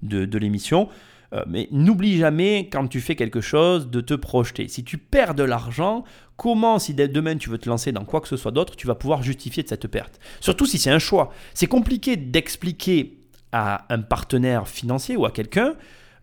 de 0.02 0.38
l'émission. 0.38 0.88
Euh, 1.34 1.44
mais 1.46 1.68
n'oublie 1.70 2.16
jamais, 2.16 2.68
quand 2.72 2.86
tu 2.88 3.00
fais 3.00 3.14
quelque 3.14 3.40
chose, 3.40 3.90
de 3.90 4.00
te 4.00 4.14
projeter. 4.14 4.68
Si 4.68 4.82
tu 4.82 4.96
perds 4.96 5.34
de 5.34 5.42
l'argent, 5.42 6.04
comment, 6.36 6.78
si 6.78 6.94
demain 6.94 7.36
tu 7.36 7.50
veux 7.50 7.58
te 7.58 7.68
lancer 7.68 7.92
dans 7.92 8.04
quoi 8.04 8.20
que 8.20 8.28
ce 8.28 8.36
soit 8.36 8.50
d'autre, 8.50 8.76
tu 8.76 8.86
vas 8.86 8.94
pouvoir 8.94 9.22
justifier 9.22 9.62
de 9.62 9.68
cette 9.68 9.88
perte? 9.88 10.18
Surtout 10.40 10.64
si 10.64 10.78
c'est 10.78 10.90
un 10.90 10.98
choix. 10.98 11.30
C'est 11.52 11.66
compliqué 11.66 12.16
d'expliquer 12.16 13.18
à 13.52 13.92
un 13.92 14.00
partenaire 14.00 14.68
financier 14.68 15.16
ou 15.16 15.26
à 15.26 15.30
quelqu'un, 15.30 15.74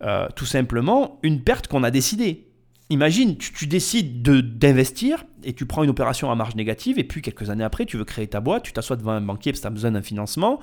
euh, 0.03 0.27
tout 0.35 0.45
simplement, 0.45 1.19
une 1.23 1.41
perte 1.41 1.67
qu'on 1.67 1.83
a 1.83 1.91
décidée. 1.91 2.47
Imagine, 2.89 3.37
tu, 3.37 3.65
décides 3.65 4.21
d'investir 4.21 5.23
et 5.43 5.53
tu 5.53 5.65
prends 5.65 5.83
une 5.83 5.89
opération 5.89 6.31
à 6.31 6.35
marge 6.35 6.55
négative 6.55 6.99
et 6.99 7.03
puis 7.03 7.23
quelques 7.23 7.49
années 7.49 7.63
après, 7.63 7.85
tu 7.85 7.97
veux 7.97 8.05
créer 8.05 8.27
ta 8.27 8.41
boîte, 8.41 8.63
tu 8.63 8.73
t'assois 8.73 8.95
devant 8.95 9.11
un 9.11 9.21
banquier 9.21 9.51
parce 9.51 9.59
que 9.59 9.63
tu 9.63 9.67
as 9.67 9.71
besoin 9.71 9.91
d'un 9.91 10.03
financement 10.03 10.59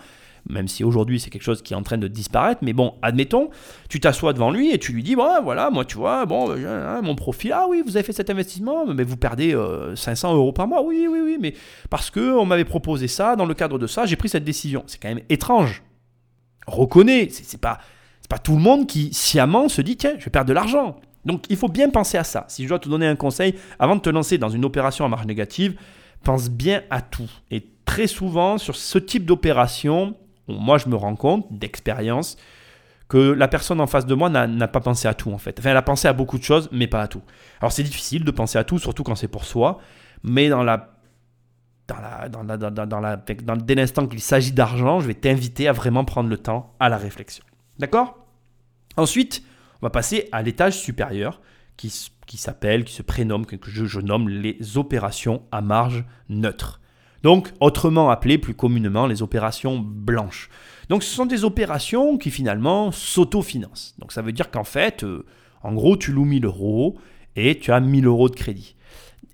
même 0.48 0.68
si 0.68 0.84
aujourd'hui 0.84 1.20
c'est 1.20 1.30
quelque 1.30 1.42
chose 1.42 1.62
qui 1.62 1.72
est 1.72 1.76
en 1.76 1.82
train 1.82 1.98
de 1.98 2.08
disparaître, 2.08 2.60
mais 2.62 2.72
bon, 2.72 2.94
admettons, 3.02 3.50
tu 3.88 4.00
t'assois 4.00 4.32
devant 4.32 4.50
lui 4.50 4.72
et 4.72 4.78
tu 4.78 4.92
lui 4.92 5.02
dis, 5.02 5.14
voilà, 5.14 5.70
moi 5.70 5.84
tu 5.84 5.96
vois, 5.96 6.26
bon, 6.26 6.50
euh, 6.50 6.96
hein, 6.96 7.02
mon 7.02 7.14
profil, 7.14 7.52
ah 7.52 7.66
oui, 7.68 7.82
vous 7.84 7.96
avez 7.96 8.04
fait 8.04 8.12
cet 8.12 8.30
investissement, 8.30 8.86
mais 8.86 9.04
vous 9.04 9.16
perdez 9.16 9.56
500 9.94 10.32
euh, 10.32 10.36
euros 10.36 10.52
par 10.52 10.66
mois, 10.66 10.82
oui, 10.82 11.06
oui, 11.10 11.20
oui, 11.22 11.38
mais 11.40 11.54
parce 11.90 12.10
que 12.10 12.36
on 12.36 12.44
m'avait 12.44 12.64
proposé 12.64 13.08
ça, 13.08 13.36
dans 13.36 13.46
le 13.46 13.54
cadre 13.54 13.78
de 13.78 13.86
ça, 13.86 14.06
j'ai 14.06 14.16
pris 14.16 14.28
cette 14.28 14.44
décision. 14.44 14.84
C'est 14.86 15.00
quand 15.00 15.08
même 15.08 15.24
étrange. 15.28 15.82
Reconnais, 16.66 17.28
c'est 17.30 17.60
pas, 17.60 17.78
pas 18.28 18.38
tout 18.38 18.54
le 18.54 18.60
monde 18.60 18.86
qui 18.86 19.12
sciemment 19.12 19.68
se 19.68 19.82
dit, 19.82 19.96
tiens, 19.96 20.14
je 20.18 20.24
vais 20.24 20.30
perdre 20.30 20.48
de 20.48 20.54
l'argent. 20.54 21.00
Donc 21.24 21.44
il 21.48 21.56
faut 21.56 21.68
bien 21.68 21.88
penser 21.88 22.18
à 22.18 22.24
ça. 22.24 22.44
Si 22.48 22.64
je 22.64 22.68
dois 22.68 22.78
te 22.78 22.88
donner 22.88 23.06
un 23.06 23.16
conseil, 23.16 23.54
avant 23.78 23.96
de 23.96 24.00
te 24.00 24.10
lancer 24.10 24.38
dans 24.38 24.48
une 24.48 24.64
opération 24.64 25.04
à 25.04 25.08
marge 25.08 25.26
négative, 25.26 25.76
pense 26.22 26.50
bien 26.50 26.82
à 26.90 27.00
tout. 27.00 27.30
Et 27.50 27.64
très 27.84 28.06
souvent, 28.06 28.58
sur 28.58 28.76
ce 28.76 28.98
type 28.98 29.24
d'opération, 29.24 30.16
moi 30.58 30.78
je 30.78 30.88
me 30.88 30.96
rends 30.96 31.16
compte 31.16 31.46
d'expérience 31.50 32.36
que 33.08 33.18
la 33.18 33.46
personne 33.46 33.80
en 33.80 33.86
face 33.86 34.06
de 34.06 34.14
moi 34.14 34.30
n'a 34.30 34.68
pas 34.68 34.80
pensé 34.80 35.06
à 35.06 35.14
tout 35.14 35.32
en 35.32 35.38
fait. 35.38 35.58
Enfin, 35.58 35.70
elle 35.70 35.76
a 35.76 35.82
pensé 35.82 36.08
à 36.08 36.12
beaucoup 36.12 36.38
de 36.38 36.42
choses, 36.44 36.68
mais 36.72 36.86
pas 36.86 37.02
à 37.02 37.08
tout. 37.08 37.22
Alors 37.60 37.70
c'est 37.70 37.82
difficile 37.82 38.24
de 38.24 38.30
penser 38.30 38.58
à 38.58 38.64
tout, 38.64 38.78
surtout 38.78 39.02
quand 39.02 39.14
c'est 39.14 39.28
pour 39.28 39.44
soi, 39.44 39.80
mais 40.22 40.48
dans 40.48 40.62
la 40.62 40.88
dans 41.88 42.00
la, 42.00 42.28
dans 42.28 42.42
la, 42.42 42.86
dans 42.86 43.00
la, 43.00 43.16
dans, 43.16 43.56
dès 43.56 43.74
l'instant 43.74 44.06
qu'il 44.06 44.20
s'agit 44.20 44.52
d'argent, 44.52 45.00
je 45.00 45.08
vais 45.08 45.14
t'inviter 45.14 45.68
à 45.68 45.72
vraiment 45.72 46.04
prendre 46.04 46.30
le 46.30 46.38
temps 46.38 46.74
à 46.80 46.88
la 46.88 46.96
réflexion. 46.96 47.44
D'accord? 47.78 48.16
Ensuite, 48.96 49.42
on 49.80 49.86
va 49.86 49.90
passer 49.90 50.28
à 50.32 50.42
l'étage 50.42 50.78
supérieur 50.78 51.40
qui, 51.76 51.92
qui 52.26 52.36
s'appelle, 52.36 52.84
qui 52.84 52.94
se 52.94 53.02
prénomme, 53.02 53.46
que 53.46 53.56
je 53.62 54.00
nomme 54.00 54.28
les 54.28 54.78
opérations 54.78 55.42
à 55.50 55.60
marge 55.60 56.04
neutre. 56.28 56.80
Donc, 57.22 57.50
autrement 57.60 58.10
appelées 58.10 58.38
plus 58.38 58.54
communément 58.54 59.06
les 59.06 59.22
opérations 59.22 59.78
blanches. 59.78 60.48
Donc, 60.88 61.02
ce 61.02 61.14
sont 61.14 61.26
des 61.26 61.44
opérations 61.44 62.18
qui 62.18 62.30
finalement 62.30 62.90
s'autofinancent. 62.90 63.94
Donc, 63.98 64.12
ça 64.12 64.22
veut 64.22 64.32
dire 64.32 64.50
qu'en 64.50 64.64
fait, 64.64 65.04
euh, 65.04 65.24
en 65.62 65.72
gros, 65.72 65.96
tu 65.96 66.12
loues 66.12 66.24
1000 66.24 66.44
euros 66.44 66.98
et 67.36 67.58
tu 67.58 67.72
as 67.72 67.80
1000 67.80 68.06
euros 68.06 68.28
de 68.28 68.34
crédit. 68.34 68.76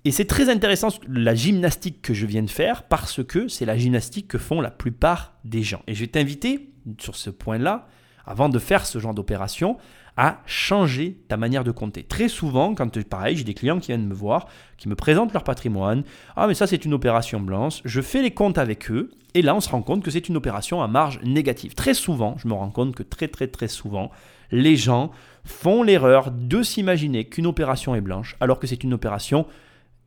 Et 0.05 0.11
c'est 0.11 0.25
très 0.25 0.49
intéressant 0.49 0.89
la 1.07 1.35
gymnastique 1.35 2.01
que 2.01 2.13
je 2.13 2.25
viens 2.25 2.43
de 2.43 2.49
faire 2.49 2.83
parce 2.83 3.23
que 3.23 3.47
c'est 3.47 3.65
la 3.65 3.77
gymnastique 3.77 4.27
que 4.27 4.37
font 4.37 4.61
la 4.61 4.71
plupart 4.71 5.33
des 5.43 5.63
gens. 5.63 5.81
Et 5.87 5.93
je 5.93 6.01
vais 6.01 6.07
t'inviter 6.07 6.71
sur 6.99 7.15
ce 7.15 7.29
point-là, 7.29 7.87
avant 8.25 8.47
de 8.47 8.59
faire 8.59 8.85
ce 8.85 8.99
genre 8.99 9.13
d'opération, 9.13 9.77
à 10.17 10.41
changer 10.45 11.17
ta 11.27 11.37
manière 11.37 11.63
de 11.63 11.71
compter. 11.71 12.03
Très 12.03 12.27
souvent, 12.27 12.75
quand 12.75 13.01
pareil, 13.03 13.37
j'ai 13.37 13.43
des 13.43 13.53
clients 13.53 13.79
qui 13.79 13.87
viennent 13.87 14.07
me 14.07 14.13
voir, 14.13 14.47
qui 14.77 14.89
me 14.89 14.95
présentent 14.95 15.33
leur 15.33 15.43
patrimoine. 15.43 16.03
Ah, 16.35 16.47
mais 16.47 16.53
ça, 16.53 16.67
c'est 16.67 16.85
une 16.85 16.93
opération 16.93 17.39
blanche. 17.39 17.81
Je 17.85 18.01
fais 18.01 18.21
les 18.21 18.31
comptes 18.31 18.57
avec 18.57 18.91
eux. 18.91 19.11
Et 19.35 19.41
là, 19.41 19.55
on 19.55 19.61
se 19.61 19.69
rend 19.69 19.81
compte 19.81 20.03
que 20.03 20.11
c'est 20.11 20.27
une 20.27 20.37
opération 20.37 20.81
à 20.81 20.87
marge 20.87 21.19
négative. 21.23 21.75
Très 21.75 21.93
souvent, 21.93 22.35
je 22.37 22.47
me 22.47 22.53
rends 22.53 22.71
compte 22.71 22.95
que 22.95 23.03
très, 23.03 23.27
très, 23.27 23.47
très 23.47 23.67
souvent, 23.67 24.09
les 24.51 24.75
gens 24.75 25.11
font 25.43 25.83
l'erreur 25.83 26.31
de 26.31 26.63
s'imaginer 26.63 27.25
qu'une 27.25 27.45
opération 27.45 27.95
est 27.95 28.01
blanche 28.01 28.35
alors 28.39 28.59
que 28.59 28.67
c'est 28.67 28.83
une 28.83 28.93
opération 28.93 29.45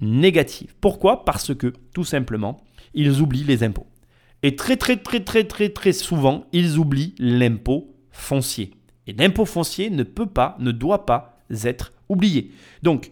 négative. 0.01 0.75
Pourquoi? 0.81 1.25
Parce 1.25 1.55
que, 1.55 1.73
tout 1.95 2.05
simplement, 2.05 2.63
ils 2.95 3.21
oublient 3.21 3.45
les 3.45 3.63
impôts. 3.63 3.87
Et 4.43 4.57
très, 4.57 4.77
très, 4.77 4.97
très, 4.97 5.21
très, 5.21 5.45
très, 5.45 5.69
très 5.69 5.93
souvent, 5.93 6.47
ils 6.53 6.79
oublient 6.79 7.15
l'impôt 7.19 7.95
foncier. 8.11 8.73
Et 9.07 9.13
l'impôt 9.13 9.45
foncier 9.45 9.91
ne 9.91 10.03
peut 10.03 10.27
pas, 10.27 10.57
ne 10.59 10.73
doit 10.73 11.07
pas 11.07 11.39
être 11.65 11.93
oublié. 12.09 12.53
Donc, 12.83 13.11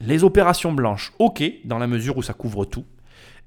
les 0.00 0.24
opérations 0.24 0.72
blanches, 0.72 1.12
ok, 1.18 1.42
dans 1.64 1.78
la 1.78 1.86
mesure 1.86 2.16
où 2.16 2.22
ça 2.22 2.32
couvre 2.32 2.64
tout, 2.64 2.84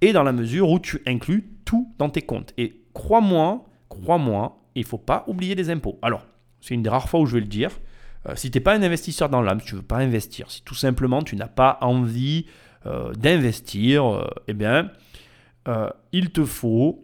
et 0.01 0.13
dans 0.13 0.23
la 0.23 0.33
mesure 0.33 0.69
où 0.69 0.79
tu 0.79 1.01
inclus 1.05 1.49
tout 1.63 1.93
dans 1.97 2.09
tes 2.09 2.21
comptes. 2.21 2.53
Et 2.57 2.81
crois-moi, 2.93 3.65
crois-moi, 3.87 4.59
il 4.75 4.81
ne 4.81 4.87
faut 4.87 4.97
pas 4.97 5.23
oublier 5.27 5.55
les 5.55 5.69
impôts. 5.69 5.99
Alors, 6.01 6.25
C'est 6.59 6.75
une 6.75 6.83
des 6.83 6.89
rares 6.89 7.09
fois 7.09 7.19
où 7.19 7.25
je 7.25 7.35
vais 7.35 7.41
le 7.41 7.47
dire. 7.47 7.71
Euh, 8.27 8.35
si 8.35 8.51
tu 8.51 8.57
n'es 8.57 8.63
pas 8.63 8.75
un 8.75 8.83
investisseur 8.83 9.29
dans 9.29 9.41
l'âme, 9.41 9.59
si 9.61 9.67
tu 9.67 9.75
ne 9.75 9.79
veux 9.79 9.85
pas 9.85 9.97
investir, 9.97 10.51
si 10.51 10.61
tout 10.61 10.75
simplement 10.75 11.23
tu 11.23 11.35
n'as 11.35 11.47
pas 11.47 11.79
envie 11.81 12.45
euh, 12.85 13.13
d'investir, 13.13 14.05
euh, 14.05 14.27
eh 14.47 14.53
bien, 14.53 14.91
il 16.11 16.31
te 16.31 16.43
faut 16.43 17.01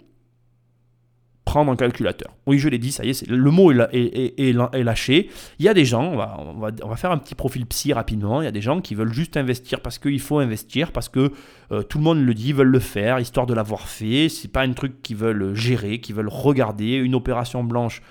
prendre 1.48 1.72
un 1.72 1.78
calculateur. 1.78 2.36
Oui, 2.46 2.60
je 2.60 2.68
l'ai 2.68 2.78
dit, 2.78 2.92
ça 2.92 3.06
y 3.06 3.10
est, 3.10 3.26
le 3.26 3.52
mot 3.52 3.72
est, 3.72 4.84
lâché. 4.84 5.30
Il 5.60 5.66
y 5.66 5.70
a 5.70 5.74
des 5.74 5.86
gens, 5.86 6.12
on 6.12 6.60
va, 6.60 6.96
faire 6.98 7.12
un 7.12 7.18
petit 7.18 7.36
profil 7.36 7.66
psy 7.66 7.94
rapidement, 7.94 8.42
il 8.42 8.46
y 8.46 8.50
a 8.50 8.52
des 8.52 8.62
gens 8.62 8.82
qui 8.82 8.96
veulent 8.96 9.14
juste 9.14 9.38
investir 9.38 9.80
parce 9.80 9.98
qu'il 9.98 10.20
faut 10.20 10.40
investir, 10.40 10.92
parce 10.92 11.08
que 11.08 11.32
tout 11.70 11.98
le 12.00 12.04
monde 12.04 12.20
le 12.20 12.34
dit, 12.34 12.52
veulent 12.52 12.68
le 12.68 12.80
faire, 12.80 13.18
histoire 13.20 13.46
de 13.46 13.54
l'avoir 13.54 13.88
fait. 13.88 14.28
C'est 14.28 14.52
pas 14.52 14.64
un 14.64 14.74
truc 14.74 15.02
qu'ils 15.02 15.16
veulent 15.16 15.54
gérer, 15.54 16.02
qu'ils 16.02 16.16
veulent 16.16 16.28
regarder. 16.28 16.96
Une 16.96 17.16
opération 17.16 17.64
blanche, 17.64 18.02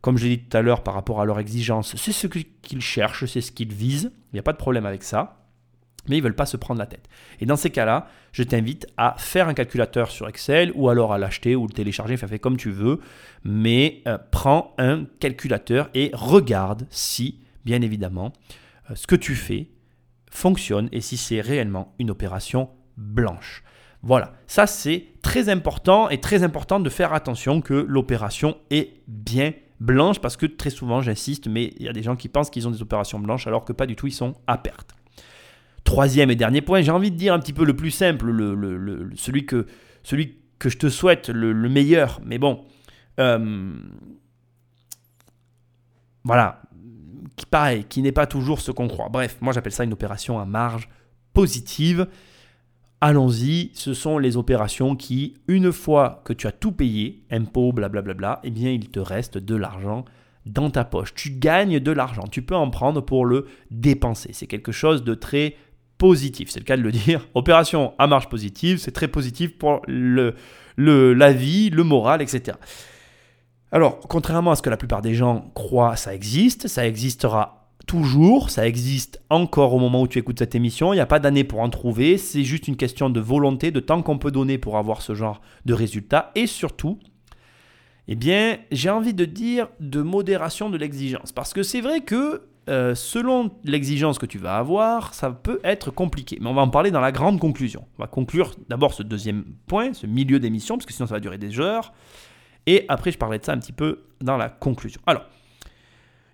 comme 0.00 0.16
je 0.16 0.24
l'ai 0.24 0.36
dit 0.36 0.44
tout 0.44 0.56
à 0.56 0.62
l'heure, 0.62 0.84
par 0.84 0.94
rapport 0.94 1.20
à 1.20 1.24
leur 1.24 1.40
exigence, 1.40 1.96
c'est 1.96 2.12
ce 2.12 2.28
qu'ils 2.28 2.80
cherchent, 2.80 3.26
c'est 3.26 3.40
ce 3.40 3.50
qu'ils 3.50 3.72
visent. 3.72 4.12
Il 4.32 4.36
n'y 4.36 4.40
a 4.40 4.44
pas 4.44 4.52
de 4.52 4.58
problème 4.58 4.86
avec 4.86 5.02
ça. 5.02 5.43
Mais 6.08 6.16
ils 6.16 6.20
ne 6.20 6.24
veulent 6.24 6.34
pas 6.34 6.46
se 6.46 6.56
prendre 6.56 6.78
la 6.78 6.86
tête. 6.86 7.08
Et 7.40 7.46
dans 7.46 7.56
ces 7.56 7.70
cas-là, 7.70 8.08
je 8.32 8.42
t'invite 8.42 8.86
à 8.96 9.14
faire 9.18 9.48
un 9.48 9.54
calculateur 9.54 10.10
sur 10.10 10.28
Excel 10.28 10.72
ou 10.74 10.88
alors 10.88 11.12
à 11.12 11.18
l'acheter 11.18 11.56
ou 11.56 11.66
le 11.66 11.72
télécharger, 11.72 12.14
enfin 12.14 12.26
fais 12.26 12.38
comme 12.38 12.56
tu 12.56 12.70
veux. 12.70 13.00
Mais 13.44 14.02
euh, 14.06 14.18
prends 14.30 14.74
un 14.78 15.04
calculateur 15.20 15.90
et 15.94 16.10
regarde 16.12 16.86
si, 16.90 17.40
bien 17.64 17.80
évidemment, 17.82 18.32
euh, 18.90 18.94
ce 18.94 19.06
que 19.06 19.16
tu 19.16 19.34
fais 19.34 19.68
fonctionne 20.30 20.88
et 20.92 21.00
si 21.00 21.16
c'est 21.16 21.40
réellement 21.40 21.94
une 21.98 22.10
opération 22.10 22.70
blanche. 22.96 23.62
Voilà, 24.02 24.34
ça 24.46 24.66
c'est 24.66 25.06
très 25.22 25.48
important 25.48 26.10
et 26.10 26.20
très 26.20 26.42
important 26.42 26.80
de 26.80 26.90
faire 26.90 27.14
attention 27.14 27.62
que 27.62 27.72
l'opération 27.72 28.58
est 28.70 29.00
bien 29.06 29.52
blanche 29.80 30.20
parce 30.20 30.36
que 30.36 30.46
très 30.46 30.70
souvent, 30.70 31.00
j'insiste, 31.00 31.48
mais 31.48 31.72
il 31.78 31.86
y 31.86 31.88
a 31.88 31.92
des 31.92 32.02
gens 32.02 32.16
qui 32.16 32.28
pensent 32.28 32.50
qu'ils 32.50 32.68
ont 32.68 32.70
des 32.70 32.82
opérations 32.82 33.18
blanches 33.18 33.46
alors 33.46 33.64
que 33.64 33.72
pas 33.72 33.86
du 33.86 33.96
tout, 33.96 34.06
ils 34.06 34.12
sont 34.12 34.34
à 34.46 34.58
perte. 34.58 34.94
Troisième 35.84 36.30
et 36.30 36.36
dernier 36.36 36.62
point, 36.62 36.82
j'ai 36.82 36.90
envie 36.90 37.10
de 37.10 37.16
dire 37.16 37.34
un 37.34 37.38
petit 37.38 37.52
peu 37.52 37.64
le 37.64 37.76
plus 37.76 37.90
simple, 37.90 38.26
le, 38.30 39.10
celui, 39.14 39.46
que, 39.46 39.66
celui 40.02 40.38
que 40.58 40.68
je 40.68 40.78
te 40.78 40.88
souhaite, 40.88 41.28
le, 41.28 41.68
meilleur, 41.68 42.20
mais 42.24 42.38
bon, 42.38 42.64
euh, 43.20 43.74
voilà, 46.24 46.62
qui 47.36 47.46
pareil, 47.46 47.84
qui 47.84 48.00
n'est 48.02 48.12
pas 48.12 48.26
toujours 48.26 48.60
ce 48.60 48.70
qu'on 48.70 48.88
croit. 48.88 49.08
Bref, 49.10 49.36
moi 49.40 49.52
j'appelle 49.52 49.72
ça 49.72 49.84
une 49.84 49.92
opération 49.92 50.40
à 50.40 50.46
marge 50.46 50.88
positive 51.34 52.06
allons-y, 53.04 53.70
ce 53.74 53.92
sont 53.92 54.16
les 54.16 54.38
opérations 54.38 54.96
qui, 54.96 55.34
une 55.46 55.72
fois 55.72 56.22
que 56.24 56.32
tu 56.32 56.46
as 56.46 56.52
tout 56.52 56.72
payé, 56.72 57.22
impôts, 57.30 57.70
blablabla, 57.70 58.40
eh 58.44 58.50
bien 58.50 58.70
il 58.70 58.88
te 58.88 58.98
reste 58.98 59.36
de 59.36 59.54
l'argent 59.54 60.06
dans 60.46 60.70
ta 60.70 60.86
poche. 60.86 61.14
Tu 61.14 61.32
gagnes 61.32 61.80
de 61.80 61.92
l'argent, 61.92 62.24
tu 62.30 62.40
peux 62.40 62.56
en 62.56 62.70
prendre 62.70 63.02
pour 63.02 63.26
le 63.26 63.46
dépenser. 63.70 64.30
C'est 64.32 64.46
quelque 64.46 64.72
chose 64.72 65.04
de 65.04 65.12
très 65.12 65.54
positif, 65.98 66.50
c'est 66.50 66.60
le 66.60 66.64
cas 66.64 66.76
de 66.76 66.82
le 66.82 66.92
dire. 66.92 67.26
Opération 67.34 67.94
à 67.98 68.06
marge 68.06 68.28
positive, 68.28 68.78
c'est 68.78 68.92
très 68.92 69.08
positif 69.08 69.56
pour 69.56 69.82
le, 69.86 70.34
le, 70.76 71.14
la 71.14 71.32
vie, 71.32 71.70
le 71.70 71.84
moral, 71.84 72.22
etc. 72.22 72.56
Alors, 73.72 74.00
contrairement 74.00 74.52
à 74.52 74.56
ce 74.56 74.62
que 74.62 74.70
la 74.70 74.76
plupart 74.76 75.02
des 75.02 75.14
gens 75.14 75.50
croient, 75.54 75.96
ça 75.96 76.14
existe, 76.14 76.68
ça 76.68 76.86
existera 76.86 77.64
toujours, 77.86 78.50
ça 78.50 78.66
existe 78.66 79.20
encore 79.30 79.74
au 79.74 79.78
moment 79.78 80.02
où 80.02 80.08
tu 80.08 80.18
écoutes 80.18 80.38
cette 80.38 80.54
émission, 80.54 80.92
il 80.92 80.96
n'y 80.96 81.02
a 81.02 81.06
pas 81.06 81.18
d'année 81.18 81.44
pour 81.44 81.60
en 81.60 81.68
trouver, 81.68 82.18
c'est 82.18 82.44
juste 82.44 82.68
une 82.68 82.76
question 82.76 83.10
de 83.10 83.20
volonté, 83.20 83.70
de 83.70 83.80
temps 83.80 84.02
qu'on 84.02 84.18
peut 84.18 84.30
donner 84.30 84.58
pour 84.58 84.78
avoir 84.78 85.02
ce 85.02 85.14
genre 85.14 85.40
de 85.64 85.74
résultat, 85.74 86.30
et 86.34 86.46
surtout, 86.46 86.98
eh 88.08 88.14
bien, 88.14 88.58
j'ai 88.70 88.90
envie 88.90 89.14
de 89.14 89.24
dire 89.24 89.68
de 89.80 90.02
modération 90.02 90.70
de 90.70 90.76
l'exigence, 90.76 91.32
parce 91.32 91.52
que 91.52 91.62
c'est 91.62 91.80
vrai 91.80 92.00
que 92.00 92.42
euh, 92.68 92.94
selon 92.94 93.50
l'exigence 93.64 94.18
que 94.18 94.26
tu 94.26 94.38
vas 94.38 94.56
avoir, 94.56 95.14
ça 95.14 95.30
peut 95.30 95.60
être 95.64 95.90
compliqué, 95.90 96.38
mais 96.40 96.48
on 96.48 96.54
va 96.54 96.62
en 96.62 96.70
parler 96.70 96.90
dans 96.90 97.00
la 97.00 97.12
grande 97.12 97.38
conclusion. 97.38 97.86
On 97.98 98.02
va 98.02 98.06
conclure 98.06 98.54
d'abord 98.68 98.94
ce 98.94 99.02
deuxième 99.02 99.44
point, 99.66 99.92
ce 99.92 100.06
milieu 100.06 100.38
d'émission, 100.38 100.76
parce 100.76 100.86
que 100.86 100.92
sinon 100.92 101.06
ça 101.06 101.14
va 101.14 101.20
durer 101.20 101.38
des 101.38 101.60
heures, 101.60 101.92
et 102.66 102.84
après 102.88 103.12
je 103.12 103.18
parlerai 103.18 103.38
de 103.38 103.44
ça 103.44 103.52
un 103.52 103.58
petit 103.58 103.72
peu 103.72 104.04
dans 104.20 104.36
la 104.36 104.48
conclusion. 104.48 105.00
Alors, 105.06 105.24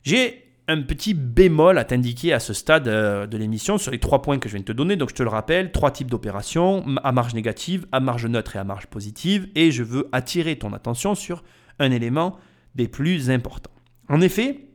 j'ai 0.02 0.50
un 0.68 0.82
petit 0.82 1.14
bémol 1.14 1.78
à 1.78 1.84
t'indiquer 1.84 2.32
à 2.32 2.38
ce 2.38 2.54
stade 2.54 2.86
euh, 2.86 3.26
de 3.26 3.36
l'émission 3.36 3.76
sur 3.76 3.90
les 3.90 3.98
trois 3.98 4.22
points 4.22 4.38
que 4.38 4.48
je 4.48 4.54
viens 4.54 4.60
de 4.60 4.66
te 4.66 4.72
donner. 4.72 4.94
Donc 4.94 5.10
je 5.10 5.16
te 5.16 5.22
le 5.22 5.28
rappelle, 5.28 5.72
trois 5.72 5.90
types 5.90 6.10
d'opérations, 6.10 6.84
à 7.02 7.10
marge 7.10 7.34
négative, 7.34 7.86
à 7.90 7.98
marge 7.98 8.26
neutre 8.26 8.54
et 8.54 8.58
à 8.60 8.64
marge 8.64 8.86
positive. 8.86 9.48
Et 9.56 9.72
je 9.72 9.82
veux 9.82 10.08
attirer 10.12 10.56
ton 10.56 10.72
attention 10.72 11.16
sur 11.16 11.42
un 11.80 11.90
élément 11.90 12.36
des 12.76 12.86
plus 12.86 13.30
importants. 13.30 13.72
En 14.08 14.20
effet, 14.20 14.69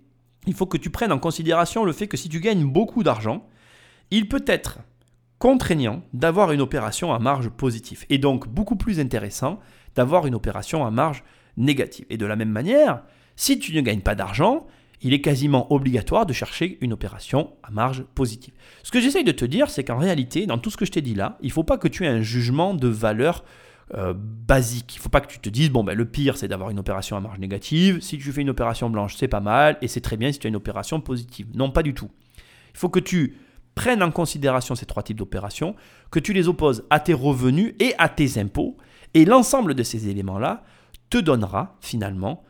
il 0.48 0.54
faut 0.54 0.66
que 0.66 0.78
tu 0.78 0.90
prennes 0.90 1.12
en 1.12 1.20
considération 1.20 1.84
le 1.84 1.92
fait 1.92 2.08
que 2.08 2.18
si 2.18 2.30
tu 2.30 2.40
gagnes 2.40 2.66
beaucoup 2.66 3.04
d'argent, 3.04 3.48
il 4.12 4.28
peut 4.28 4.44
être 4.48 4.80
contraignant 5.40 6.02
d'avoir 6.14 6.52
une 6.52 6.62
opération 6.62 7.14
à 7.14 7.20
marge 7.20 7.50
positive. 7.50 8.06
Et 8.10 8.18
donc 8.18 8.48
beaucoup 8.48 8.76
plus 8.76 9.00
intéressant 9.00 9.60
d'avoir 9.96 10.28
une 10.28 10.36
opération 10.36 10.86
à 10.86 10.92
marge 10.92 11.24
négative. 11.58 12.06
Et 12.10 12.18
de 12.18 12.26
la 12.26 12.36
même 12.36 12.50
manière, 12.50 13.02
si 13.36 13.60
tu 13.60 13.76
ne 13.76 13.82
gagnes 13.82 14.02
pas 14.02 14.16
d'argent, 14.16 14.68
il 15.02 15.14
est 15.14 15.22
quasiment 15.22 15.72
obligatoire 15.72 16.26
de 16.26 16.34
chercher 16.34 16.78
une 16.82 16.94
opération 16.94 17.54
à 17.64 17.72
marge 17.72 18.04
positive. 18.16 18.54
Ce 18.84 18.92
que 18.92 19.02
j'essaye 19.02 19.24
de 19.24 19.32
te 19.32 19.46
dire, 19.46 19.70
c'est 19.70 19.84
qu'en 19.84 19.98
réalité, 19.98 20.46
dans 20.46 20.58
tout 20.58 20.70
ce 20.70 20.78
que 20.78 20.86
je 20.86 20.92
t'ai 20.92 21.02
dit 21.02 21.16
là, 21.16 21.38
il 21.42 21.48
ne 21.48 21.54
faut 21.54 21.64
pas 21.64 21.78
que 21.78 21.88
tu 21.88 22.06
aies 22.06 22.10
un 22.10 22.22
jugement 22.22 22.74
de 22.74 22.88
valeur 22.88 23.44
euh, 23.94 24.14
basique. 24.16 24.96
Il 24.96 25.00
ne 25.00 25.04
faut 25.04 25.10
pas 25.10 25.22
que 25.22 25.32
tu 25.32 25.40
te 25.40 25.50
dises, 25.50 25.70
bon, 25.70 25.84
ben, 25.84 25.96
le 25.96 26.06
pire, 26.06 26.38
c'est 26.38 26.48
d'avoir 26.48 26.70
une 26.70 26.80
opération 26.80 27.16
à 27.18 27.20
marge 27.20 27.40
négative. 27.40 28.00
Si 28.02 28.18
tu 28.18 28.32
fais 28.32 28.42
une 28.42 28.50
opération 28.50 28.90
blanche, 28.90 29.16
c'est 29.16 29.28
pas 29.28 29.40
mal, 29.40 29.78
et 29.82 29.88
c'est 29.88 30.02
très 30.02 30.18
bien 30.18 30.32
si 30.32 30.40
tu 30.40 30.48
as 30.48 30.50
une 30.50 30.56
opération 30.56 31.02
positive. 31.02 31.48
Non, 31.54 31.72
pas 31.72 31.84
du 31.84 31.94
tout. 31.94 32.10
Il 32.74 32.78
faut 32.78 32.90
que 32.90 33.00
tu 33.00 33.38
prennes 33.76 34.02
en 34.02 34.12
considération 34.12 34.76
ces 34.76 34.86
trois 34.86 35.04
types 35.04 35.18
d'opérations, 35.18 35.76
que 36.12 36.20
tu 36.20 36.34
les 36.34 36.48
opposes 36.48 36.86
à 36.90 37.00
tes 37.00 37.14
revenus 37.14 37.76
et 37.80 37.94
à 37.98 38.10
tes 38.10 38.40
impôts, 38.40 38.78
et 39.14 39.26
l'ensemble 39.26 39.76
de 39.76 39.84
ces 39.84 40.08
éléments-là 40.08 40.64
te 41.10 41.18
donnera 41.18 41.78
finalement 41.82 42.44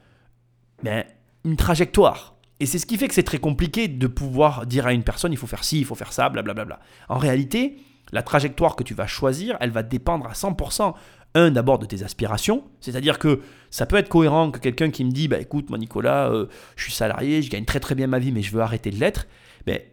ben, 0.83 1.03
une 1.43 1.57
trajectoire 1.57 2.35
et 2.59 2.65
c'est 2.65 2.79
ce 2.79 2.85
qui 2.85 2.97
fait 2.97 3.07
que 3.07 3.13
c'est 3.13 3.23
très 3.23 3.39
compliqué 3.39 3.87
de 3.87 4.07
pouvoir 4.07 4.65
dire 4.65 4.87
à 4.87 4.93
une 4.93 5.03
personne 5.03 5.33
il 5.33 5.37
faut 5.37 5.47
faire 5.47 5.63
ci, 5.63 5.79
il 5.79 5.85
faut 5.85 5.95
faire 5.95 6.13
ça, 6.13 6.29
blablabla. 6.29 6.79
En 7.09 7.17
réalité, 7.17 7.77
la 8.11 8.23
trajectoire 8.23 8.75
que 8.75 8.83
tu 8.83 8.93
vas 8.93 9.07
choisir, 9.07 9.57
elle 9.59 9.71
va 9.71 9.83
dépendre 9.83 10.27
à 10.27 10.33
100%. 10.33 10.93
Un, 11.35 11.51
d'abord 11.51 11.79
de 11.79 11.85
tes 11.85 12.03
aspirations, 12.03 12.63
c'est-à-dire 12.79 13.19
que 13.19 13.41
ça 13.69 13.85
peut 13.85 13.97
être 13.97 14.09
cohérent 14.09 14.51
que 14.51 14.59
quelqu'un 14.59 14.89
qui 14.89 15.03
me 15.03 15.11
dit 15.11 15.27
bah 15.27 15.39
écoute, 15.39 15.69
moi 15.69 15.77
Nicolas, 15.77 16.31
euh, 16.31 16.47
je 16.75 16.83
suis 16.83 16.93
salarié, 16.93 17.41
je 17.41 17.51
gagne 17.51 17.65
très 17.65 17.79
très 17.79 17.93
bien 17.93 18.07
ma 18.07 18.19
vie, 18.19 18.31
mais 18.31 18.41
je 18.41 18.51
veux 18.51 18.61
arrêter 18.61 18.89
de 18.89 18.99
l'être. 18.99 19.27
Mais 19.67 19.91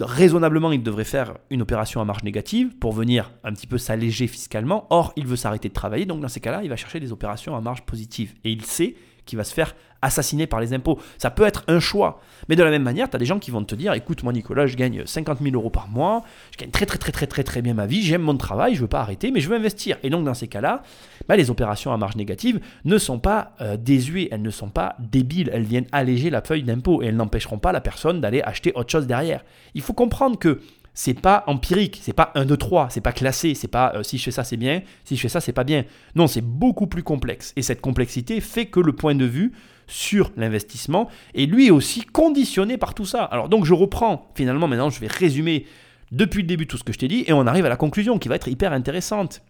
raisonnablement, 0.00 0.72
il 0.72 0.82
devrait 0.82 1.04
faire 1.04 1.38
une 1.50 1.62
opération 1.62 2.00
à 2.00 2.04
marge 2.04 2.22
négative 2.22 2.76
pour 2.78 2.92
venir 2.92 3.32
un 3.44 3.52
petit 3.52 3.66
peu 3.66 3.78
s'alléger 3.78 4.26
fiscalement. 4.26 4.86
Or, 4.90 5.12
il 5.16 5.26
veut 5.26 5.36
s'arrêter 5.36 5.68
de 5.68 5.74
travailler, 5.74 6.06
donc 6.06 6.20
dans 6.20 6.28
ces 6.28 6.40
cas-là, 6.40 6.62
il 6.62 6.68
va 6.68 6.76
chercher 6.76 7.00
des 7.00 7.12
opérations 7.12 7.56
à 7.56 7.60
marge 7.60 7.82
positive. 7.82 8.34
Et 8.44 8.50
il 8.50 8.64
sait 8.64 8.94
qui 9.28 9.36
va 9.36 9.44
se 9.44 9.54
faire 9.54 9.74
assassiner 10.00 10.46
par 10.46 10.60
les 10.60 10.72
impôts. 10.72 10.98
Ça 11.18 11.30
peut 11.30 11.44
être 11.44 11.64
un 11.66 11.80
choix. 11.80 12.20
Mais 12.48 12.56
de 12.56 12.62
la 12.62 12.70
même 12.70 12.82
manière, 12.82 13.10
tu 13.10 13.16
as 13.16 13.18
des 13.18 13.26
gens 13.26 13.38
qui 13.38 13.50
vont 13.50 13.64
te 13.64 13.74
dire 13.74 13.92
écoute, 13.92 14.22
moi, 14.22 14.32
Nicolas, 14.32 14.66
je 14.66 14.76
gagne 14.76 15.04
50 15.04 15.40
000 15.42 15.54
euros 15.54 15.70
par 15.70 15.88
mois, 15.88 16.22
je 16.52 16.58
gagne 16.58 16.70
très, 16.70 16.86
très, 16.86 16.98
très, 16.98 17.12
très, 17.12 17.26
très, 17.26 17.44
très 17.44 17.62
bien 17.62 17.74
ma 17.74 17.86
vie, 17.86 18.02
j'aime 18.02 18.22
mon 18.22 18.36
travail, 18.36 18.74
je 18.74 18.78
ne 18.78 18.82
veux 18.82 18.88
pas 18.88 19.00
arrêter, 19.00 19.30
mais 19.30 19.40
je 19.40 19.48
veux 19.48 19.56
investir. 19.56 19.98
Et 20.02 20.10
donc, 20.10 20.24
dans 20.24 20.34
ces 20.34 20.48
cas-là, 20.48 20.82
bah, 21.28 21.36
les 21.36 21.50
opérations 21.50 21.92
à 21.92 21.96
marge 21.96 22.16
négative 22.16 22.60
ne 22.84 22.96
sont 22.96 23.18
pas 23.18 23.52
euh, 23.60 23.76
désuées, 23.76 24.28
elles 24.30 24.42
ne 24.42 24.50
sont 24.50 24.70
pas 24.70 24.96
débiles, 24.98 25.50
elles 25.52 25.64
viennent 25.64 25.88
alléger 25.92 26.30
la 26.30 26.40
feuille 26.42 26.62
d'impôt 26.62 27.02
et 27.02 27.06
elles 27.06 27.16
n'empêcheront 27.16 27.58
pas 27.58 27.72
la 27.72 27.80
personne 27.80 28.20
d'aller 28.20 28.40
acheter 28.42 28.72
autre 28.74 28.90
chose 28.90 29.06
derrière. 29.06 29.44
Il 29.74 29.82
faut 29.82 29.92
comprendre 29.92 30.38
que 30.38 30.60
c'est 31.00 31.14
pas 31.14 31.44
empirique, 31.46 32.00
c'est 32.02 32.12
pas 32.12 32.32
1, 32.34 32.44
2, 32.44 32.56
3, 32.56 32.88
c'est 32.90 33.00
pas 33.00 33.12
classé, 33.12 33.54
c'est 33.54 33.68
pas 33.68 33.92
euh, 33.94 34.02
si 34.02 34.18
je 34.18 34.24
fais 34.24 34.30
ça 34.32 34.42
c'est 34.42 34.56
bien, 34.56 34.82
si 35.04 35.14
je 35.14 35.20
fais 35.20 35.28
ça 35.28 35.40
c'est 35.40 35.52
pas 35.52 35.62
bien. 35.62 35.84
Non, 36.16 36.26
c'est 36.26 36.40
beaucoup 36.40 36.88
plus 36.88 37.04
complexe. 37.04 37.52
Et 37.54 37.62
cette 37.62 37.80
complexité 37.80 38.40
fait 38.40 38.66
que 38.66 38.80
le 38.80 38.92
point 38.92 39.14
de 39.14 39.24
vue 39.24 39.52
sur 39.86 40.32
l'investissement 40.36 41.08
est 41.36 41.46
lui 41.46 41.70
aussi 41.70 42.02
conditionné 42.02 42.78
par 42.78 42.94
tout 42.94 43.04
ça. 43.04 43.22
Alors 43.22 43.48
donc 43.48 43.64
je 43.64 43.74
reprends, 43.74 44.28
finalement 44.34 44.66
maintenant 44.66 44.90
je 44.90 44.98
vais 44.98 45.06
résumer 45.06 45.66
depuis 46.10 46.42
le 46.42 46.48
début 46.48 46.66
tout 46.66 46.76
ce 46.76 46.82
que 46.82 46.92
je 46.92 46.98
t'ai 46.98 47.06
dit 47.06 47.22
et 47.28 47.32
on 47.32 47.46
arrive 47.46 47.64
à 47.64 47.68
la 47.68 47.76
conclusion 47.76 48.18
qui 48.18 48.26
va 48.26 48.34
être 48.34 48.48
hyper 48.48 48.72
intéressante. 48.72 49.40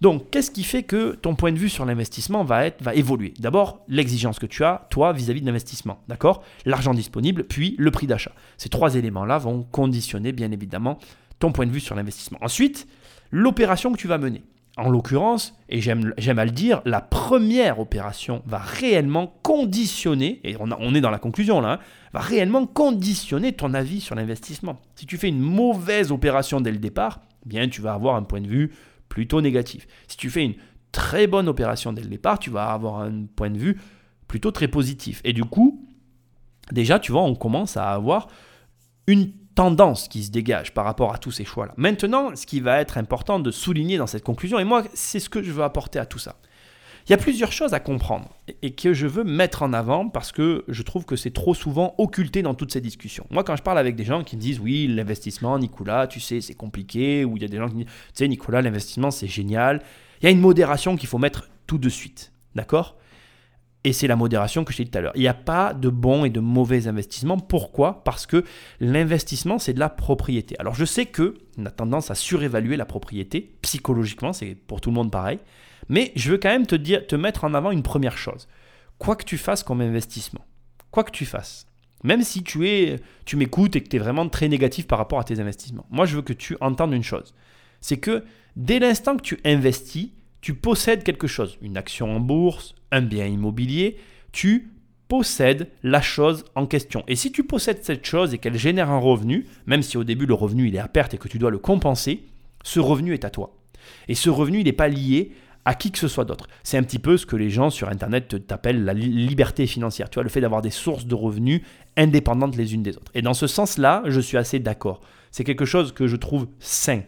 Donc, 0.00 0.30
qu'est-ce 0.30 0.50
qui 0.50 0.62
fait 0.62 0.84
que 0.84 1.14
ton 1.14 1.34
point 1.34 1.50
de 1.50 1.58
vue 1.58 1.68
sur 1.68 1.84
l'investissement 1.84 2.44
va, 2.44 2.68
évoluer? 2.94 3.34
D'abord, 3.40 3.80
l'exigence 3.88 4.38
que 4.38 4.46
tu 4.46 4.62
as, 4.64 4.86
toi, 4.90 5.12
vis-à-vis 5.12 5.40
de 5.40 5.46
l'investissement. 5.46 6.00
D'accord? 6.06 6.42
L'argent 6.64 6.94
disponible, 6.94 7.44
puis 7.44 7.74
le 7.78 7.90
prix 7.90 8.06
d'achat. 8.06 8.32
Ces 8.58 8.68
trois 8.68 8.94
éléments-là 8.94 9.38
vont 9.38 9.64
conditionner, 9.72 10.32
bien 10.32 10.52
évidemment, 10.52 10.98
ton 11.40 11.50
point 11.50 11.66
de 11.66 11.72
vue 11.72 11.80
sur 11.80 11.96
l'investissement. 11.96 12.38
Ensuite, 12.42 12.86
l'opération 13.32 13.92
que 13.92 13.98
tu 13.98 14.08
vas 14.08 14.18
mener. 14.18 14.44
En 14.76 14.90
l'occurrence, 14.90 15.58
et 15.68 15.80
j'aime 15.80 16.38
à 16.38 16.44
le 16.44 16.52
dire, 16.52 16.80
la 16.84 17.00
première 17.00 17.80
opération 17.80 18.42
va 18.46 18.58
réellement 18.58 19.34
conditionner, 19.42 20.40
et 20.44 20.54
on, 20.60 20.94
est 20.94 21.00
dans 21.00 21.10
la 21.10 21.18
conclusion 21.18 21.60
là, 21.60 21.72
hein, 21.72 21.78
va 22.12 22.20
réellement 22.20 22.64
conditionner 22.64 23.54
ton 23.54 23.74
avis 23.74 24.00
sur 24.00 24.14
l'investissement. 24.14 24.80
Si 24.94 25.04
tu 25.06 25.18
fais 25.18 25.26
une 25.26 25.40
mauvaise 25.40 26.12
opération 26.12 26.60
dès 26.60 26.70
le 26.70 26.78
départ, 26.78 27.22
bien 27.44 27.68
tu 27.68 27.80
vas 27.80 27.94
avoir 27.94 28.14
un 28.14 28.22
point 28.22 28.40
de 28.40 28.46
vue 28.46 28.70
plutôt 29.08 29.40
négatif. 29.40 29.86
Si 30.06 30.16
tu 30.16 30.30
fais 30.30 30.44
une 30.44 30.54
très 30.92 31.26
bonne 31.26 31.48
opération 31.48 31.92
dès 31.92 32.02
le 32.02 32.08
départ, 32.08 32.38
tu 32.38 32.50
vas 32.50 32.70
avoir 32.70 33.00
un 33.00 33.24
point 33.36 33.50
de 33.50 33.58
vue 33.58 33.80
plutôt 34.26 34.50
très 34.50 34.68
positif. 34.68 35.20
Et 35.24 35.32
du 35.32 35.44
coup, 35.44 35.86
déjà, 36.72 36.98
tu 36.98 37.12
vois, 37.12 37.22
on 37.22 37.34
commence 37.34 37.76
à 37.76 37.90
avoir 37.90 38.28
une 39.06 39.32
tendance 39.54 40.06
qui 40.06 40.22
se 40.22 40.30
dégage 40.30 40.72
par 40.72 40.84
rapport 40.84 41.12
à 41.12 41.18
tous 41.18 41.32
ces 41.32 41.44
choix-là. 41.44 41.74
Maintenant, 41.76 42.36
ce 42.36 42.46
qui 42.46 42.60
va 42.60 42.80
être 42.80 42.96
important 42.96 43.40
de 43.40 43.50
souligner 43.50 43.98
dans 43.98 44.06
cette 44.06 44.22
conclusion, 44.22 44.58
et 44.58 44.64
moi, 44.64 44.84
c'est 44.94 45.18
ce 45.18 45.28
que 45.28 45.42
je 45.42 45.50
veux 45.50 45.64
apporter 45.64 45.98
à 45.98 46.06
tout 46.06 46.18
ça. 46.18 46.36
Il 47.08 47.12
y 47.12 47.14
a 47.14 47.18
plusieurs 47.18 47.52
choses 47.52 47.72
à 47.72 47.80
comprendre 47.80 48.28
et 48.60 48.74
que 48.74 48.92
je 48.92 49.06
veux 49.06 49.24
mettre 49.24 49.62
en 49.62 49.72
avant 49.72 50.10
parce 50.10 50.30
que 50.30 50.66
je 50.68 50.82
trouve 50.82 51.06
que 51.06 51.16
c'est 51.16 51.30
trop 51.30 51.54
souvent 51.54 51.94
occulté 51.96 52.42
dans 52.42 52.52
toutes 52.52 52.70
ces 52.70 52.82
discussions. 52.82 53.26
Moi, 53.30 53.44
quand 53.44 53.56
je 53.56 53.62
parle 53.62 53.78
avec 53.78 53.96
des 53.96 54.04
gens 54.04 54.22
qui 54.22 54.36
me 54.36 54.42
disent 54.42 54.60
oui, 54.60 54.86
l'investissement, 54.88 55.58
Nicolas, 55.58 56.06
tu 56.06 56.20
sais, 56.20 56.42
c'est 56.42 56.52
compliqué, 56.52 57.24
ou 57.24 57.38
il 57.38 57.42
y 57.42 57.46
a 57.46 57.48
des 57.48 57.56
gens 57.56 57.68
qui 57.68 57.76
me 57.76 57.84
disent, 57.84 57.92
tu 58.08 58.10
sais, 58.12 58.28
Nicolas, 58.28 58.60
l'investissement, 58.60 59.10
c'est 59.10 59.26
génial, 59.26 59.82
il 60.20 60.24
y 60.26 60.28
a 60.28 60.30
une 60.30 60.40
modération 60.40 60.96
qu'il 60.96 61.08
faut 61.08 61.16
mettre 61.16 61.48
tout 61.66 61.78
de 61.78 61.88
suite. 61.88 62.30
D'accord? 62.54 62.96
Et 63.84 63.94
c'est 63.94 64.06
la 64.06 64.16
modération 64.16 64.64
que 64.64 64.72
je 64.72 64.76
t'ai 64.76 64.84
dit 64.84 64.90
tout 64.90 64.98
à 64.98 65.00
l'heure. 65.00 65.12
Il 65.14 65.22
n'y 65.22 65.28
a 65.28 65.34
pas 65.34 65.72
de 65.72 65.88
bons 65.88 66.26
et 66.26 66.30
de 66.30 66.40
mauvais 66.40 66.88
investissements. 66.88 67.38
Pourquoi? 67.38 68.04
Parce 68.04 68.26
que 68.26 68.44
l'investissement, 68.80 69.58
c'est 69.58 69.72
de 69.72 69.80
la 69.80 69.88
propriété. 69.88 70.56
Alors 70.58 70.74
je 70.74 70.84
sais 70.84 71.06
que 71.06 71.38
on 71.56 71.64
a 71.64 71.70
tendance 71.70 72.10
à 72.10 72.14
surévaluer 72.14 72.76
la 72.76 72.84
propriété. 72.84 73.56
Psychologiquement, 73.62 74.34
c'est 74.34 74.54
pour 74.54 74.82
tout 74.82 74.90
le 74.90 74.96
monde 74.96 75.10
pareil. 75.10 75.38
Mais 75.88 76.12
je 76.16 76.30
veux 76.30 76.38
quand 76.38 76.50
même 76.50 76.66
te, 76.66 76.74
dire, 76.74 77.06
te 77.06 77.16
mettre 77.16 77.44
en 77.44 77.54
avant 77.54 77.70
une 77.70 77.82
première 77.82 78.18
chose. 78.18 78.48
Quoi 78.98 79.16
que 79.16 79.24
tu 79.24 79.38
fasses 79.38 79.62
comme 79.62 79.80
investissement, 79.80 80.44
quoi 80.90 81.04
que 81.04 81.10
tu 81.10 81.24
fasses, 81.24 81.66
même 82.04 82.22
si 82.22 82.42
tu 82.42 82.68
es, 82.68 82.96
tu 83.24 83.36
m'écoutes 83.36 83.76
et 83.76 83.82
que 83.82 83.88
tu 83.88 83.96
es 83.96 83.98
vraiment 83.98 84.28
très 84.28 84.48
négatif 84.48 84.86
par 84.86 84.98
rapport 84.98 85.18
à 85.18 85.24
tes 85.24 85.40
investissements, 85.40 85.86
moi 85.90 86.06
je 86.06 86.16
veux 86.16 86.22
que 86.22 86.32
tu 86.32 86.56
entendes 86.60 86.92
une 86.92 87.02
chose. 87.02 87.34
C'est 87.80 87.98
que 87.98 88.24
dès 88.56 88.78
l'instant 88.78 89.16
que 89.16 89.22
tu 89.22 89.38
investis, 89.44 90.10
tu 90.40 90.54
possèdes 90.54 91.02
quelque 91.02 91.26
chose, 91.26 91.58
une 91.62 91.76
action 91.76 92.14
en 92.14 92.20
bourse, 92.20 92.74
un 92.92 93.02
bien 93.02 93.26
immobilier, 93.26 93.98
tu 94.32 94.70
possèdes 95.08 95.70
la 95.82 96.02
chose 96.02 96.44
en 96.54 96.66
question. 96.66 97.02
Et 97.08 97.16
si 97.16 97.32
tu 97.32 97.44
possèdes 97.44 97.82
cette 97.82 98.06
chose 98.06 98.34
et 98.34 98.38
qu'elle 98.38 98.58
génère 98.58 98.90
un 98.90 98.98
revenu, 98.98 99.46
même 99.66 99.82
si 99.82 99.96
au 99.96 100.04
début 100.04 100.26
le 100.26 100.34
revenu 100.34 100.68
il 100.68 100.76
est 100.76 100.80
à 100.80 100.88
perte 100.88 101.14
et 101.14 101.18
que 101.18 101.28
tu 101.28 101.38
dois 101.38 101.50
le 101.50 101.58
compenser, 101.58 102.26
ce 102.62 102.78
revenu 102.78 103.14
est 103.14 103.24
à 103.24 103.30
toi. 103.30 103.56
Et 104.06 104.14
ce 104.14 104.28
revenu 104.28 104.58
il 104.60 104.64
n'est 104.64 104.72
pas 104.72 104.88
lié 104.88 105.32
à 105.68 105.74
qui 105.74 105.92
que 105.92 105.98
ce 105.98 106.08
soit 106.08 106.24
d'autre. 106.24 106.48
C'est 106.62 106.78
un 106.78 106.82
petit 106.82 106.98
peu 106.98 107.18
ce 107.18 107.26
que 107.26 107.36
les 107.36 107.50
gens 107.50 107.68
sur 107.68 107.90
Internet 107.90 108.46
t'appellent 108.46 108.86
la 108.86 108.94
liberté 108.94 109.66
financière. 109.66 110.08
Tu 110.08 110.14
vois, 110.14 110.22
le 110.22 110.30
fait 110.30 110.40
d'avoir 110.40 110.62
des 110.62 110.70
sources 110.70 111.04
de 111.04 111.14
revenus 111.14 111.60
indépendantes 111.98 112.56
les 112.56 112.72
unes 112.72 112.82
des 112.82 112.96
autres. 112.96 113.12
Et 113.14 113.20
dans 113.20 113.34
ce 113.34 113.46
sens-là, 113.46 114.02
je 114.06 114.18
suis 114.18 114.38
assez 114.38 114.60
d'accord. 114.60 115.00
C'est 115.30 115.44
quelque 115.44 115.66
chose 115.66 115.92
que 115.92 116.06
je 116.06 116.16
trouve 116.16 116.48
sain. 116.58 117.02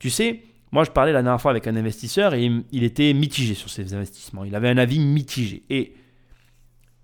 Tu 0.00 0.10
sais, 0.10 0.42
moi, 0.72 0.82
je 0.82 0.90
parlais 0.90 1.12
la 1.12 1.22
dernière 1.22 1.40
fois 1.40 1.52
avec 1.52 1.68
un 1.68 1.76
investisseur 1.76 2.34
et 2.34 2.50
il 2.72 2.82
était 2.82 3.12
mitigé 3.12 3.54
sur 3.54 3.70
ses 3.70 3.94
investissements. 3.94 4.42
Il 4.42 4.56
avait 4.56 4.68
un 4.68 4.78
avis 4.78 4.98
mitigé. 4.98 5.62
Et 5.70 5.94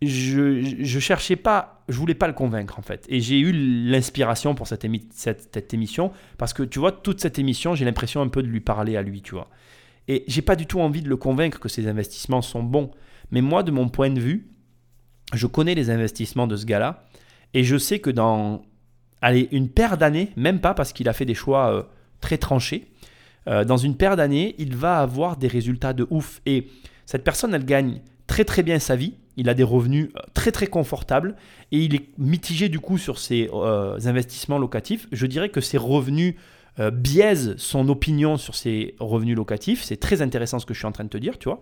je, 0.03 0.75
je 0.81 0.99
cherchais 0.99 1.37
pas, 1.37 1.85
je 1.89 1.97
voulais 1.97 2.15
pas 2.15 2.27
le 2.27 2.33
convaincre 2.35 2.77
en 2.77 2.83
fait. 2.83 3.07
Et 3.09 3.21
j'ai 3.21 3.39
eu 3.39 3.53
l'inspiration 3.53 4.57
pour 4.57 4.67
cette, 4.67 4.85
cette, 5.13 5.75
émission 5.75 6.11
parce 6.39 6.53
que 6.53 6.65
tu 6.65 6.81
vois, 6.81 6.91
toute 6.91 7.21
cette 7.21 7.39
émission, 7.39 7.77
j'ai 7.77 7.85
l'impression 7.85 8.21
un 8.21 8.29
peu 8.29 8.43
de 8.43 8.49
lui 8.49 8.61
parler 8.61 8.97
à 8.97 9.03
lui, 9.03 9.23
tu 9.23 9.37
vois. 9.37 9.49
Et 10.09 10.25
j'ai 10.27 10.43
pas 10.43 10.57
du 10.57 10.67
tout 10.67 10.81
envie 10.81 11.03
de 11.03 11.09
le 11.09 11.17
convaincre 11.17 11.61
que 11.61 11.69
ses 11.69 11.87
investissements 11.87 12.43
sont 12.43 12.63
bons. 12.63 12.91
Mais 13.31 13.43
moi, 13.43 13.63
de 13.63 13.71
mon 13.71 13.89
point 13.89 14.11
de 14.11 14.21
vue, 14.21 14.49
je 15.35 15.47
connais 15.47 15.75
les 15.75 15.91
investissements 15.91 16.47
de 16.47 16.57
ce 16.57 16.65
gars-là 16.65 17.05
et 17.55 17.65
je 17.65 17.77
sais 17.77 17.99
que 17.99 18.11
dans 18.11 18.63
une 19.23 19.69
paire 19.69 19.99
d'années, 19.99 20.31
même 20.37 20.61
pas 20.61 20.75
parce 20.75 20.93
qu'il 20.93 21.09
a 21.09 21.13
fait 21.13 21.25
des 21.25 21.35
choix 21.35 21.73
euh, 21.73 21.83
très 22.21 22.39
tranchés, 22.39 22.87
euh, 23.47 23.65
dans 23.65 23.77
une 23.77 23.97
paire 23.97 24.17
d'années, 24.17 24.55
il 24.59 24.77
va 24.77 25.01
avoir 25.01 25.37
des 25.37 25.49
résultats 25.49 25.93
de 25.93 26.07
ouf. 26.11 26.41
Et 26.47 26.69
cette 27.07 27.25
personne, 27.25 27.55
elle 27.55 27.65
gagne 27.65 28.01
très 28.27 28.45
très 28.45 28.63
bien 28.63 28.79
sa 28.79 28.97
vie. 28.97 29.15
Il 29.37 29.49
a 29.49 29.55
des 29.55 29.63
revenus 29.63 30.09
euh, 30.17 30.21
très 30.35 30.53
très 30.53 30.67
confortables 30.67 31.37
et 31.73 31.79
il 31.79 31.95
est 31.95 32.09
mitigé 32.19 32.69
du 32.69 32.81
coup 32.81 32.99
sur 32.99 33.19
ses 33.19 33.51
investissements 34.05 34.59
locatifs. 34.59 35.07
Je 35.13 35.27
dirais 35.27 35.49
que 35.49 35.61
ses 35.61 35.79
revenus 35.79 36.35
biaisent 36.93 37.57
son 37.57 37.89
opinion 37.89 38.37
sur 38.37 38.55
ses 38.55 38.95
revenus 39.01 39.37
locatifs. 39.37 39.83
C'est 39.83 39.97
très 39.97 40.23
intéressant 40.23 40.59
ce 40.59 40.67
que 40.67 40.75
je 40.75 40.79
suis 40.79 40.87
en 40.87 40.93
train 40.93 41.05
de 41.05 41.09
te 41.09 41.19
dire, 41.19 41.39
tu 41.39 41.49
vois. 41.49 41.61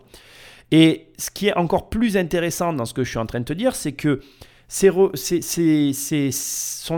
Et 0.73 1.09
ce 1.19 1.31
qui 1.31 1.47
est 1.49 1.57
encore 1.57 1.89
plus 1.89 2.17
intéressant 2.17 2.73
dans 2.73 2.85
ce 2.85 2.95
que 2.95 3.05
je 3.05 3.11
suis 3.11 3.19
en 3.19 3.27
train 3.27 3.41
de 3.41 3.45
te 3.45 3.53
dire, 3.53 3.75
c'est 3.77 3.93
que 3.93 4.21
son 4.69 5.13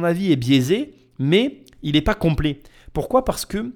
avis 0.05 0.33
est 0.33 0.37
biaisé, 0.37 0.95
mais 1.19 1.65
il 1.83 1.93
n'est 1.93 2.03
pas 2.03 2.15
complet. 2.15 2.61
Pourquoi? 2.93 3.25
Parce 3.25 3.45
que 3.45 3.73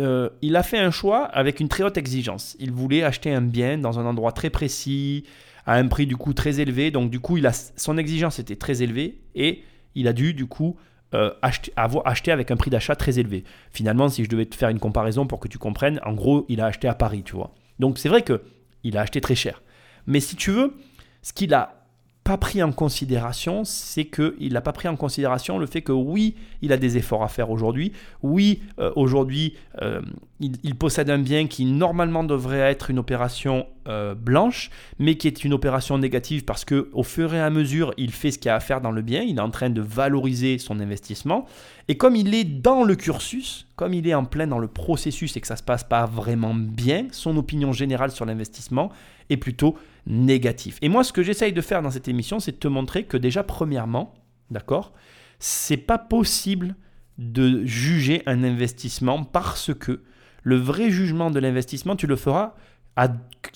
euh, 0.00 0.30
il 0.40 0.56
a 0.56 0.62
fait 0.62 0.78
un 0.78 0.90
choix 0.90 1.24
avec 1.24 1.60
une 1.60 1.68
très 1.68 1.82
haute 1.82 1.98
exigence. 1.98 2.56
Il 2.60 2.72
voulait 2.72 3.02
acheter 3.02 3.32
un 3.32 3.42
bien 3.42 3.78
dans 3.78 3.98
un 3.98 4.06
endroit 4.06 4.32
très 4.32 4.50
précis, 4.50 5.24
à 5.66 5.76
un 5.76 5.86
prix 5.88 6.06
du 6.06 6.16
coup 6.16 6.32
très 6.32 6.60
élevé. 6.60 6.90
Donc 6.90 7.10
du 7.10 7.20
coup, 7.20 7.38
son 7.76 7.98
exigence 7.98 8.38
était 8.38 8.56
très 8.56 8.82
élevée 8.82 9.20
et 9.34 9.62
il 9.94 10.08
a 10.08 10.12
dû 10.12 10.34
du 10.34 10.46
coup 10.46 10.76
euh, 11.14 11.32
acheter, 11.42 11.72
avoir 11.76 12.06
acheté 12.06 12.32
avec 12.32 12.50
un 12.50 12.56
prix 12.56 12.70
d'achat 12.70 12.96
très 12.96 13.18
élevé. 13.18 13.44
Finalement, 13.70 14.08
si 14.08 14.24
je 14.24 14.28
devais 14.28 14.46
te 14.46 14.54
faire 14.54 14.68
une 14.68 14.78
comparaison 14.78 15.26
pour 15.26 15.40
que 15.40 15.48
tu 15.48 15.58
comprennes, 15.58 16.00
en 16.04 16.14
gros, 16.14 16.46
il 16.48 16.60
a 16.60 16.66
acheté 16.66 16.88
à 16.88 16.94
Paris, 16.94 17.22
tu 17.22 17.34
vois. 17.34 17.54
Donc 17.78 17.98
c'est 17.98 18.08
vrai 18.08 18.22
que 18.22 18.42
il 18.84 18.96
a 18.96 19.02
acheté 19.02 19.20
très 19.20 19.34
cher. 19.34 19.62
Mais 20.06 20.20
si 20.20 20.36
tu 20.36 20.50
veux, 20.50 20.74
ce 21.22 21.32
qu'il 21.32 21.54
a 21.54 21.81
pas 22.24 22.36
pris 22.36 22.62
en 22.62 22.70
considération, 22.70 23.64
c'est 23.64 24.04
qu'il 24.04 24.52
n'a 24.52 24.60
pas 24.60 24.72
pris 24.72 24.86
en 24.86 24.94
considération 24.94 25.58
le 25.58 25.66
fait 25.66 25.82
que 25.82 25.90
oui, 25.90 26.36
il 26.60 26.72
a 26.72 26.76
des 26.76 26.96
efforts 26.96 27.24
à 27.24 27.28
faire 27.28 27.50
aujourd'hui. 27.50 27.92
Oui, 28.22 28.62
euh, 28.78 28.92
aujourd'hui, 28.94 29.54
euh, 29.80 30.00
il, 30.38 30.76
possède 30.76 31.10
un 31.10 31.18
bien 31.18 31.48
qui 31.48 31.64
normalement 31.64 32.22
devrait 32.22 32.60
être 32.60 32.90
une 32.90 33.00
opération 33.00 33.66
euh, 33.88 34.14
blanche, 34.14 34.70
mais 35.00 35.16
qui 35.16 35.26
est 35.26 35.44
une 35.44 35.52
opération 35.52 35.98
négative 35.98 36.44
parce 36.44 36.64
que 36.64 36.90
au 36.92 37.02
fur 37.02 37.34
et 37.34 37.40
à 37.40 37.50
mesure, 37.50 37.92
il 37.96 38.12
fait 38.12 38.30
ce 38.30 38.38
qu'il 38.38 38.52
a 38.52 38.54
à 38.54 38.60
faire 38.60 38.80
dans 38.80 38.92
le 38.92 39.02
bien. 39.02 39.22
Il 39.22 39.38
est 39.38 39.40
en 39.40 39.50
train 39.50 39.70
de 39.70 39.80
valoriser 39.80 40.58
son 40.58 40.78
investissement. 40.78 41.46
Et 41.88 41.96
comme 41.96 42.14
il 42.14 42.34
est 42.34 42.44
dans 42.44 42.84
le 42.84 42.94
cursus, 42.94 43.66
comme 43.74 43.94
il 43.94 44.06
est 44.06 44.14
en 44.14 44.24
plein 44.24 44.46
dans 44.46 44.60
le 44.60 44.68
processus 44.68 45.36
et 45.36 45.40
que 45.40 45.48
ça 45.48 45.56
se 45.56 45.62
passe 45.64 45.82
pas 45.82 46.06
vraiment 46.06 46.54
bien, 46.54 47.06
son 47.10 47.36
opinion 47.36 47.72
générale 47.72 48.12
sur 48.12 48.24
l'investissement 48.26 48.92
est 49.28 49.36
plutôt 49.36 49.76
négatif. 50.06 50.78
Et 50.82 50.88
moi, 50.88 51.04
ce 51.04 51.12
que 51.12 51.22
j'essaye 51.22 51.52
de 51.52 51.60
faire 51.60 51.82
dans 51.82 51.90
cette 51.90 52.08
émission, 52.08 52.40
c'est 52.40 52.52
de 52.52 52.56
te 52.56 52.68
montrer 52.68 53.04
que 53.04 53.16
déjà, 53.16 53.42
premièrement, 53.42 54.14
d'accord, 54.50 54.92
c'est 55.38 55.76
pas 55.76 55.98
possible 55.98 56.76
de 57.18 57.64
juger 57.64 58.22
un 58.26 58.42
investissement 58.42 59.24
parce 59.24 59.72
que 59.74 60.02
le 60.42 60.56
vrai 60.56 60.90
jugement 60.90 61.30
de 61.30 61.38
l'investissement, 61.38 61.96
tu 61.96 62.06
le 62.06 62.16
feras 62.16 62.54
à... 62.96 63.08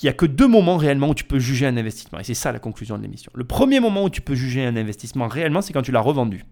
Il 0.02 0.04
n'y 0.04 0.08
a 0.08 0.12
que 0.12 0.26
deux 0.26 0.46
moments 0.46 0.76
réellement 0.76 1.10
où 1.10 1.14
tu 1.14 1.24
peux 1.24 1.38
juger 1.38 1.66
un 1.66 1.76
investissement. 1.76 2.18
Et 2.18 2.24
c'est 2.24 2.34
ça 2.34 2.52
la 2.52 2.58
conclusion 2.58 2.96
de 2.96 3.02
l'émission. 3.02 3.32
Le 3.34 3.44
premier 3.44 3.80
moment 3.80 4.04
où 4.04 4.10
tu 4.10 4.20
peux 4.20 4.34
juger 4.34 4.64
un 4.64 4.76
investissement 4.76 5.28
réellement, 5.28 5.62
c'est 5.62 5.72
quand 5.72 5.82
tu 5.82 5.92
l'as 5.92 6.00
revendu. 6.00 6.44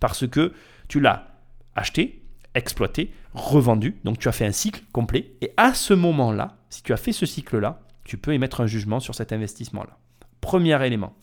Parce 0.00 0.26
que 0.26 0.52
tu 0.88 1.00
l'as 1.00 1.28
acheté, 1.74 2.22
exploité, 2.54 3.12
revendu. 3.34 3.96
Donc 4.04 4.18
tu 4.18 4.28
as 4.28 4.32
fait 4.32 4.46
un 4.46 4.52
cycle 4.52 4.82
complet. 4.92 5.32
Et 5.40 5.52
à 5.56 5.74
ce 5.74 5.94
moment-là, 5.94 6.56
si 6.70 6.82
tu 6.82 6.92
as 6.92 6.96
fait 6.96 7.12
ce 7.12 7.26
cycle-là, 7.26 7.80
tu 8.04 8.18
peux 8.18 8.32
émettre 8.32 8.60
un 8.60 8.66
jugement 8.66 9.00
sur 9.00 9.14
cet 9.14 9.32
investissement-là. 9.32 9.98
Premier 10.40 10.84
élément. 10.86 11.14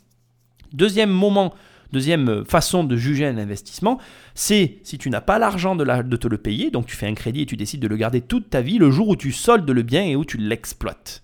Deuxième 0.74 1.10
moment, 1.10 1.54
deuxième 1.92 2.46
façon 2.46 2.84
de 2.84 2.96
juger 2.96 3.26
un 3.26 3.38
investissement, 3.38 4.00
c'est 4.34 4.80
si 4.84 4.98
tu 4.98 5.10
n'as 5.10 5.22
pas 5.22 5.38
l'argent 5.38 5.76
de, 5.76 5.84
de, 5.84 6.16
te 6.18 6.28
le 6.28 6.38
payer, 6.38 6.72
donc 6.72 6.86
tu 6.86 6.96
fais 6.96 7.08
un 7.08 7.14
crédit 7.14 7.42
et 7.42 7.46
tu 7.46 7.58
décides 7.58 7.82
de 7.82 7.88
le 7.88 7.98
garder 7.98 8.22
toute 8.22 8.50
ta 8.50 8.62
vie, 8.62 8.78
le 8.78 8.90
jour 8.90 9.10
où 9.10 9.16
tu 9.16 9.32
soldes 9.32 9.70
le 9.70 9.84
bien 9.84 10.04
et 10.04 10.16
où 10.16 10.26
tu 10.26 10.38
l'exploites. 10.38 11.24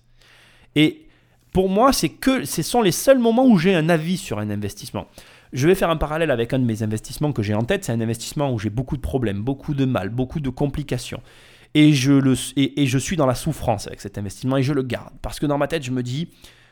Et 0.76 1.06
pour 1.52 1.68
moi, 1.68 1.92
c'est 1.92 2.10
que 2.10 2.44
ce 2.44 2.62
sont 2.62 2.82
les 2.82 2.92
seuls 2.92 3.18
moments 3.18 3.46
où 3.46 3.58
j'ai 3.58 3.74
un 3.74 3.88
avis 3.88 4.18
sur 4.18 4.38
un 4.38 4.50
investissement. 4.50 5.08
Je 5.52 5.66
vais 5.66 5.74
faire 5.74 5.90
un 5.90 5.96
parallèle 5.96 6.30
avec 6.30 6.52
un 6.52 6.58
de 6.58 6.64
mes 6.64 6.82
investissements 6.82 7.32
que 7.32 7.42
j'ai 7.42 7.54
en 7.54 7.62
tête. 7.62 7.84
C'est 7.84 7.92
un 7.92 8.00
investissement 8.02 8.52
où 8.52 8.58
j'ai 8.58 8.68
beaucoup 8.68 8.96
de 8.96 9.02
problèmes, 9.02 9.40
beaucoup 9.40 9.74
de 9.74 9.86
mal, 9.86 10.10
beaucoup 10.10 10.40
de 10.40 10.50
complications 10.50 11.22
et 11.74 11.92
je, 11.92 12.12
le, 12.12 12.34
et, 12.56 12.86
je 12.86 12.98
suis 12.98 13.16
dans 13.16 13.26
la 13.26 13.34
souffrance 13.34 13.86
avec 13.86 14.00
cet 14.00 14.18
investissement 14.18 14.56
et 14.56 14.62
je 14.62 14.72
le 14.72 14.82
garde. 14.82 15.12
Parce 15.22 15.38
que 15.38 15.46
dans 15.46 15.58
ma 15.58 15.68
tête, 15.68 15.82
je 15.82 15.90
me 15.90 16.02
dis, 16.02 16.28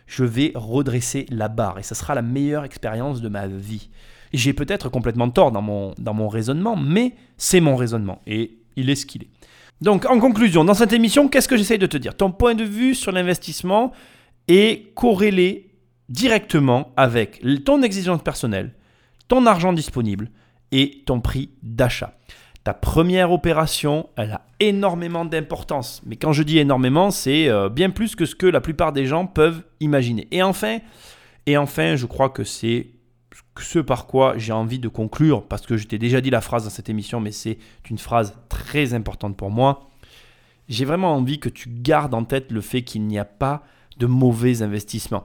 je 0.06 0.24
vais 0.24 0.52
redresser 0.54 1.26
la 1.30 1.48
barre 1.48 1.78
et 1.78 1.82
ça 1.82 1.94
sera 1.94 2.14
la 2.14 2.22
meilleure 2.22 2.64
expérience 2.64 3.20
de 3.20 3.28
ma 3.28 3.46
vie. 3.46 3.90
J'ai 4.32 4.52
peut-être 4.52 4.88
complètement 4.88 5.30
tort 5.30 5.52
dans 5.52 5.62
mon, 5.62 5.94
dans 5.98 6.14
mon 6.14 6.28
raisonnement, 6.28 6.76
mais 6.76 7.14
c'est 7.36 7.60
mon 7.60 7.76
raisonnement 7.76 8.20
et 8.26 8.58
il 8.76 8.90
est 8.90 8.94
ce 8.94 9.06
qu'il 9.06 9.22
est. 9.22 9.30
Donc 9.80 10.06
en 10.06 10.18
conclusion, 10.18 10.64
dans 10.64 10.74
cette 10.74 10.92
émission, 10.92 11.28
qu'est-ce 11.28 11.48
que 11.48 11.56
j'essaye 11.56 11.78
de 11.78 11.86
te 11.86 11.96
dire? 11.96 12.16
Ton 12.16 12.32
point 12.32 12.54
de 12.54 12.64
vue 12.64 12.94
sur 12.94 13.12
l'investissement 13.12 13.92
est 14.48 14.94
corrélé 14.94 15.74
directement 16.08 16.92
avec 16.96 17.42
ton 17.64 17.82
exigence 17.82 18.22
personnelle, 18.22 18.74
ton 19.28 19.44
argent 19.46 19.72
disponible 19.72 20.30
et 20.72 21.02
ton 21.04 21.20
prix 21.20 21.50
d'achat. 21.62 22.18
Ta 22.66 22.74
première 22.74 23.30
opération, 23.30 24.08
elle 24.16 24.32
a 24.32 24.40
énormément 24.58 25.24
d'importance. 25.24 26.02
Mais 26.04 26.16
quand 26.16 26.32
je 26.32 26.42
dis 26.42 26.58
énormément, 26.58 27.12
c'est 27.12 27.48
euh, 27.48 27.68
bien 27.68 27.90
plus 27.90 28.16
que 28.16 28.26
ce 28.26 28.34
que 28.34 28.44
la 28.44 28.60
plupart 28.60 28.92
des 28.92 29.06
gens 29.06 29.24
peuvent 29.24 29.62
imaginer. 29.78 30.26
Et 30.32 30.42
enfin, 30.42 30.78
et 31.46 31.56
enfin 31.56 31.94
je 31.94 32.06
crois 32.06 32.28
que 32.28 32.42
c'est 32.42 32.88
ce 33.60 33.78
par 33.78 34.08
quoi 34.08 34.36
j'ai 34.36 34.52
envie 34.52 34.80
de 34.80 34.88
conclure, 34.88 35.44
parce 35.44 35.64
que 35.64 35.76
je 35.76 35.86
t'ai 35.86 35.98
déjà 35.98 36.20
dit 36.20 36.30
la 36.30 36.40
phrase 36.40 36.64
dans 36.64 36.70
cette 36.70 36.88
émission, 36.88 37.20
mais 37.20 37.30
c'est 37.30 37.58
une 37.88 37.98
phrase 37.98 38.36
très 38.48 38.94
importante 38.94 39.36
pour 39.36 39.52
moi. 39.52 39.88
J'ai 40.68 40.84
vraiment 40.84 41.14
envie 41.14 41.38
que 41.38 41.48
tu 41.48 41.68
gardes 41.68 42.14
en 42.14 42.24
tête 42.24 42.50
le 42.50 42.62
fait 42.62 42.82
qu'il 42.82 43.02
n'y 43.02 43.20
a 43.20 43.24
pas 43.24 43.62
de 43.98 44.06
mauvais 44.06 44.62
investissements. 44.62 45.22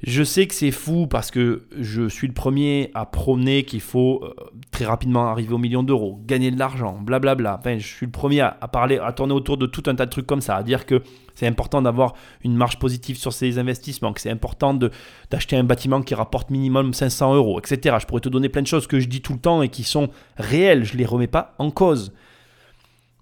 Je 0.00 0.22
sais 0.22 0.46
que 0.46 0.54
c'est 0.54 0.70
fou 0.70 1.08
parce 1.08 1.32
que 1.32 1.66
je 1.76 2.08
suis 2.08 2.28
le 2.28 2.32
premier 2.32 2.92
à 2.94 3.04
prôner 3.04 3.64
qu'il 3.64 3.80
faut 3.80 4.22
euh, 4.22 4.32
très 4.70 4.84
rapidement 4.84 5.26
arriver 5.26 5.52
au 5.52 5.58
million 5.58 5.82
d'euros, 5.82 6.20
gagner 6.24 6.52
de 6.52 6.58
l'argent, 6.58 7.00
blablabla. 7.00 7.56
Enfin, 7.58 7.78
je 7.78 7.86
suis 7.86 8.06
le 8.06 8.12
premier 8.12 8.40
à, 8.40 8.52
parler, 8.72 8.98
à 8.98 9.12
tourner 9.12 9.32
autour 9.32 9.56
de 9.56 9.66
tout 9.66 9.82
un 9.86 9.96
tas 9.96 10.06
de 10.06 10.10
trucs 10.10 10.26
comme 10.26 10.40
ça, 10.40 10.54
à 10.54 10.62
dire 10.62 10.86
que 10.86 11.02
c'est 11.34 11.48
important 11.48 11.82
d'avoir 11.82 12.14
une 12.44 12.54
marge 12.54 12.78
positive 12.78 13.16
sur 13.16 13.32
ses 13.32 13.58
investissements, 13.58 14.12
que 14.12 14.20
c'est 14.20 14.30
important 14.30 14.72
d'acheter 14.72 15.56
un 15.56 15.64
bâtiment 15.64 16.00
qui 16.00 16.14
rapporte 16.14 16.50
minimum 16.50 16.94
500 16.94 17.34
euros, 17.34 17.58
etc. 17.58 17.96
Je 18.00 18.06
pourrais 18.06 18.20
te 18.20 18.28
donner 18.28 18.48
plein 18.48 18.62
de 18.62 18.68
choses 18.68 18.86
que 18.86 19.00
je 19.00 19.08
dis 19.08 19.20
tout 19.20 19.32
le 19.32 19.40
temps 19.40 19.62
et 19.62 19.68
qui 19.68 19.82
sont 19.82 20.10
réelles, 20.36 20.84
je 20.84 20.92
ne 20.92 20.98
les 20.98 21.06
remets 21.06 21.26
pas 21.26 21.56
en 21.58 21.72
cause. 21.72 22.12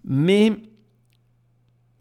Mais 0.05 0.53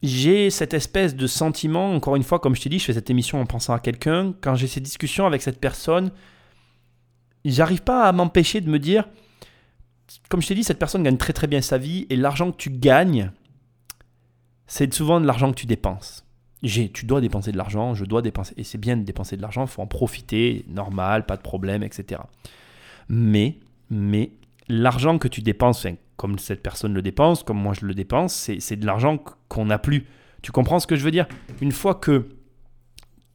j'ai 0.08 0.50
cette 0.50 0.74
espèce 0.74 1.16
de 1.16 1.28
sentiment, 1.28 1.94
encore 1.94 2.16
une 2.16 2.24
fois, 2.24 2.40
comme 2.40 2.56
je 2.56 2.62
t'ai 2.62 2.70
dit, 2.70 2.80
je 2.80 2.86
fais 2.86 2.94
cette 2.94 3.10
émission 3.10 3.40
en 3.40 3.46
pensant 3.46 3.74
à 3.74 3.80
quelqu'un, 3.80 4.34
quand 4.42 4.56
j'ai 4.56 4.68
ces 4.68 4.80
discussions 4.80 5.26
avec 5.26 5.42
cette 5.42 5.60
personne, 5.60 6.12
j'arrive 7.44 7.82
pas 7.82 8.04
à 8.04 8.12
m'empêcher 8.12 8.62
de 8.62 8.70
me 8.70 8.80
dire, 8.80 9.08
comme 10.30 10.42
je 10.42 10.48
t'ai 10.48 10.56
dit, 10.56 10.64
cette 10.64 10.80
personne 10.80 11.04
gagne 11.04 11.18
très 11.18 11.34
très 11.34 11.48
bien 11.48 11.62
sa 11.62 11.78
vie 11.78 12.06
et 12.10 12.16
l'argent 12.16 12.52
que 12.52 12.58
tu 12.58 12.70
gagnes, 12.70 13.32
c'est 14.68 14.94
souvent 14.94 15.22
de 15.22 15.26
l'argent 15.26 15.52
que 15.52 15.60
tu 15.60 15.66
dépenses. 15.66 16.26
Tu 16.62 17.06
dois 17.06 17.22
dépenser 17.22 17.52
de 17.52 17.58
l'argent, 17.58 17.94
je 17.94 18.06
dois 18.06 18.24
dépenser, 18.24 18.56
et 18.58 18.64
c'est 18.64 18.80
bien 18.80 18.98
de 18.98 19.04
dépenser 19.04 19.38
de 19.38 19.42
l'argent, 19.42 19.66
il 19.66 19.68
faut 19.68 19.84
en 19.84 19.88
profiter, 19.88 20.66
normal, 20.68 21.26
pas 21.26 21.38
de 21.38 21.44
problème, 21.44 21.84
etc. 21.84 22.22
Mais, 23.08 23.60
mais, 23.92 24.32
l'argent 24.68 25.20
que 25.20 25.28
tu 25.28 25.42
dépenses, 25.42 25.86
comme 26.18 26.40
cette 26.40 26.64
personne 26.64 26.94
le 26.94 27.02
dépense, 27.02 27.44
comme 27.44 27.58
moi 27.58 27.74
je 27.74 27.86
le 27.86 27.94
dépense, 27.94 28.50
c'est 28.60 28.76
de 28.76 28.86
l'argent 28.86 29.18
qu'on 29.48 29.66
n'a 29.66 29.80
plus. 29.80 30.06
Tu 30.42 30.52
comprends 30.52 30.80
ce 30.80 30.88
que 30.88 30.96
je 30.96 31.04
veux 31.04 31.12
dire? 31.12 31.28
Une 31.62 31.72
fois 31.72 31.96
que 31.96 32.30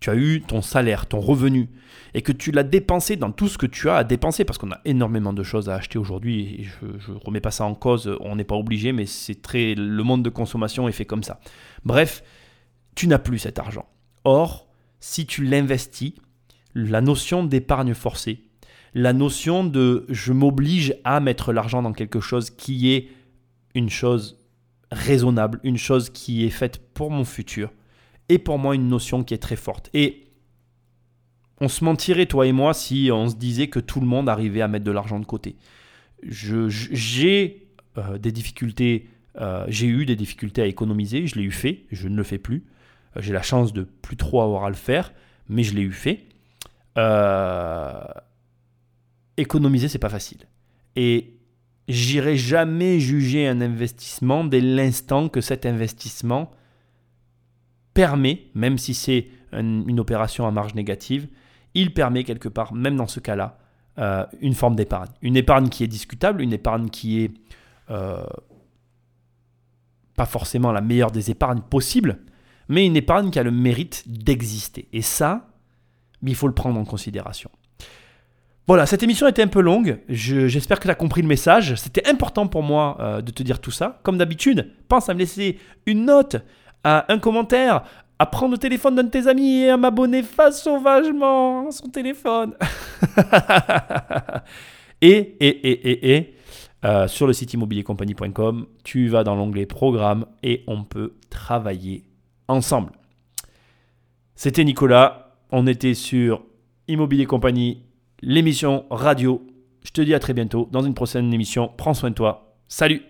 tu 0.00 0.08
as 0.08 0.14
eu 0.14 0.40
ton 0.40 0.62
salaire, 0.62 1.06
ton 1.06 1.20
revenu, 1.20 1.68
et 2.14 2.22
que 2.22 2.32
tu 2.32 2.52
l'as 2.52 2.62
dépensé 2.62 3.16
dans 3.16 3.30
tout 3.32 3.48
ce 3.48 3.58
que 3.58 3.66
tu 3.66 3.90
as 3.90 3.96
à 3.96 4.04
dépenser, 4.04 4.44
parce 4.44 4.58
qu'on 4.58 4.72
a 4.72 4.80
énormément 4.86 5.34
de 5.34 5.42
choses 5.42 5.68
à 5.68 5.74
acheter 5.74 5.98
aujourd'hui, 5.98 6.60
et 6.60 6.64
je 6.64 7.12
ne 7.12 7.18
remets 7.18 7.40
pas 7.40 7.50
ça 7.50 7.64
en 7.64 7.74
cause, 7.74 8.16
on 8.20 8.36
n'est 8.36 8.44
pas 8.44 8.56
obligé, 8.56 8.92
mais 8.92 9.04
c'est 9.04 9.42
très. 9.42 9.74
Le 9.74 10.02
monde 10.02 10.22
de 10.22 10.30
consommation 10.30 10.88
est 10.88 10.92
fait 10.92 11.04
comme 11.04 11.22
ça. 11.22 11.40
Bref, 11.84 12.22
tu 12.94 13.08
n'as 13.08 13.18
plus 13.18 13.38
cet 13.38 13.58
argent. 13.58 13.86
Or, 14.24 14.68
si 15.00 15.26
tu 15.26 15.44
l'investis, 15.44 16.14
la 16.74 17.00
notion 17.00 17.44
d'épargne 17.44 17.94
forcée, 17.94 18.44
la 18.94 19.12
notion 19.12 19.64
de 19.64 20.04
je 20.08 20.32
m'oblige 20.32 20.94
à 21.04 21.20
mettre 21.20 21.52
l'argent 21.52 21.82
dans 21.82 21.92
quelque 21.92 22.20
chose 22.20 22.50
qui 22.50 22.92
est 22.92 23.08
une 23.74 23.90
chose 23.90 24.38
raisonnable, 24.90 25.60
une 25.62 25.78
chose 25.78 26.10
qui 26.10 26.44
est 26.44 26.50
faite 26.50 26.80
pour 26.94 27.10
mon 27.10 27.24
futur, 27.24 27.72
est 28.28 28.38
pour 28.38 28.58
moi 28.58 28.74
une 28.74 28.88
notion 28.88 29.22
qui 29.22 29.34
est 29.34 29.38
très 29.38 29.56
forte. 29.56 29.90
Et 29.94 30.26
on 31.60 31.68
se 31.68 31.84
mentirait, 31.84 32.26
toi 32.26 32.46
et 32.46 32.52
moi, 32.52 32.74
si 32.74 33.10
on 33.12 33.28
se 33.28 33.36
disait 33.36 33.68
que 33.68 33.80
tout 33.80 34.00
le 34.00 34.06
monde 34.06 34.28
arrivait 34.28 34.62
à 34.62 34.68
mettre 34.68 34.84
de 34.84 34.90
l'argent 34.90 35.20
de 35.20 35.26
côté. 35.26 35.56
J'ai 36.22 37.68
euh, 37.98 38.18
des 38.18 38.32
difficultés, 38.32 39.08
euh, 39.40 39.64
j'ai 39.68 39.86
eu 39.86 40.06
des 40.06 40.16
difficultés 40.16 40.62
à 40.62 40.66
économiser, 40.66 41.26
je 41.26 41.36
l'ai 41.36 41.44
eu 41.44 41.50
fait, 41.50 41.84
je 41.90 42.08
ne 42.08 42.16
le 42.16 42.22
fais 42.22 42.38
plus. 42.38 42.64
Euh, 43.16 43.20
j'ai 43.22 43.32
la 43.32 43.42
chance 43.42 43.72
de 43.72 43.82
plus 43.82 44.16
trop 44.16 44.42
avoir 44.42 44.64
à 44.64 44.68
le 44.68 44.74
faire, 44.74 45.12
mais 45.48 45.62
je 45.62 45.74
l'ai 45.74 45.82
eu 45.82 45.92
fait. 45.92 46.24
Euh, 46.98 48.02
économiser, 49.36 49.88
c'est 49.88 49.98
pas 49.98 50.08
facile. 50.08 50.46
Et 50.96 51.34
j'irai 51.88 52.36
jamais 52.36 53.00
juger 53.00 53.46
un 53.48 53.60
investissement 53.60 54.44
dès 54.44 54.60
l'instant 54.60 55.28
que 55.28 55.40
cet 55.40 55.66
investissement 55.66 56.50
permet, 57.94 58.46
même 58.54 58.78
si 58.78 58.94
c'est 58.94 59.28
une, 59.52 59.98
opération 59.98 60.46
à 60.46 60.50
marge 60.50 60.74
négative, 60.74 61.28
il 61.74 61.92
permet 61.92 62.24
quelque 62.24 62.48
part, 62.48 62.72
même 62.72 62.96
dans 62.96 63.06
ce 63.06 63.20
cas-là, 63.20 63.58
euh, 63.98 64.24
une 64.40 64.54
forme 64.54 64.76
d'épargne. 64.76 65.10
Une 65.22 65.36
épargne 65.36 65.68
qui 65.68 65.84
est 65.84 65.88
discutable, 65.88 66.42
une 66.42 66.52
épargne 66.52 66.88
qui 66.88 67.22
est 67.22 67.32
euh, 67.90 68.24
pas 70.14 70.26
forcément 70.26 70.72
la 70.72 70.80
meilleure 70.80 71.10
des 71.10 71.30
épargnes 71.30 71.60
possibles, 71.60 72.20
mais 72.68 72.86
une 72.86 72.96
épargne 72.96 73.30
qui 73.30 73.38
a 73.38 73.42
le 73.42 73.50
mérite 73.50 74.04
d'exister. 74.06 74.88
Et 74.92 75.02
ça, 75.02 75.48
il 76.22 76.34
faut 76.34 76.46
le 76.46 76.54
prendre 76.54 76.78
en 76.78 76.84
considération. 76.84 77.50
Voilà, 78.70 78.86
cette 78.86 79.02
émission 79.02 79.26
était 79.26 79.42
un 79.42 79.48
peu 79.48 79.62
longue. 79.62 79.98
J'espère 80.08 80.78
que 80.78 80.84
tu 80.84 80.90
as 80.92 80.94
compris 80.94 81.22
le 81.22 81.26
message. 81.26 81.74
C'était 81.74 82.08
important 82.08 82.46
pour 82.46 82.62
moi 82.62 82.96
euh, 83.00 83.20
de 83.20 83.32
te 83.32 83.42
dire 83.42 83.58
tout 83.58 83.72
ça. 83.72 83.98
Comme 84.04 84.16
d'habitude, 84.16 84.70
pense 84.86 85.08
à 85.08 85.14
me 85.14 85.18
laisser 85.18 85.58
une 85.86 86.04
note, 86.04 86.36
un 86.84 87.18
commentaire, 87.18 87.82
à 88.20 88.26
prendre 88.26 88.52
le 88.52 88.58
téléphone 88.58 88.94
d'un 88.94 89.02
de 89.02 89.08
tes 89.08 89.26
amis 89.26 89.62
et 89.62 89.70
à 89.70 89.76
m'abonner 89.76 90.22
face 90.22 90.62
sauvagement 90.62 91.66
à 91.66 91.72
son 91.72 91.88
téléphone. 91.88 92.54
et, 95.02 95.16
et, 95.16 95.48
et, 95.48 95.90
et, 95.90 96.16
et 96.16 96.36
euh, 96.84 97.08
sur 97.08 97.26
le 97.26 97.32
site 97.32 97.52
immobiliercompagnie.com, 97.52 98.66
tu 98.84 99.08
vas 99.08 99.24
dans 99.24 99.34
l'onglet 99.34 99.66
Programme 99.66 100.26
et 100.44 100.62
on 100.68 100.84
peut 100.84 101.14
travailler 101.28 102.04
ensemble. 102.46 102.92
C'était 104.36 104.62
Nicolas. 104.62 105.34
On 105.50 105.66
était 105.66 105.94
sur 105.94 106.44
Immobilier 106.86 107.26
Compagnie 107.26 107.89
l'émission 108.22 108.84
radio. 108.90 109.42
Je 109.84 109.90
te 109.90 110.00
dis 110.00 110.14
à 110.14 110.18
très 110.18 110.34
bientôt 110.34 110.68
dans 110.70 110.82
une 110.82 110.94
prochaine 110.94 111.32
émission. 111.32 111.70
Prends 111.76 111.94
soin 111.94 112.10
de 112.10 112.14
toi. 112.14 112.54
Salut 112.68 113.02